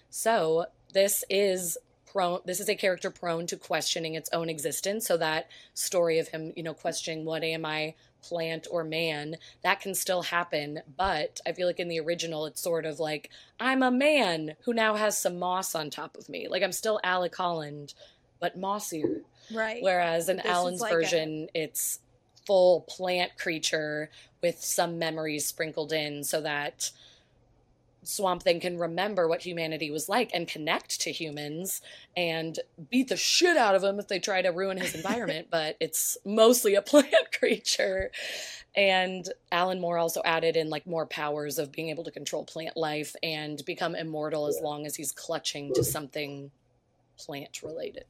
[0.09, 1.77] So, this is
[2.11, 6.27] prone this is a character prone to questioning its own existence so that story of
[6.29, 11.39] him you know questioning what am i plant or man that can still happen but
[11.47, 13.29] i feel like in the original it's sort of like
[13.59, 16.99] i'm a man who now has some moss on top of me like i'm still
[17.03, 17.93] alec holland
[18.41, 19.21] but mossier.
[19.53, 19.81] Right.
[19.81, 21.99] Whereas in This Alan's like a- version, it's
[22.45, 24.09] full plant creature
[24.41, 26.89] with some memories sprinkled in so that
[28.03, 31.81] Swamp Thing can remember what humanity was like and connect to humans
[32.17, 32.59] and
[32.89, 35.47] beat the shit out of them if they try to ruin his environment.
[35.51, 38.11] but it's mostly a plant creature.
[38.75, 42.77] And Alan Moore also added in like more powers of being able to control plant
[42.77, 46.51] life and become immortal as long as he's clutching to something
[47.17, 48.05] plant related.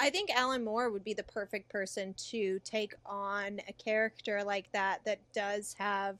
[0.00, 4.70] I think Alan Moore would be the perfect person to take on a character like
[4.72, 6.16] that that does have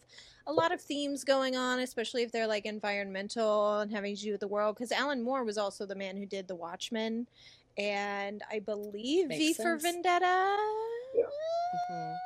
[0.46, 4.32] a lot of themes going on, especially if they're like environmental and having to do
[4.32, 4.76] with the world.
[4.76, 7.26] Because Alan Moore was also the man who did The Watchmen,
[7.76, 9.82] and I believe V Makes for sense.
[9.82, 10.56] Vendetta.
[11.90, 12.16] Mhm.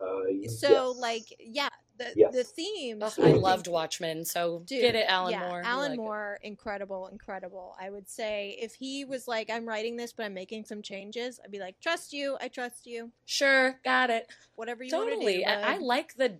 [0.00, 0.96] Uh, So, yes.
[0.98, 1.68] like, yeah,
[1.98, 2.34] the Yes.
[2.34, 3.02] the themes.
[3.02, 5.62] Ugh, I I loved Watchmen, so Dude, get it, Alan yeah, Moore.
[5.64, 6.02] Alan like it.
[6.02, 7.76] Moore, incredible, incredible.
[7.80, 11.40] I would say if he was like, I'm writing this, but I'm making some changes,
[11.44, 13.10] I'd be like, trust you, I trust you.
[13.24, 14.28] Sure, got it.
[14.56, 15.38] Whatever you want to Totally.
[15.38, 15.44] do.
[15.44, 16.36] I, I like the.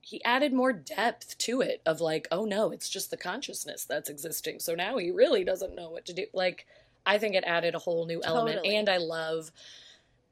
[0.00, 4.10] He added more depth to it of like, oh no, it's just the consciousness that's
[4.10, 4.60] existing.
[4.60, 6.26] So now he really doesn't know what to do.
[6.34, 6.66] Like,
[7.06, 8.76] I think it added a whole new element, Totally.
[8.76, 9.50] and I love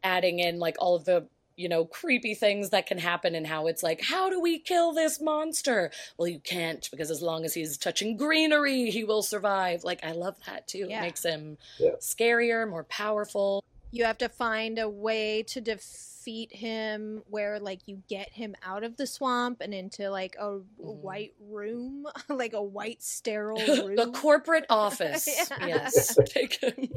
[0.04, 1.26] adding in like all of the
[1.62, 4.92] you know creepy things that can happen and how it's like how do we kill
[4.92, 5.90] this monster?
[6.18, 9.84] Well you can't because as long as he's touching greenery he will survive.
[9.84, 10.86] Like i love that too.
[10.90, 10.98] Yeah.
[10.98, 11.92] it makes him Yeah.
[12.00, 13.62] scarier more powerful.
[13.94, 18.84] You have to find a way to defeat him where like you get him out
[18.84, 20.64] of the swamp and into like a Mhm.
[20.78, 23.96] white room like a white sterile room.
[23.96, 25.28] the corporate office.
[25.28, 25.66] Yeah.
[25.66, 26.16] yes.
[26.26, 26.88] Take him.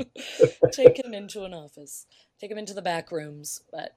[0.72, 2.06] Take him into an office.
[2.40, 3.96] Take him into the back rooms but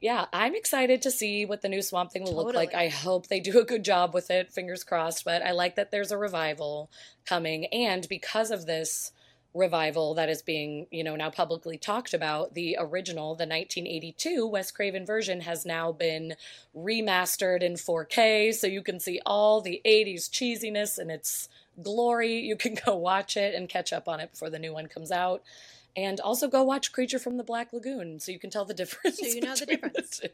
[0.00, 2.74] yeah i'm excited to see what the new swamp thing will look like.
[2.74, 5.90] I hope they do a good job with it fingers crossed but i like that
[5.90, 6.90] there's a revival
[7.26, 7.66] coming.
[7.66, 9.12] And because of this
[9.54, 14.70] revival that is being you know now publicly talked about the original the 1982 wes
[14.70, 16.34] craven version has now been
[16.76, 21.48] remastered in 4k so you can see all the 80s cheesiness and its
[21.82, 22.40] glory.
[22.40, 25.10] You can go watch it and catch up on it before the new one comes
[25.10, 25.42] out
[25.98, 29.18] and also go watch creature from the black lagoon so you can tell the difference
[29.18, 30.20] So you know the difference.
[30.20, 30.28] two.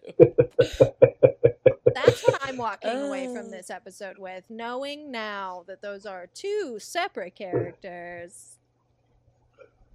[1.94, 6.76] that's what i'm walking away from this episode with knowing now that those are two
[6.78, 8.58] separate characters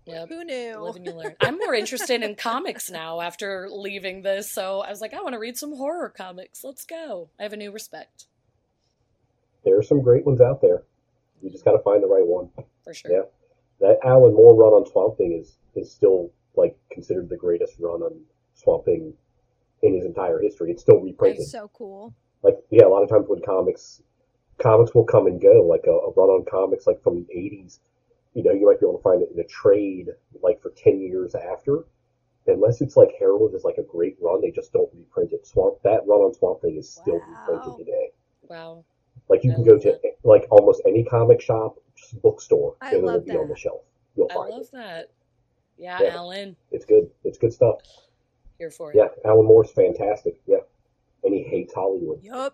[0.06, 1.36] yep who knew Live and you learn.
[1.41, 5.34] I'm more interested in comics now after leaving this, so I was like, I want
[5.34, 6.64] to read some horror comics.
[6.64, 7.30] Let's go.
[7.40, 8.26] I have a new respect
[9.66, 10.84] there are some great ones out there.
[11.44, 12.50] You just got to find the right one.
[12.84, 13.12] for sure.
[13.12, 13.22] Yeah.
[13.82, 18.02] That Alan Moore run on Swamp Thing is is still like considered the greatest run
[18.02, 18.20] on
[18.54, 19.14] Swamp Thing
[19.82, 20.72] in his entire history.
[20.72, 21.40] It's still reprinted.
[21.41, 22.14] That's so cool
[22.44, 24.02] like yeah, a lot of times when comics
[24.58, 27.80] comics will come and go, like a, a run on comics like from the eighties,
[28.34, 30.10] you know, you might be able to find it in a trade
[30.41, 31.86] like for ten years after.
[32.48, 35.46] Unless it's like heralded is like a great run, they just don't reprint it.
[35.46, 37.46] Swamp that run on Swamp Thing is still Wow.
[37.48, 38.12] reprinted today.
[38.48, 38.86] Wow.
[39.28, 42.90] Like you I can go love to like almost any comic shop, just bookstore, I
[42.90, 43.82] and it'll love be on the shelf.
[44.16, 44.72] You'll I find love it.
[44.74, 45.10] that.
[45.80, 46.15] Yeah, Yeah.
[46.15, 47.10] Alan, It's good.
[47.23, 47.80] It's good stuff.
[48.57, 48.97] here for it.
[48.97, 50.39] Yeah, Alan Moore's fantastic.
[50.45, 50.57] Yeah,
[51.23, 52.19] and he hates Hollywood.
[52.22, 52.53] yup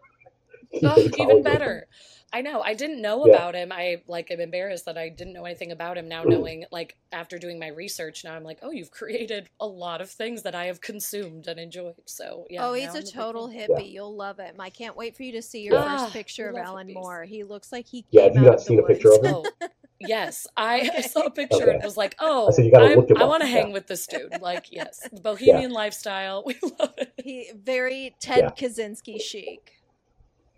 [0.84, 1.44] Oh, even Hollywood.
[1.44, 1.88] better.
[2.34, 2.62] I know.
[2.62, 3.34] I didn't know Yeah.
[3.34, 3.72] about him.
[3.72, 6.30] I like am embarrassed that I didn't know anything about him now mm.
[6.32, 10.10] knowing like after doing my research now I'm like, "Oh, you've created a lot of
[10.10, 12.68] things that I have consumed and enjoyed." So, yeah.
[12.68, 13.70] oh, he's I'm a total fan.
[13.70, 13.92] hippie.
[13.92, 14.56] You'll love him.
[14.60, 15.98] I can't wait for you to see your Yeah.
[15.98, 16.94] first picture of Alan hippies.
[16.96, 17.24] Moore.
[17.24, 19.32] He looks like he Yeah, came have you out not seen a picture of him?
[19.34, 19.46] Oh.
[20.04, 20.46] Oh, yes.
[20.58, 21.02] I Okay.
[21.04, 21.74] saw a picture Okay.
[21.76, 23.30] and was like, "Oh, I said you gotta I'm- look him I up.
[23.30, 23.74] want to hang Yeah.
[23.74, 26.44] with this dude." Like, yes, the bohemian lifestyle.
[26.46, 27.14] We love it.
[27.24, 28.50] He very Ted Yeah.
[28.68, 29.74] Kaczynski chic.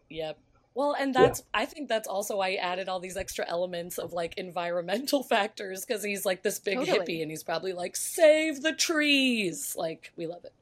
[0.10, 0.38] Yep.
[0.74, 4.14] Well, and that's I think that's also why I added all these extra elements of
[4.14, 7.00] like environmental factors because he's like this big Totally.
[7.00, 9.76] hippie and he's probably like save the trees.
[9.76, 10.54] Like we love it.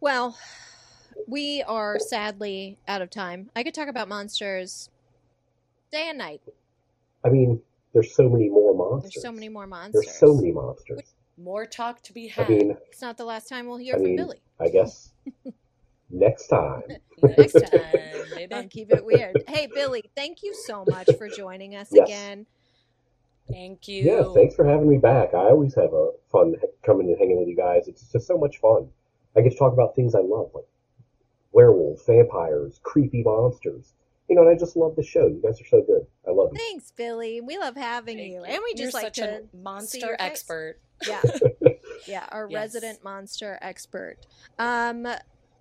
[0.00, 0.36] Well,
[1.26, 3.50] we are sadly out of time.
[3.56, 4.90] I could talk about monsters
[5.90, 6.40] day and night.
[7.24, 7.62] I mean,
[8.00, 9.12] there's so many more monsters.
[9.14, 10.04] There's so many more monsters.
[10.04, 11.00] There's so many monsters.
[11.36, 13.98] More talk to be I had mean, It's not the last time we'll hear I
[13.98, 14.42] from mean, Billy.
[14.60, 15.12] I guess
[16.10, 16.82] next time.
[17.22, 18.68] next time, on baby.
[18.68, 19.42] Keep It Weird.
[19.48, 22.08] Hey, Billy, thank you so much for joining us Yes.
[22.08, 22.46] again.
[23.50, 24.04] Thank you.
[24.04, 25.32] Yeah, thanks for having me back.
[25.32, 27.88] I always have a fun coming and hanging with you guys.
[27.88, 28.88] It's just so much fun.
[29.36, 30.66] I get to talk about things I love, like
[31.52, 33.94] werewolves, vampires, creepy monsters.
[34.28, 35.26] You know, and I just love the show.
[35.26, 36.06] You guys are so good.
[36.26, 36.58] I love you.
[36.58, 37.40] Thanks, Billy.
[37.40, 38.24] We love having you.
[38.26, 38.44] you.
[38.44, 40.80] And we You're just like such to a monster expert.
[41.06, 41.22] Yeah.
[42.06, 42.54] Yeah, our Yes.
[42.74, 44.16] resident monster expert.
[44.58, 45.04] Um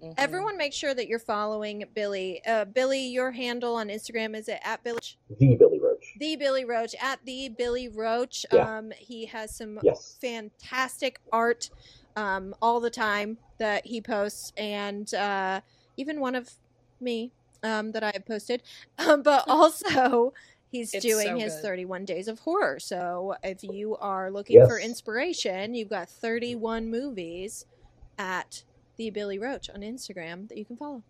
[0.02, 0.14] Mhm.
[0.18, 2.42] everyone make sure that you're following Billy.
[2.46, 5.00] Uh Billy, your handle on Instagram is it at Billy
[5.40, 6.14] The Billy Roach.
[6.20, 8.46] The Billy Roach at the Billy Roach.
[8.54, 8.78] Yeah.
[8.78, 10.18] Um, he has some Yes.
[10.22, 11.70] fantastic art
[12.16, 15.62] um, all the time that he posts, and uh,
[15.98, 16.50] even one of
[17.02, 17.34] me
[17.68, 18.64] um, that I have posted.
[19.00, 20.34] Um, but also,
[20.72, 21.62] he's It's doing so his good.
[21.62, 22.80] 31 Days of Horror.
[22.80, 27.66] So if you are looking for inspiration, you've got 31 movies
[28.18, 28.64] at
[28.98, 31.04] the Billy Roach on Instagram that you can follow.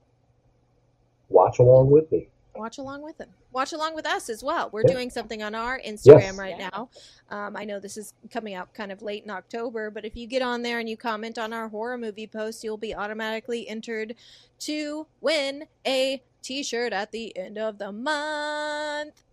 [1.30, 2.28] Watch along with me.
[2.58, 3.30] Watch along with them.
[3.52, 4.70] Watch along with us as well.
[4.72, 4.94] We're Yeah.
[4.94, 6.70] doing something on our Instagram right Yeah.
[6.74, 6.90] now.
[7.30, 10.28] Um, I know this is coming out kind of late in October, but if you
[10.28, 14.16] get on there and you comment on our horror movie post, you'll be automatically entered
[14.60, 19.24] to win a t shirt at the end of the month.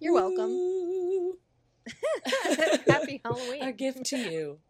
[0.00, 1.38] You're welcome.
[2.86, 3.62] Happy Halloween.
[3.62, 4.58] A gift to you.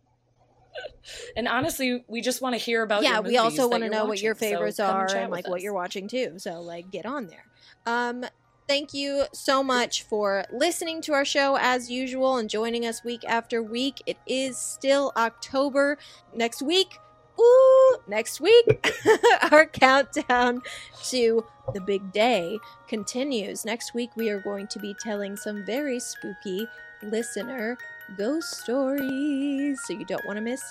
[1.37, 3.03] And honestly, we just want to hear about.
[3.03, 5.75] yeah, your we also want to know what your favorites are and like what you're
[5.75, 6.39] watching too.
[6.39, 7.45] So like get on there.
[7.87, 8.25] Um
[8.69, 13.23] thank you so much for listening to our show as usual and joining us week
[13.27, 14.03] after week.
[14.07, 15.99] It is still October
[16.35, 16.99] next week.
[17.41, 18.95] Ooh, next week
[19.51, 20.63] our countdown
[21.05, 23.65] to the big day continues.
[23.65, 26.67] Next week we are going to be telling some very spooky
[27.03, 27.79] listener
[28.17, 29.81] ghost stories.
[29.85, 30.63] So you don't want to miss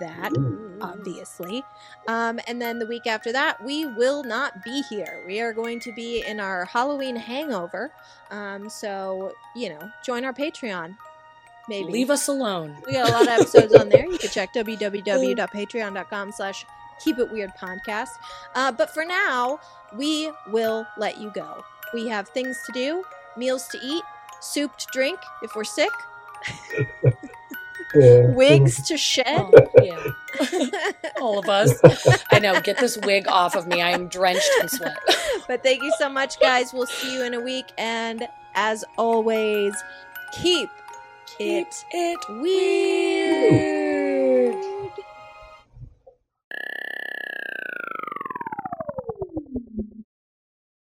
[0.00, 0.32] that
[0.80, 1.62] obviously.
[2.06, 5.22] Um, and then the week after that, we will not be here.
[5.26, 7.92] We are going to be in our Halloween hangover.
[8.30, 10.96] Um, so, you know, join our Patreon.
[11.68, 11.92] Maybe.
[11.92, 12.76] Leave us alone.
[12.86, 14.06] We got a lot of episodes on there.
[14.06, 16.64] You can check www.patreon.com slash
[17.02, 18.08] keep it weird podcast.
[18.54, 19.60] Uh, but for now,
[19.94, 21.64] we will let you go.
[21.92, 23.04] We have things to do,
[23.36, 24.02] meals to eat,
[24.40, 25.90] soup to drink if we're sick,
[27.94, 28.26] Yeah.
[28.26, 29.24] wigs to shed.
[29.26, 30.70] Oh, yeah.
[31.20, 31.72] All of us.
[32.30, 32.60] I know.
[32.60, 33.80] Get this wig off of me.
[33.80, 34.98] I am drenched in sweat.
[35.46, 36.72] but thank you so much, guys.
[36.72, 37.66] We'll see you in a week.
[37.78, 39.74] And as always,
[40.32, 40.68] keep,
[41.36, 43.87] Keep it it weird.